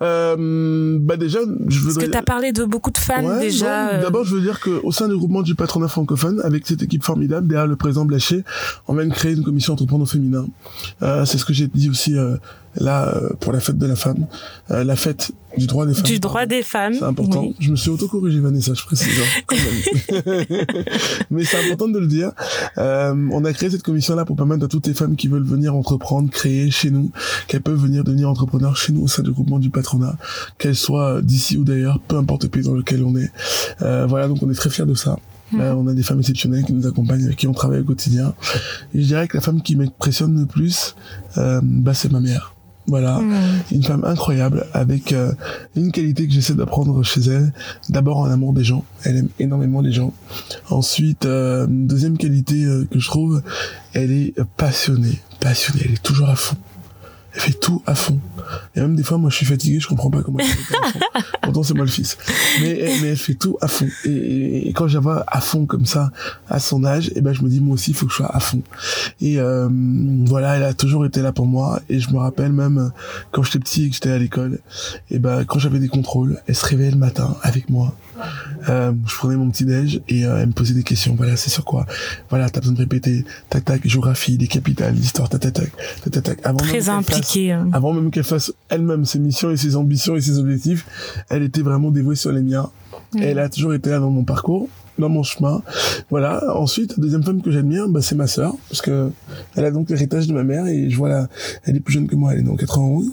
Euh, 0.00 0.98
bah 1.00 1.16
déjà, 1.16 1.40
je 1.40 1.78
voudrais... 1.80 1.94
Parce 1.94 2.06
que 2.06 2.10
tu 2.10 2.16
as 2.18 2.22
parlé 2.22 2.52
de 2.52 2.64
beaucoup 2.64 2.90
de 2.90 2.98
ouais, 3.26 3.40
déjà. 3.40 3.88
Euh... 3.88 4.02
D'abord, 4.02 4.24
je 4.24 4.34
veux 4.34 4.40
dire 4.40 4.60
qu'au 4.60 4.92
sein 4.92 5.08
du 5.08 5.16
groupement 5.16 5.42
du 5.42 5.54
patronat 5.54 5.88
francophone, 5.88 6.40
avec 6.44 6.66
cette 6.66 6.82
équipe 6.82 7.04
formidable, 7.04 7.48
derrière 7.48 7.66
le 7.66 7.76
président 7.76 8.04
Blaché, 8.04 8.44
on 8.86 8.94
va 8.94 9.06
créer 9.06 9.32
une 9.32 9.42
commission 9.42 9.72
entrepreneur 9.72 10.08
féminin. 10.08 10.46
Euh, 11.02 11.24
c'est 11.24 11.38
ce 11.38 11.44
que 11.44 11.52
j'ai 11.52 11.66
dit 11.66 11.90
aussi 11.90 12.14
là 12.76 13.14
pour 13.40 13.52
la 13.52 13.60
fête 13.60 13.78
de 13.78 13.86
la 13.86 13.96
femme, 13.96 14.26
la 14.68 14.96
fête 14.96 15.32
du 15.58 15.66
droit 15.66 15.86
des 15.86 15.94
femmes. 15.94 16.04
Du 16.04 16.18
droit 16.20 16.46
des 16.46 16.62
femmes. 16.62 16.94
C'est 16.94 17.04
important. 17.04 17.42
Oui. 17.42 17.54
Je 17.60 17.70
me 17.70 17.76
suis 17.76 17.90
autocorrigé 17.90 18.40
Vanessa, 18.40 18.74
je 18.74 18.84
précise. 18.84 19.08
Hein. 19.20 19.54
Mais 21.30 21.44
c'est 21.44 21.58
important 21.64 21.88
de 21.88 21.98
le 21.98 22.06
dire. 22.06 22.32
Euh, 22.78 23.28
on 23.32 23.44
a 23.44 23.52
créé 23.52 23.70
cette 23.70 23.82
commission-là 23.82 24.24
pour 24.24 24.36
permettre 24.36 24.64
à 24.64 24.68
toutes 24.68 24.86
les 24.86 24.94
femmes 24.94 25.16
qui 25.16 25.28
veulent 25.28 25.46
venir 25.46 25.74
entreprendre, 25.74 26.30
créer 26.30 26.70
chez 26.70 26.90
nous, 26.90 27.10
qu'elles 27.46 27.62
peuvent 27.62 27.80
venir 27.80 28.04
devenir 28.04 28.28
entrepreneurs 28.28 28.76
chez 28.76 28.92
nous 28.92 29.02
au 29.02 29.08
sein 29.08 29.22
du 29.22 29.30
groupement 29.30 29.58
du 29.58 29.70
patronat, 29.70 30.16
qu'elles 30.58 30.76
soient 30.76 31.20
d'ici 31.22 31.56
ou 31.56 31.64
d'ailleurs, 31.64 32.00
peu 32.00 32.16
importe 32.16 32.44
le 32.44 32.48
pays 32.48 32.62
dans 32.62 32.74
lequel 32.74 33.02
on 33.04 33.16
est. 33.16 33.30
Euh, 33.82 34.06
voilà, 34.06 34.28
donc 34.28 34.42
on 34.42 34.50
est 34.50 34.54
très 34.54 34.70
fiers 34.70 34.86
de 34.86 34.94
ça. 34.94 35.16
Mmh. 35.52 35.60
Euh, 35.60 35.74
on 35.74 35.86
a 35.86 35.94
des 35.94 36.02
femmes 36.02 36.18
exceptionnelles 36.18 36.64
qui 36.64 36.72
nous 36.72 36.86
accompagnent, 36.86 37.24
avec 37.24 37.36
qui 37.36 37.46
on 37.46 37.52
travaille 37.52 37.80
au 37.80 37.84
quotidien. 37.84 38.34
Et 38.94 39.00
je 39.00 39.06
dirais 39.06 39.28
que 39.28 39.36
la 39.36 39.40
femme 39.40 39.62
qui 39.62 39.76
m'impressionne 39.76 40.38
le 40.38 40.46
plus, 40.46 40.94
euh, 41.38 41.60
bah, 41.62 41.94
c'est 41.94 42.12
ma 42.12 42.20
mère. 42.20 42.54
Voilà, 42.88 43.18
mmh. 43.18 43.34
une 43.72 43.82
femme 43.82 44.02
incroyable 44.04 44.66
avec 44.72 45.12
euh, 45.12 45.32
une 45.76 45.92
qualité 45.92 46.26
que 46.26 46.32
j'essaie 46.32 46.54
d'apprendre 46.54 47.02
chez 47.02 47.20
elle. 47.20 47.52
D'abord 47.90 48.16
en 48.16 48.30
amour 48.30 48.54
des 48.54 48.64
gens, 48.64 48.82
elle 49.04 49.18
aime 49.18 49.28
énormément 49.38 49.82
les 49.82 49.92
gens. 49.92 50.14
Ensuite, 50.70 51.26
euh, 51.26 51.66
deuxième 51.68 52.16
qualité 52.16 52.64
euh, 52.64 52.86
que 52.90 52.98
je 52.98 53.06
trouve, 53.06 53.42
elle 53.92 54.10
est 54.10 54.34
passionnée, 54.56 55.20
passionnée, 55.38 55.82
elle 55.84 55.92
est 55.92 56.02
toujours 56.02 56.30
à 56.30 56.36
fond. 56.36 56.56
Elle 57.38 57.52
fait 57.52 57.60
tout 57.60 57.82
à 57.86 57.94
fond. 57.94 58.18
Et 58.74 58.80
même 58.80 58.96
des 58.96 59.04
fois, 59.04 59.16
moi, 59.16 59.30
je 59.30 59.36
suis 59.36 59.46
fatigué, 59.46 59.78
je 59.78 59.86
comprends 59.86 60.10
pas 60.10 60.22
comment 60.22 60.38
elle 60.40 60.46
fait 60.46 60.74
à 60.74 60.88
fond. 60.88 60.98
Pourtant, 61.42 61.62
c'est 61.62 61.74
moi 61.74 61.84
le 61.84 61.90
fils. 61.90 62.18
Mais, 62.60 62.90
mais 63.00 63.08
elle 63.08 63.16
fait 63.16 63.34
tout 63.34 63.56
à 63.60 63.68
fond. 63.68 63.86
Et, 64.04 64.08
et, 64.10 64.68
et 64.68 64.72
quand 64.72 64.88
je 64.88 64.94
la 64.94 65.00
vois 65.00 65.24
à 65.28 65.40
fond 65.40 65.64
comme 65.64 65.86
ça, 65.86 66.10
à 66.48 66.58
son 66.58 66.84
âge, 66.84 67.10
et 67.10 67.12
eh 67.16 67.20
ben, 67.20 67.32
je 67.32 67.42
me 67.42 67.48
dis, 67.48 67.60
moi 67.60 67.74
aussi, 67.74 67.92
il 67.92 67.94
faut 67.94 68.06
que 68.06 68.12
je 68.12 68.16
sois 68.16 68.34
à 68.34 68.40
fond. 68.40 68.60
Et 69.20 69.38
euh, 69.38 69.68
voilà, 70.26 70.56
elle 70.56 70.64
a 70.64 70.74
toujours 70.74 71.06
été 71.06 71.22
là 71.22 71.32
pour 71.32 71.46
moi. 71.46 71.80
Et 71.88 72.00
je 72.00 72.10
me 72.10 72.18
rappelle 72.18 72.52
même, 72.52 72.90
quand 73.30 73.44
j'étais 73.44 73.60
petit 73.60 73.84
et 73.84 73.88
que 73.88 73.94
j'étais 73.94 74.10
à 74.10 74.18
l'école, 74.18 74.58
et 75.10 75.20
ben, 75.20 75.44
quand 75.44 75.60
j'avais 75.60 75.78
des 75.78 75.88
contrôles, 75.88 76.40
elle 76.48 76.56
se 76.56 76.66
réveillait 76.66 76.90
le 76.90 76.96
matin 76.96 77.36
avec 77.42 77.70
moi. 77.70 77.94
Euh, 78.68 78.92
je 79.06 79.14
prenais 79.16 79.36
mon 79.36 79.50
petit 79.50 79.64
déj 79.64 80.00
et 80.08 80.24
euh, 80.24 80.38
elle 80.40 80.48
me 80.48 80.52
posait 80.52 80.74
des 80.74 80.82
questions. 80.82 81.14
Voilà, 81.16 81.36
c'est 81.36 81.50
sur 81.50 81.64
quoi? 81.64 81.86
Voilà, 82.30 82.50
t'as 82.50 82.60
besoin 82.60 82.74
de 82.74 82.80
répéter. 82.80 83.24
Tac 83.48 83.64
tac, 83.64 83.86
géographie, 83.86 84.36
les 84.36 84.48
capitales, 84.48 84.94
l'histoire. 84.94 85.28
Tac 85.28 85.40
tac 85.40 85.52
tac, 85.52 85.72
tac 86.10 86.22
tac. 86.22 86.38
Avant 86.44 86.58
Très 86.58 86.88
impliquée. 86.88 87.50
Fasse, 87.50 87.68
avant 87.72 87.92
même 87.92 88.10
qu'elle 88.10 88.24
fasse 88.24 88.52
elle-même 88.68 89.04
ses 89.04 89.18
missions 89.18 89.50
et 89.50 89.56
ses 89.56 89.76
ambitions 89.76 90.16
et 90.16 90.20
ses 90.20 90.38
objectifs, 90.38 90.86
elle 91.28 91.42
était 91.42 91.62
vraiment 91.62 91.90
dévouée 91.90 92.16
sur 92.16 92.32
les 92.32 92.42
miens. 92.42 92.70
Mmh. 93.14 93.22
Et 93.22 93.26
elle 93.26 93.38
a 93.38 93.48
toujours 93.48 93.74
été 93.74 93.90
là 93.90 94.00
dans 94.00 94.10
mon 94.10 94.24
parcours 94.24 94.68
dans 94.98 95.08
mon 95.08 95.22
chemin. 95.22 95.62
Voilà. 96.10 96.42
Ensuite, 96.56 96.98
deuxième 96.98 97.22
femme 97.22 97.42
que 97.42 97.50
j'admire, 97.50 97.88
bah, 97.88 98.00
c'est 98.02 98.14
ma 98.14 98.26
sœur, 98.26 98.54
parce 98.68 98.82
que 98.82 99.10
elle 99.56 99.64
a 99.64 99.70
donc 99.70 99.90
l'héritage 99.90 100.26
de 100.26 100.32
ma 100.32 100.44
mère 100.44 100.66
et 100.66 100.90
je 100.90 100.96
vois 100.96 101.08
la, 101.08 101.28
elle 101.64 101.76
est 101.76 101.80
plus 101.80 101.94
jeune 101.94 102.06
que 102.06 102.16
moi, 102.16 102.32
elle 102.32 102.40
est 102.40 102.42
dans 102.42 102.56
91. 102.56 103.12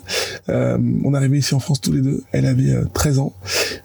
Euh, 0.49 0.77
on 1.03 1.13
est 1.13 1.17
arrivé 1.17 1.39
ici 1.39 1.55
en 1.55 1.59
France 1.59 1.81
tous 1.81 1.91
les 1.91 2.01
deux. 2.01 2.23
Elle 2.31 2.45
avait 2.45 2.71
euh, 2.71 2.85
13 2.93 3.19
ans. 3.19 3.33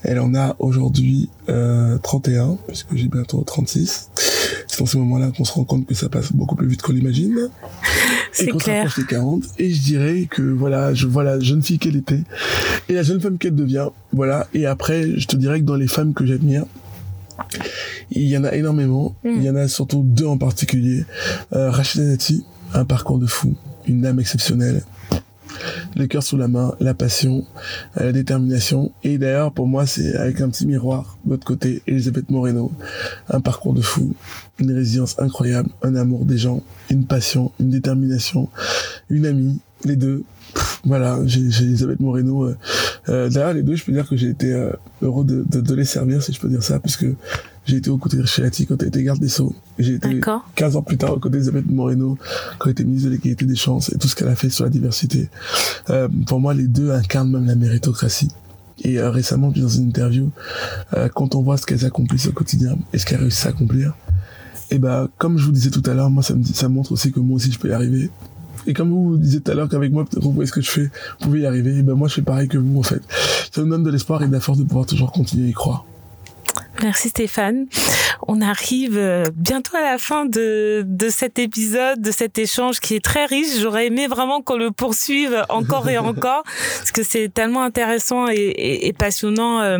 Elle 0.02 0.20
en 0.20 0.34
a 0.34 0.56
aujourd'hui 0.58 1.30
euh, 1.48 1.98
31, 1.98 2.58
puisque 2.66 2.94
j'ai 2.94 3.08
bientôt 3.08 3.42
36. 3.42 4.10
dans 4.78 4.86
ces 4.86 4.98
moments-là 4.98 5.30
qu'on 5.36 5.44
se 5.44 5.52
rend 5.52 5.64
compte 5.64 5.86
que 5.86 5.94
ça 5.94 6.08
passe 6.08 6.32
beaucoup 6.32 6.56
plus 6.56 6.66
vite 6.66 6.82
qu'on 6.82 6.92
l'imagine. 6.92 7.50
C'est 8.32 8.46
clair. 8.46 8.94
les 8.96 9.04
40, 9.04 9.42
et 9.58 9.70
je 9.70 9.82
dirais 9.82 10.28
que 10.30 10.40
voilà, 10.40 10.94
je 10.94 11.08
vois 11.08 11.24
la 11.24 11.40
jeune 11.40 11.62
fille 11.62 11.80
qu'elle 11.80 11.96
était 11.96 12.22
et 12.88 12.94
la 12.94 13.02
jeune 13.02 13.20
femme 13.20 13.38
qu'elle 13.38 13.54
devient. 13.54 13.88
Voilà. 14.12 14.46
Et 14.54 14.66
après, 14.66 15.18
je 15.18 15.26
te 15.26 15.36
dirais 15.36 15.60
que 15.60 15.64
dans 15.64 15.76
les 15.76 15.88
femmes 15.88 16.14
que 16.14 16.26
j'admire, 16.26 16.64
il 18.10 18.26
y 18.26 18.36
en 18.36 18.44
a 18.44 18.54
énormément. 18.54 19.14
Mm. 19.24 19.28
Il 19.36 19.42
y 19.42 19.50
en 19.50 19.56
a 19.56 19.68
surtout 19.68 20.02
deux 20.04 20.26
en 20.26 20.38
particulier. 20.38 21.04
Euh, 21.52 21.70
Rachida 21.70 22.04
Nati, 22.04 22.44
un 22.74 22.84
parcours 22.84 23.18
de 23.18 23.26
fou, 23.26 23.54
une 23.86 24.04
âme 24.06 24.20
exceptionnelle 24.20 24.82
le 25.96 26.06
cœur 26.06 26.22
sous 26.22 26.36
la 26.36 26.48
main, 26.48 26.74
la 26.80 26.94
passion, 26.94 27.44
euh, 27.98 28.06
la 28.06 28.12
détermination. 28.12 28.92
Et 29.02 29.18
d'ailleurs, 29.18 29.52
pour 29.52 29.66
moi, 29.66 29.86
c'est 29.86 30.14
avec 30.16 30.40
un 30.40 30.48
petit 30.48 30.66
miroir 30.66 31.18
de 31.24 31.30
l'autre 31.32 31.46
côté, 31.46 31.82
Elisabeth 31.86 32.30
Moreno, 32.30 32.72
un 33.28 33.40
parcours 33.40 33.74
de 33.74 33.80
fou, 33.80 34.14
une 34.58 34.72
résilience 34.72 35.18
incroyable, 35.18 35.70
un 35.82 35.94
amour 35.96 36.24
des 36.24 36.38
gens, 36.38 36.62
une 36.90 37.06
passion, 37.06 37.52
une 37.60 37.70
détermination, 37.70 38.48
une 39.08 39.26
amie, 39.26 39.60
les 39.84 39.96
deux. 39.96 40.24
Voilà, 40.84 41.18
j'ai 41.26 41.40
Elisabeth 41.40 42.00
Moreno. 42.00 42.44
Euh, 42.44 42.56
euh, 43.08 43.28
d'ailleurs, 43.28 43.54
les 43.54 43.62
deux, 43.62 43.76
je 43.76 43.84
peux 43.84 43.92
dire 43.92 44.08
que 44.08 44.16
j'ai 44.16 44.28
été 44.28 44.52
heureux 45.02 45.24
de, 45.24 45.44
de, 45.48 45.74
les 45.74 45.84
servir, 45.84 46.22
si 46.22 46.32
je 46.32 46.40
peux 46.40 46.48
dire 46.48 46.62
ça, 46.62 46.78
puisque 46.78 47.06
j'ai 47.66 47.76
été 47.76 47.90
aux 47.90 47.98
côtés 47.98 48.16
de 48.16 48.22
Richelati 48.22 48.66
quand 48.66 48.80
elle 48.82 48.88
était 48.88 49.02
garde 49.02 49.20
des 49.20 49.28
Sceaux. 49.28 49.54
J'ai 49.78 49.94
été 49.94 50.20
15 50.54 50.76
ans 50.76 50.82
plus 50.82 50.96
tard 50.96 51.12
aux 51.12 51.18
côtés 51.18 51.34
d'Elisabeth 51.34 51.66
Moreno 51.70 52.18
quand 52.58 52.66
elle 52.66 52.72
était 52.72 52.84
ministre 52.84 53.08
de 53.08 53.14
l'égalité 53.14 53.44
des 53.44 53.56
chances 53.56 53.92
et 53.92 53.98
tout 53.98 54.08
ce 54.08 54.16
qu'elle 54.16 54.28
a 54.28 54.34
fait 54.34 54.50
sur 54.50 54.64
la 54.64 54.70
diversité. 54.70 55.28
Euh, 55.90 56.08
pour 56.26 56.40
moi, 56.40 56.54
les 56.54 56.66
deux 56.66 56.90
incarnent 56.90 57.30
même 57.30 57.46
la 57.46 57.54
méritocratie. 57.54 58.28
Et 58.82 58.98
euh, 58.98 59.10
récemment, 59.10 59.50
dans 59.50 59.68
une 59.68 59.88
interview, 59.88 60.30
euh, 60.94 61.08
quand 61.08 61.34
on 61.34 61.42
voit 61.42 61.58
ce 61.58 61.66
qu'elles 61.66 61.84
accomplissent 61.84 62.28
au 62.28 62.32
quotidien 62.32 62.78
et 62.92 62.98
ce 62.98 63.04
qu'elles 63.04 63.20
réussissent 63.20 63.46
à 63.46 63.50
accomplir, 63.50 63.94
et 64.70 64.78
ben 64.78 65.08
comme 65.18 65.36
je 65.36 65.44
vous 65.44 65.52
disais 65.52 65.70
tout 65.70 65.82
à 65.86 65.94
l'heure, 65.94 66.10
moi 66.10 66.22
ça 66.22 66.34
me 66.34 66.42
dit, 66.42 66.52
ça 66.54 66.68
montre 66.68 66.92
aussi 66.92 67.12
que 67.12 67.20
moi 67.20 67.36
aussi 67.36 67.52
je 67.52 67.58
peux 67.58 67.68
y 67.68 67.72
arriver. 67.72 68.10
Et 68.66 68.74
comme 68.74 68.90
vous, 68.90 69.16
disiez 69.16 69.40
tout 69.40 69.50
à 69.50 69.54
l'heure 69.54 69.68
qu'avec 69.68 69.92
moi, 69.92 70.04
vous 70.12 70.32
voyez 70.32 70.46
ce 70.46 70.52
que 70.52 70.60
je 70.60 70.70
fais, 70.70 70.84
vous 70.84 71.26
pouvez 71.26 71.40
y 71.40 71.46
arriver. 71.46 71.82
Ben 71.82 71.94
moi 71.94 72.08
je 72.08 72.14
fais 72.14 72.22
pareil 72.22 72.48
que 72.48 72.58
vous 72.58 72.78
en 72.78 72.82
fait. 72.82 73.02
Ça 73.52 73.62
me 73.62 73.70
donne 73.70 73.82
de 73.82 73.90
l'espoir 73.90 74.22
et 74.22 74.28
de 74.28 74.32
la 74.32 74.40
force 74.40 74.58
de 74.58 74.64
pouvoir 74.64 74.86
toujours 74.86 75.12
continuer 75.12 75.46
à 75.46 75.50
y 75.50 75.52
croire. 75.52 75.84
Merci 76.82 77.10
Stéphane. 77.10 77.66
On 78.26 78.40
arrive 78.40 78.96
euh, 78.96 79.24
bientôt 79.34 79.76
à 79.76 79.82
la 79.82 79.98
fin 79.98 80.24
de, 80.24 80.82
de 80.86 81.08
cet 81.08 81.38
épisode, 81.38 82.00
de 82.00 82.10
cet 82.10 82.38
échange 82.38 82.80
qui 82.80 82.94
est 82.94 83.04
très 83.04 83.26
riche. 83.26 83.58
J'aurais 83.60 83.86
aimé 83.86 84.06
vraiment 84.06 84.40
qu'on 84.40 84.56
le 84.56 84.70
poursuive 84.70 85.44
encore 85.48 85.88
et 85.88 85.98
encore 85.98 86.42
parce 86.78 86.92
que 86.92 87.02
c'est 87.02 87.28
tellement 87.32 87.62
intéressant 87.62 88.28
et, 88.28 88.86
et, 88.86 88.92
passionnant 88.92 89.60
euh, 89.60 89.78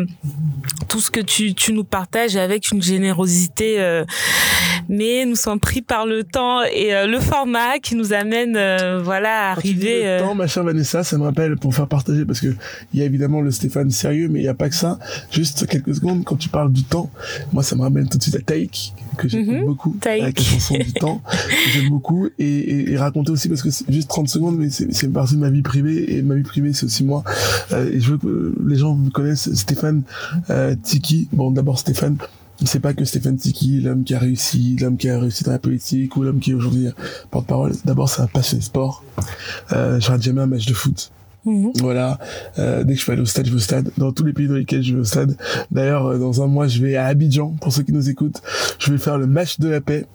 tout 0.89 0.99
ce 0.99 1.11
que 1.11 1.21
tu, 1.21 1.53
tu 1.53 1.73
nous 1.73 1.83
partages 1.83 2.35
avec 2.35 2.71
une 2.71 2.81
générosité. 2.81 3.79
Euh, 3.79 4.03
mais 4.89 5.25
nous 5.25 5.35
sommes 5.35 5.59
pris 5.59 5.81
par 5.81 6.05
le 6.05 6.23
temps 6.23 6.61
et 6.63 6.91
le 7.07 7.19
format 7.19 7.79
qui 7.79 7.95
nous 7.95 8.13
amène 8.13 8.53
voilà 8.97 9.47
à 9.47 9.51
arriver. 9.51 10.03
Le 10.03 10.19
temps, 10.19 10.35
ma 10.35 10.47
chère 10.47 10.63
Vanessa, 10.63 11.03
ça 11.03 11.17
me 11.17 11.23
rappelle 11.23 11.55
pour 11.55 11.73
faire 11.73 11.87
partager 11.87 12.25
parce 12.25 12.41
que 12.41 12.53
il 12.93 12.99
y 12.99 13.03
a 13.03 13.05
évidemment 13.05 13.39
le 13.39 13.51
Stéphane 13.51 13.89
sérieux, 13.89 14.27
mais 14.27 14.39
il 14.39 14.43
n'y 14.43 14.49
a 14.49 14.53
pas 14.53 14.67
que 14.67 14.75
ça. 14.75 14.99
Juste 15.31 15.65
quelques 15.67 15.95
secondes 15.95 16.25
quand 16.25 16.35
tu 16.35 16.49
parles 16.49 16.73
du 16.73 16.83
temps. 16.91 17.09
Moi, 17.53 17.63
ça 17.63 17.75
me 17.75 17.81
ramène 17.81 18.07
tout 18.07 18.17
de 18.17 18.23
suite 18.23 18.35
à 18.35 18.41
Taïk, 18.41 18.93
que 19.17 19.27
j'aime 19.27 19.61
mhm. 19.61 19.65
beaucoup, 19.65 19.95
avec 20.05 20.37
la 20.37 20.45
chanson 20.45 20.77
du 20.77 20.93
temps, 20.93 21.21
que 21.29 21.71
j'aime 21.73 21.89
beaucoup, 21.89 22.27
et, 22.37 22.91
et, 22.91 22.97
raconter 22.97 23.31
aussi, 23.31 23.49
parce 23.49 23.63
que 23.63 23.71
c'est 23.71 23.91
juste 23.91 24.09
30 24.09 24.27
secondes, 24.27 24.57
mais 24.57 24.69
c'est 24.69 25.03
une 25.03 25.13
partie 25.13 25.35
de 25.35 25.39
ma 25.39 25.49
vie 25.49 25.61
privée, 25.61 26.15
et 26.15 26.21
ma 26.21 26.35
vie 26.35 26.43
privée, 26.43 26.73
c'est 26.73 26.85
aussi 26.85 27.03
moi. 27.03 27.23
Euh, 27.71 27.91
et 27.91 27.99
je 27.99 28.11
veux 28.11 28.17
que 28.17 28.55
les 28.67 28.75
gens 28.75 28.95
me 28.95 29.09
connaissent, 29.09 29.51
Stéphane 29.53 30.03
euh, 30.49 30.75
Tiki. 30.83 31.29
Bon, 31.31 31.49
d'abord 31.51 31.79
Stéphane, 31.79 32.17
c'est 32.65 32.79
pas 32.79 32.93
que 32.93 33.05
Stéphane 33.05 33.37
Tiki, 33.37 33.81
l'homme 33.81 34.03
qui 34.03 34.13
a 34.13 34.19
réussi, 34.19 34.77
l'homme 34.79 34.97
qui 34.97 35.09
a 35.09 35.19
réussi 35.19 35.43
dans 35.43 35.51
la 35.51 35.59
politique, 35.59 36.15
ou 36.17 36.23
l'homme 36.23 36.39
qui 36.39 36.51
est 36.51 36.55
aujourd'hui 36.55 36.87
porte-parole. 37.31 37.73
D'abord, 37.85 38.09
c'est 38.09 38.21
un 38.21 38.27
passionné 38.27 38.59
de 38.59 38.65
sport. 38.65 39.03
Euh, 39.71 39.99
je 39.99 40.07
rate 40.09 40.21
jamais 40.21 40.41
un 40.41 40.47
match 40.47 40.65
de 40.65 40.73
foot. 40.73 41.11
Mhm. 41.45 41.71
Voilà. 41.79 42.19
Euh, 42.59 42.83
dès 42.83 42.93
que 42.93 42.99
je 42.99 43.05
peux 43.05 43.11
aller 43.13 43.21
au 43.21 43.25
stade, 43.25 43.45
je 43.45 43.51
vais 43.51 43.57
au 43.57 43.59
stade. 43.59 43.91
Dans 43.97 44.11
tous 44.11 44.23
les 44.23 44.33
pays 44.33 44.47
dans 44.47 44.55
lesquels 44.55 44.83
je 44.83 44.93
vais 44.93 45.01
au 45.01 45.05
stade. 45.05 45.35
D'ailleurs, 45.71 46.05
euh, 46.07 46.17
dans 46.19 46.41
un 46.41 46.47
mois, 46.47 46.67
je 46.67 46.81
vais 46.81 46.95
à 46.95 47.05
Abidjan. 47.05 47.55
Pour 47.61 47.73
ceux 47.73 47.83
qui 47.83 47.93
nous 47.93 48.09
écoutent, 48.09 48.41
je 48.79 48.91
vais 48.91 48.97
faire 48.97 49.17
le 49.17 49.27
match 49.27 49.59
de 49.59 49.69
la 49.69 49.81
paix 49.81 50.05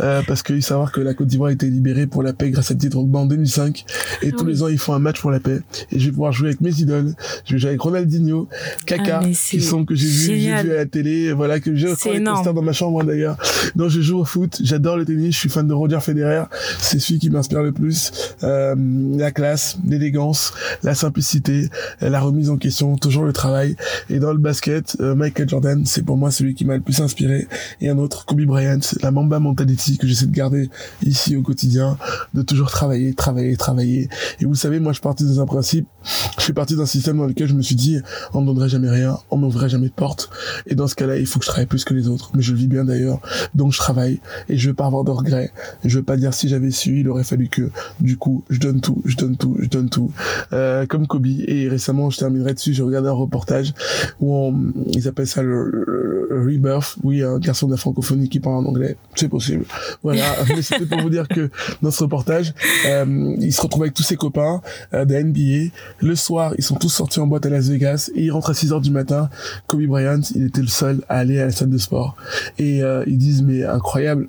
euh, 0.00 0.22
parce 0.26 0.42
qu'il 0.42 0.62
savoir 0.62 0.92
que 0.92 1.00
la 1.00 1.14
Côte 1.14 1.26
d'Ivoire 1.26 1.50
a 1.50 1.52
été 1.52 1.66
libérée 1.66 2.06
pour 2.06 2.22
la 2.22 2.32
paix 2.32 2.50
grâce 2.50 2.70
à 2.70 2.74
Didier 2.74 2.90
Drogba 2.90 3.20
en 3.20 3.26
2005 3.26 3.84
et 4.22 4.32
tous 4.32 4.44
les 4.44 4.62
ans 4.62 4.68
ils 4.68 4.78
font 4.78 4.94
un 4.94 4.98
match 4.98 5.20
pour 5.20 5.30
la 5.30 5.40
paix. 5.40 5.60
Et 5.90 5.98
je 5.98 6.06
vais 6.06 6.10
pouvoir 6.12 6.32
jouer 6.32 6.48
avec 6.48 6.60
mes 6.60 6.72
idoles. 6.80 7.14
Je 7.44 7.54
vais 7.54 7.58
jouer 7.58 7.68
avec 7.70 7.80
Ronaldinho 7.80 8.48
Kaka 8.86 9.20
ah, 9.22 9.26
qui 9.26 9.60
sont 9.60 9.84
que 9.84 9.94
j'ai 9.94 10.08
vu 10.08 10.22
j'ai 10.22 10.36
vu 10.36 10.50
à 10.50 10.62
la 10.62 10.86
télé 10.86 11.32
voilà 11.32 11.60
que 11.60 11.74
j'ai 11.74 11.90
encore 11.90 12.54
dans 12.54 12.62
ma 12.62 12.72
chambre 12.72 13.04
d'ailleurs. 13.04 13.36
Donc 13.76 13.90
je 13.90 14.00
joue 14.00 14.18
au 14.18 14.24
foot. 14.24 14.60
J'adore 14.62 14.96
le 14.96 15.04
tennis. 15.04 15.34
Je 15.34 15.40
suis 15.40 15.48
fan 15.48 15.66
de 15.66 15.74
Roger 15.74 16.00
Federer. 16.00 16.44
C'est 16.78 16.98
celui 16.98 17.18
qui 17.18 17.30
m'inspire 17.30 17.62
le 17.62 17.72
plus. 17.72 18.12
Euh, 18.42 18.74
la 19.16 19.30
classe 19.30 19.78
l'élégance 19.86 20.54
la 20.82 20.94
simplicité 20.94 21.68
la 22.00 22.20
remise 22.20 22.50
en 22.50 22.56
question 22.56 22.96
toujours 22.96 23.24
le 23.24 23.32
travail. 23.32 23.76
Et 24.10 24.18
dans 24.18 24.32
le 24.32 24.38
basket 24.38 24.96
euh, 25.00 25.14
Michael 25.14 25.48
Jordan 25.48 25.84
c'est 25.86 26.04
pour 26.04 26.16
moi 26.16 26.30
celui 26.30 26.54
qui 26.54 26.64
m'a 26.64 26.76
le 26.76 26.82
plus 26.82 27.00
inspiré. 27.00 27.46
Et 27.80 27.88
un 27.88 27.98
autre 27.98 28.24
Kobe 28.24 28.42
Bryant 28.42 28.80
la 29.02 29.10
Mamba 29.10 29.38
que 29.54 30.06
j'essaie 30.06 30.26
de 30.26 30.32
garder 30.34 30.70
ici 31.02 31.36
au 31.36 31.42
quotidien, 31.42 31.96
de 32.34 32.42
toujours 32.42 32.70
travailler, 32.70 33.14
travailler, 33.14 33.56
travailler. 33.56 34.08
Et 34.40 34.44
vous 34.44 34.54
savez, 34.54 34.80
moi, 34.80 34.92
je 34.92 35.00
partais 35.00 35.24
dans 35.24 35.40
un 35.40 35.46
principe, 35.46 35.86
je 36.38 36.42
suis 36.42 36.52
parti 36.52 36.76
d'un 36.76 36.86
système 36.86 37.18
dans 37.18 37.26
lequel 37.26 37.48
je 37.48 37.54
me 37.54 37.62
suis 37.62 37.76
dit, 37.76 38.00
on 38.34 38.40
ne 38.40 38.46
donnerait 38.46 38.68
jamais 38.68 38.90
rien, 38.90 39.18
on 39.30 39.38
n'ouvrirait 39.38 39.68
jamais 39.68 39.88
de 39.88 39.92
porte. 39.92 40.30
Et 40.66 40.74
dans 40.74 40.86
ce 40.86 40.94
cas-là, 40.94 41.16
il 41.16 41.26
faut 41.26 41.38
que 41.38 41.44
je 41.44 41.50
travaille 41.50 41.66
plus 41.66 41.84
que 41.84 41.94
les 41.94 42.08
autres. 42.08 42.30
Mais 42.34 42.42
je 42.42 42.52
le 42.52 42.58
vis 42.58 42.66
bien 42.66 42.84
d'ailleurs. 42.84 43.20
Donc 43.54 43.72
je 43.72 43.78
travaille 43.78 44.20
et 44.48 44.56
je 44.56 44.68
veux 44.68 44.74
pas 44.74 44.86
avoir 44.86 45.04
de 45.04 45.10
regrets. 45.10 45.52
Je 45.84 45.98
veux 45.98 46.04
pas 46.04 46.16
dire 46.16 46.34
si 46.34 46.48
j'avais 46.48 46.70
su, 46.70 47.00
il 47.00 47.08
aurait 47.08 47.24
fallu 47.24 47.48
que. 47.48 47.70
Du 48.00 48.16
coup, 48.16 48.44
je 48.50 48.58
donne 48.58 48.80
tout, 48.80 49.02
je 49.04 49.16
donne 49.16 49.36
tout, 49.36 49.56
je 49.60 49.68
donne 49.68 49.88
tout. 49.88 50.10
Euh, 50.52 50.86
comme 50.86 51.06
Kobe. 51.06 51.26
Et 51.26 51.68
récemment, 51.68 52.10
je 52.10 52.18
terminerai 52.18 52.54
dessus, 52.54 52.74
j'ai 52.74 52.82
regardé 52.82 53.08
un 53.08 53.12
reportage 53.12 53.74
où 54.20 54.52
ils 54.88 55.06
appellent 55.08 55.26
ça 55.26 55.42
le, 55.42 56.28
rebirth. 56.30 56.96
Oui, 57.02 57.22
un 57.22 57.38
garçon 57.38 57.66
de 57.66 57.72
la 57.72 57.76
francophonie 57.76 58.28
qui 58.28 58.40
parle 58.40 58.56
en 58.56 58.64
anglais. 58.64 58.96
C'est 59.14 59.28
possible 59.28 59.41
voilà, 60.02 60.24
mais 60.48 60.62
c'était 60.62 60.86
pour 60.86 61.00
vous 61.00 61.10
dire 61.10 61.28
que 61.28 61.50
dans 61.82 61.90
ce 61.90 62.02
reportage, 62.02 62.54
euh, 62.86 63.34
il 63.38 63.52
se 63.52 63.60
retrouve 63.60 63.82
avec 63.82 63.94
tous 63.94 64.02
ses 64.02 64.16
copains 64.16 64.60
euh, 64.94 65.04
de 65.04 65.14
NBA. 65.14 65.72
Le 66.00 66.16
soir, 66.16 66.54
ils 66.58 66.64
sont 66.64 66.76
tous 66.76 66.88
sortis 66.88 67.20
en 67.20 67.26
boîte 67.26 67.46
à 67.46 67.50
Las 67.50 67.68
Vegas 67.68 68.10
et 68.14 68.22
ils 68.24 68.30
rentrent 68.30 68.50
à 68.50 68.54
6 68.54 68.72
heures 68.72 68.80
du 68.80 68.90
matin. 68.90 69.30
Kobe 69.66 69.86
Bryant, 69.86 70.20
il 70.34 70.46
était 70.46 70.60
le 70.60 70.66
seul 70.68 71.02
à 71.08 71.18
aller 71.18 71.40
à 71.40 71.46
la 71.46 71.52
salle 71.52 71.70
de 71.70 71.78
sport. 71.78 72.16
Et 72.58 72.82
euh, 72.82 73.04
ils 73.06 73.18
disent, 73.18 73.42
mais 73.42 73.64
incroyable, 73.64 74.28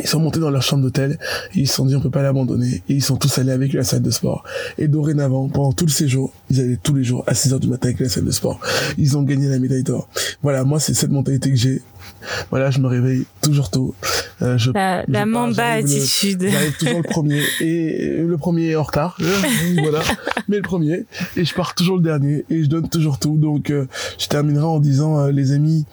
ils 0.00 0.06
sont 0.08 0.20
montés 0.20 0.40
dans 0.40 0.50
leur 0.50 0.62
chambre 0.62 0.82
d'hôtel 0.82 1.18
et 1.54 1.60
ils 1.60 1.68
se 1.68 1.74
sont 1.74 1.86
dit 1.86 1.94
on 1.94 2.00
peut 2.00 2.10
pas 2.10 2.22
l'abandonner 2.22 2.82
et 2.88 2.94
ils 2.94 3.02
sont 3.02 3.16
tous 3.16 3.38
allés 3.38 3.52
avec 3.52 3.72
la 3.72 3.84
salle 3.84 4.02
de 4.02 4.10
sport. 4.10 4.44
Et 4.78 4.88
dorénavant, 4.88 5.48
pendant 5.48 5.72
tout 5.72 5.86
le 5.86 5.90
séjour, 5.90 6.32
ils 6.50 6.60
allaient 6.60 6.78
tous 6.82 6.94
les 6.94 7.04
jours 7.04 7.24
à 7.26 7.34
6 7.34 7.52
heures 7.52 7.60
du 7.60 7.68
matin 7.68 7.88
avec 7.88 8.00
la 8.00 8.08
salle 8.08 8.24
de 8.24 8.30
sport. 8.30 8.60
Ils 8.98 9.16
ont 9.16 9.22
gagné 9.22 9.48
la 9.48 9.58
médaille 9.58 9.82
d'or. 9.84 10.08
Voilà, 10.42 10.64
moi 10.64 10.80
c'est 10.80 10.94
cette 10.94 11.10
mentalité 11.10 11.50
que 11.50 11.56
j'ai 11.56 11.82
voilà, 12.50 12.70
je 12.70 12.80
me 12.80 12.86
réveille 12.86 13.26
toujours 13.40 13.70
tôt. 13.70 13.94
Euh, 14.42 14.58
je, 14.58 14.70
la, 14.72 15.04
la 15.06 15.26
mamba 15.26 15.64
attitude. 15.72 16.46
J'arrive 16.48 16.76
toujours 16.78 16.98
le 16.98 17.08
premier 17.08 17.42
et 17.60 18.16
le 18.18 18.36
premier 18.36 18.70
est 18.70 18.76
en 18.76 18.82
retard. 18.82 19.16
voilà, 19.82 20.00
mais 20.48 20.56
le 20.56 20.62
premier 20.62 21.06
et 21.36 21.44
je 21.44 21.54
pars 21.54 21.74
toujours 21.74 21.96
le 21.96 22.02
dernier 22.02 22.44
et 22.50 22.64
je 22.64 22.68
donne 22.68 22.88
toujours 22.88 23.18
tout. 23.18 23.36
Donc 23.36 23.70
euh, 23.70 23.86
je 24.18 24.26
terminerai 24.26 24.64
en 24.64 24.80
disant 24.80 25.18
euh, 25.18 25.30
les 25.30 25.52
amis, 25.52 25.86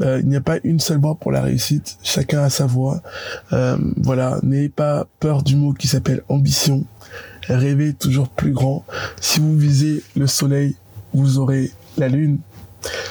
il 0.00 0.26
n'y 0.26 0.36
a 0.36 0.40
pas 0.40 0.58
une 0.64 0.80
seule 0.80 0.98
voie 0.98 1.14
pour 1.16 1.32
la 1.32 1.42
réussite. 1.42 1.98
Chacun 2.02 2.42
a 2.42 2.50
sa 2.50 2.66
voie. 2.66 3.02
voilà, 3.50 4.38
n'ayez 4.42 4.68
pas 4.68 5.06
peur 5.20 5.42
du 5.42 5.56
mot 5.56 5.72
qui 5.72 5.88
s'appelle 5.88 6.22
ambition. 6.28 6.84
Rêvez 7.48 7.94
toujours 7.94 8.28
plus 8.28 8.52
grand. 8.52 8.84
Si 9.20 9.40
vous 9.40 9.56
visez 9.56 10.02
le 10.16 10.26
soleil, 10.26 10.76
vous 11.14 11.38
aurez 11.38 11.70
la 11.96 12.08
lune 12.08 12.38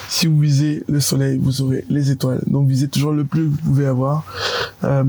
si 0.09 0.27
vous 0.27 0.39
visez 0.39 0.83
le 0.87 0.99
soleil, 0.99 1.37
vous 1.41 1.61
aurez 1.61 1.85
les 1.89 2.11
étoiles. 2.11 2.41
Donc 2.47 2.67
visez 2.67 2.87
toujours 2.87 3.11
le 3.11 3.23
plus 3.23 3.43
que 3.43 3.49
vous 3.49 3.57
pouvez 3.57 3.85
avoir. 3.85 4.25
Euh, 4.83 5.03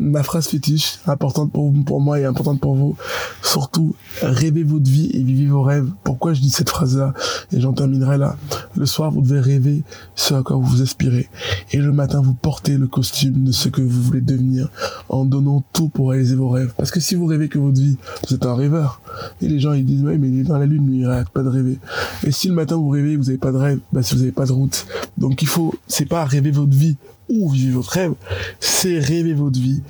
ma 0.00 0.22
phrase 0.22 0.48
fétiche, 0.48 0.98
importante 1.06 1.52
pour, 1.52 1.72
pour 1.84 2.00
moi 2.00 2.18
et 2.18 2.24
importante 2.24 2.58
pour 2.58 2.74
vous, 2.74 2.96
surtout 3.42 3.94
rêvez 4.22 4.64
votre 4.64 4.90
vie 4.90 5.10
et 5.12 5.22
vivez 5.22 5.46
vos 5.46 5.62
rêves. 5.62 5.88
Pourquoi 6.04 6.32
je 6.32 6.40
dis 6.40 6.50
cette 6.50 6.70
phrase-là? 6.70 7.12
Et 7.52 7.60
j'en 7.60 7.74
terminerai 7.74 8.16
là. 8.16 8.36
Le 8.76 8.86
soir, 8.86 9.10
vous 9.10 9.20
devez 9.20 9.40
rêver 9.40 9.82
ce 10.14 10.34
à 10.34 10.42
quoi 10.42 10.56
vous 10.56 10.64
vous 10.64 10.82
aspirez. 10.82 11.28
Et 11.72 11.76
le 11.76 11.92
matin, 11.92 12.22
vous 12.22 12.32
portez 12.32 12.78
le 12.78 12.86
costume 12.86 13.44
de 13.44 13.52
ce 13.52 13.68
que 13.68 13.82
vous 13.82 14.02
voulez 14.02 14.22
devenir 14.22 14.70
en 15.10 15.24
donnant 15.24 15.62
tout 15.72 15.88
pour 15.88 16.10
réaliser 16.10 16.34
vos 16.34 16.48
rêves. 16.48 16.72
Parce 16.76 16.90
que 16.90 17.00
si 17.00 17.14
vous 17.14 17.26
rêvez 17.26 17.48
que 17.48 17.58
votre 17.58 17.78
vie, 17.78 17.98
vous 18.26 18.34
êtes 18.34 18.46
un 18.46 18.54
rêveur. 18.54 19.02
Et 19.42 19.48
les 19.48 19.60
gens, 19.60 19.74
ils 19.74 19.84
disent, 19.84 20.02
ouais, 20.02 20.16
mais 20.16 20.28
il 20.28 20.40
est 20.40 20.44
dans 20.44 20.58
la 20.58 20.66
lune, 20.66 20.86
lui, 20.86 21.00
il 21.00 21.04
arrête 21.04 21.28
pas 21.28 21.42
de 21.42 21.48
rêver. 21.48 21.78
Et 22.24 22.32
si 22.32 22.48
le 22.48 22.54
matin, 22.54 22.76
vous 22.76 22.88
rêvez, 22.88 23.16
vous 23.16 23.24
n'avez 23.24 23.38
pas 23.38 23.52
de 23.52 23.58
rêve, 23.58 23.80
bah, 23.92 24.02
si 24.02 24.14
vous 24.14 24.20
n'avez 24.20 24.32
pas 24.32 24.46
de 24.46 24.52
route. 24.52 24.86
Donc 25.18 25.42
il 25.42 25.48
faut, 25.48 25.74
c'est 25.86 26.06
pas 26.06 26.24
rêver 26.24 26.50
votre 26.50 26.74
vie 26.74 26.96
ou 27.30 27.48
vivre 27.48 27.76
votre 27.76 27.92
rêve, 27.92 28.12
c'est 28.58 28.98
rêver 28.98 29.32
votre 29.32 29.58
vie. 29.58 29.82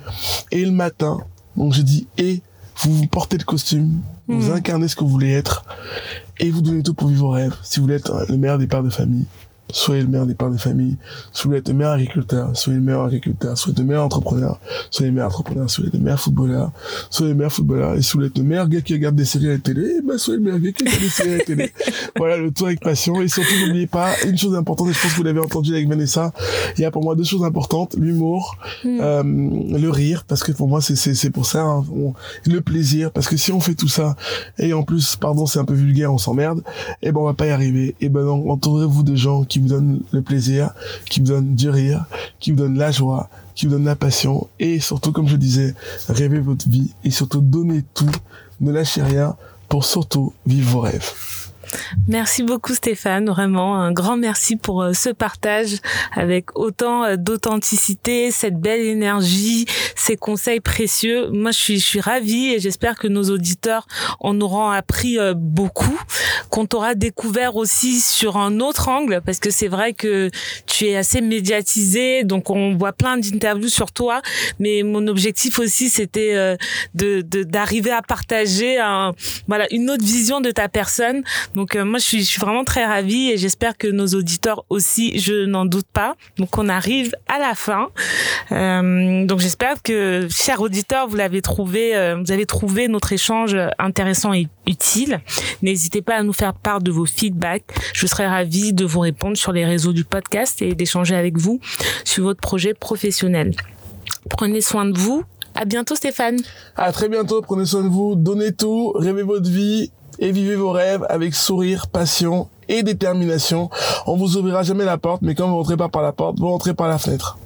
Et 0.51 0.63
le 0.63 0.71
matin, 0.71 1.19
donc 1.57 1.73
je 1.73 1.81
dis 1.81 2.07
et, 2.17 2.41
vous, 2.83 2.95
vous 2.95 3.07
portez 3.07 3.37
le 3.37 3.43
costume, 3.43 4.01
vous 4.27 4.49
hmm. 4.49 4.53
incarnez 4.53 4.87
ce 4.87 4.95
que 4.95 5.03
vous 5.03 5.09
voulez 5.09 5.31
être, 5.31 5.65
et 6.39 6.49
vous 6.49 6.61
donnez 6.61 6.83
tout 6.83 6.93
pour 6.93 7.09
vivre 7.09 7.21
vos 7.21 7.29
rêves. 7.29 7.55
Si 7.63 7.79
vous 7.79 7.85
voulez 7.85 7.95
être 7.95 8.25
le 8.29 8.37
meilleur 8.37 8.57
des 8.57 8.67
pères 8.67 8.83
de 8.83 8.89
famille, 8.89 9.25
soyez 9.71 10.01
le 10.01 10.07
meilleur 10.07 10.25
des 10.25 10.35
pères 10.35 10.49
de 10.49 10.57
famille. 10.57 10.97
Si 11.33 11.43
vous 11.43 11.49
voulez 11.49 11.59
être 11.59 11.69
le 11.69 11.75
meilleur 11.75 11.93
agriculteur, 11.93 12.55
soyez 12.55 12.79
le 12.79 12.85
meilleur 12.85 13.05
agriculteur. 13.05 13.57
Soyez 13.57 13.77
le 13.77 13.85
meilleur 13.85 14.05
entrepreneur, 14.05 14.59
soyez 14.89 15.09
le 15.09 15.15
meilleur 15.15 15.27
entrepreneur. 15.27 15.69
Soyez 15.69 15.89
le 15.93 15.99
meilleur 15.99 16.19
footballeur, 16.19 16.71
soyez 17.09 17.31
le 17.31 17.37
meilleur 17.37 17.51
footballeur. 17.51 17.95
Et 17.95 18.01
si 18.01 18.13
vous 18.13 18.19
voulez 18.19 18.27
être 18.27 18.37
le 18.37 18.43
meilleur 18.43 18.67
gars 18.67 18.81
qui 18.81 18.93
regarde 18.93 19.15
des 19.15 19.25
séries 19.25 19.47
à 19.47 19.51
la 19.51 19.57
télé, 19.57 19.95
eh 19.97 20.01
ben, 20.01 20.17
soyez 20.17 20.39
le 20.39 20.43
meilleur 20.43 20.59
gars 20.59 20.71
qui 20.71 20.83
regarde 20.83 21.01
des 21.01 21.09
séries 21.09 21.33
à 21.33 21.37
la 21.37 21.43
télé. 21.43 21.71
voilà, 22.17 22.37
le 22.37 22.51
tour 22.51 22.67
avec 22.67 22.79
passion. 22.81 23.21
Et 23.21 23.27
surtout, 23.27 23.53
n'oubliez 23.65 23.87
pas 23.87 24.13
une 24.25 24.37
chose 24.37 24.55
importante, 24.55 24.89
et 24.89 24.93
je 24.93 25.01
pense 25.01 25.11
que 25.11 25.17
vous 25.17 25.23
l'avez 25.23 25.39
entendu 25.39 25.73
avec 25.73 25.87
Vanessa, 25.87 26.33
il 26.77 26.81
y 26.81 26.85
a 26.85 26.91
pour 26.91 27.03
moi 27.03 27.15
deux 27.15 27.23
choses 27.23 27.43
importantes, 27.43 27.95
l'humour, 27.97 28.57
hmm. 28.83 28.99
euh, 29.01 29.23
le 29.23 29.89
rire, 29.89 30.23
parce 30.27 30.43
que 30.43 30.51
pour 30.51 30.67
moi, 30.67 30.81
c'est, 30.81 30.95
c'est, 30.95 31.13
c'est 31.13 31.29
pour 31.29 31.45
ça, 31.45 31.63
hein, 31.63 31.83
le 32.45 32.61
plaisir, 32.61 33.11
parce 33.11 33.27
que 33.27 33.37
si 33.37 33.51
on 33.51 33.59
fait 33.59 33.75
tout 33.75 33.87
ça, 33.87 34.15
et 34.57 34.73
en 34.73 34.83
plus, 34.83 35.15
pardon, 35.15 35.45
c'est 35.45 35.59
un 35.59 35.65
peu 35.65 35.73
vulgaire, 35.73 36.13
on 36.13 36.17
s'emmerde, 36.17 36.63
eh 37.01 37.11
ben, 37.11 37.21
on 37.21 37.25
va 37.25 37.33
pas 37.33 37.47
y 37.47 37.51
arriver. 37.51 37.95
Et 38.01 38.09
ben, 38.09 38.25
donc, 38.25 38.49
entourez-vous 38.49 39.03
de 39.03 39.15
gens 39.15 39.43
qui 39.43 39.59
vous 39.61 39.67
donnent 39.67 40.01
le 40.11 40.21
plaisir, 40.21 40.71
qui 41.09 41.19
vous 41.19 41.27
donnent 41.27 41.55
du 41.55 41.69
rire, 41.69 42.05
qui 42.39 42.51
vous 42.51 42.57
donnent 42.57 42.77
la 42.77 42.91
joie, 42.91 43.29
qui 43.55 43.65
vous 43.65 43.73
donnent 43.73 43.85
la 43.85 43.95
passion, 43.95 44.47
et 44.59 44.79
surtout, 44.79 45.11
comme 45.11 45.27
je 45.27 45.35
disais, 45.35 45.75
rêvez 46.09 46.39
votre 46.39 46.67
vie, 46.67 46.91
et 47.03 47.11
surtout, 47.11 47.41
donnez 47.41 47.83
tout, 47.93 48.11
ne 48.59 48.71
lâchez 48.71 49.01
rien, 49.01 49.35
pour 49.69 49.85
surtout 49.85 50.33
vivre 50.45 50.71
vos 50.71 50.79
rêves. 50.81 51.11
Merci 52.07 52.43
beaucoup 52.43 52.73
Stéphane, 52.73 53.29
vraiment 53.29 53.75
un 53.75 53.91
grand 53.91 54.17
merci 54.17 54.55
pour 54.55 54.81
euh, 54.81 54.93
ce 54.93 55.09
partage 55.09 55.77
avec 56.13 56.57
autant 56.57 57.03
euh, 57.03 57.15
d'authenticité, 57.15 58.31
cette 58.31 58.59
belle 58.59 58.81
énergie, 58.81 59.65
ces 59.95 60.17
conseils 60.17 60.59
précieux. 60.59 61.29
Moi 61.31 61.51
je 61.51 61.59
suis 61.59 61.79
je 61.79 61.85
suis 61.85 62.01
ravie 62.01 62.53
et 62.53 62.59
j'espère 62.59 62.95
que 62.95 63.07
nos 63.07 63.29
auditeurs 63.29 63.87
en 64.19 64.39
auront 64.41 64.69
appris 64.69 65.19
euh, 65.19 65.33
beaucoup, 65.35 65.99
qu'on 66.49 66.65
t'aura 66.65 66.95
découvert 66.95 67.55
aussi 67.55 67.99
sur 68.01 68.37
un 68.37 68.59
autre 68.59 68.89
angle 68.89 69.21
parce 69.25 69.39
que 69.39 69.49
c'est 69.49 69.67
vrai 69.67 69.93
que 69.93 70.29
tu 70.65 70.87
es 70.87 70.95
assez 70.97 71.21
médiatisé, 71.21 72.23
donc 72.23 72.49
on 72.49 72.75
voit 72.75 72.93
plein 72.93 73.17
d'interviews 73.17 73.69
sur 73.69 73.91
toi, 73.91 74.21
mais 74.59 74.83
mon 74.83 75.07
objectif 75.07 75.59
aussi 75.59 75.89
c'était 75.89 76.57
de 76.95 77.21
d'arriver 77.21 77.91
à 77.91 78.01
partager 78.01 78.79
un, 78.79 79.13
voilà 79.47 79.67
une 79.71 79.89
autre 79.89 80.03
vision 80.03 80.41
de 80.41 80.51
ta 80.51 80.67
personne. 80.67 81.23
Donc 81.61 81.75
euh, 81.75 81.85
moi 81.85 81.99
je 81.99 82.23
suis, 82.23 82.39
vraiment 82.39 82.63
très 82.63 82.87
ravie 82.87 83.29
et 83.29 83.37
j'espère 83.37 83.77
que 83.77 83.85
nos 83.85 84.07
auditeurs 84.07 84.65
aussi, 84.69 85.19
je 85.19 85.45
n'en 85.45 85.65
doute 85.65 85.85
pas. 85.93 86.15
Donc 86.37 86.57
on 86.57 86.67
arrive 86.67 87.13
à 87.27 87.37
la 87.37 87.53
fin. 87.53 87.89
Euh, 88.51 89.27
donc 89.27 89.41
j'espère 89.41 89.83
que 89.83 90.27
chers 90.31 90.59
auditeurs, 90.59 91.07
vous 91.07 91.17
l'avez 91.17 91.43
trouvé, 91.43 91.95
euh, 91.95 92.15
vous 92.19 92.31
avez 92.31 92.47
trouvé 92.47 92.87
notre 92.87 93.13
échange 93.13 93.55
intéressant 93.77 94.33
et 94.33 94.47
utile. 94.65 95.21
N'hésitez 95.61 96.01
pas 96.01 96.15
à 96.15 96.23
nous 96.23 96.33
faire 96.33 96.55
part 96.55 96.81
de 96.81 96.89
vos 96.89 97.05
feedbacks. 97.05 97.65
Je 97.93 98.07
serai 98.07 98.25
ravie 98.25 98.73
de 98.73 98.83
vous 98.83 99.01
répondre 99.01 99.37
sur 99.37 99.51
les 99.51 99.63
réseaux 99.63 99.93
du 99.93 100.03
podcast 100.03 100.63
et 100.63 100.73
d'échanger 100.73 101.15
avec 101.15 101.37
vous 101.37 101.59
sur 102.05 102.23
votre 102.23 102.41
projet 102.41 102.73
professionnel. 102.73 103.53
Prenez 104.31 104.61
soin 104.61 104.85
de 104.85 104.97
vous. 104.97 105.25
À 105.53 105.65
bientôt 105.65 105.93
Stéphane. 105.93 106.39
À 106.75 106.91
très 106.91 107.07
bientôt. 107.07 107.39
Prenez 107.43 107.67
soin 107.67 107.83
de 107.83 107.89
vous. 107.89 108.15
Donnez 108.15 108.51
tout. 108.51 108.93
Rêvez 108.95 109.21
votre 109.21 109.47
vie 109.47 109.91
et 110.21 110.31
vivez 110.31 110.55
vos 110.55 110.71
rêves 110.71 111.05
avec 111.09 111.35
sourire, 111.35 111.87
passion 111.87 112.47
et 112.69 112.83
détermination. 112.83 113.69
On 114.05 114.15
vous 114.15 114.37
ouvrira 114.37 114.63
jamais 114.63 114.85
la 114.85 114.97
porte, 114.97 115.21
mais 115.21 115.35
quand 115.35 115.49
vous 115.49 115.57
rentrez 115.57 115.75
pas 115.75 115.89
par 115.89 116.01
la 116.01 116.13
porte, 116.13 116.39
vous 116.39 116.47
rentrez 116.47 116.73
par 116.73 116.87
la 116.87 116.97
fenêtre. 116.97 117.37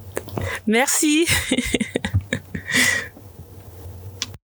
Merci. 0.66 1.26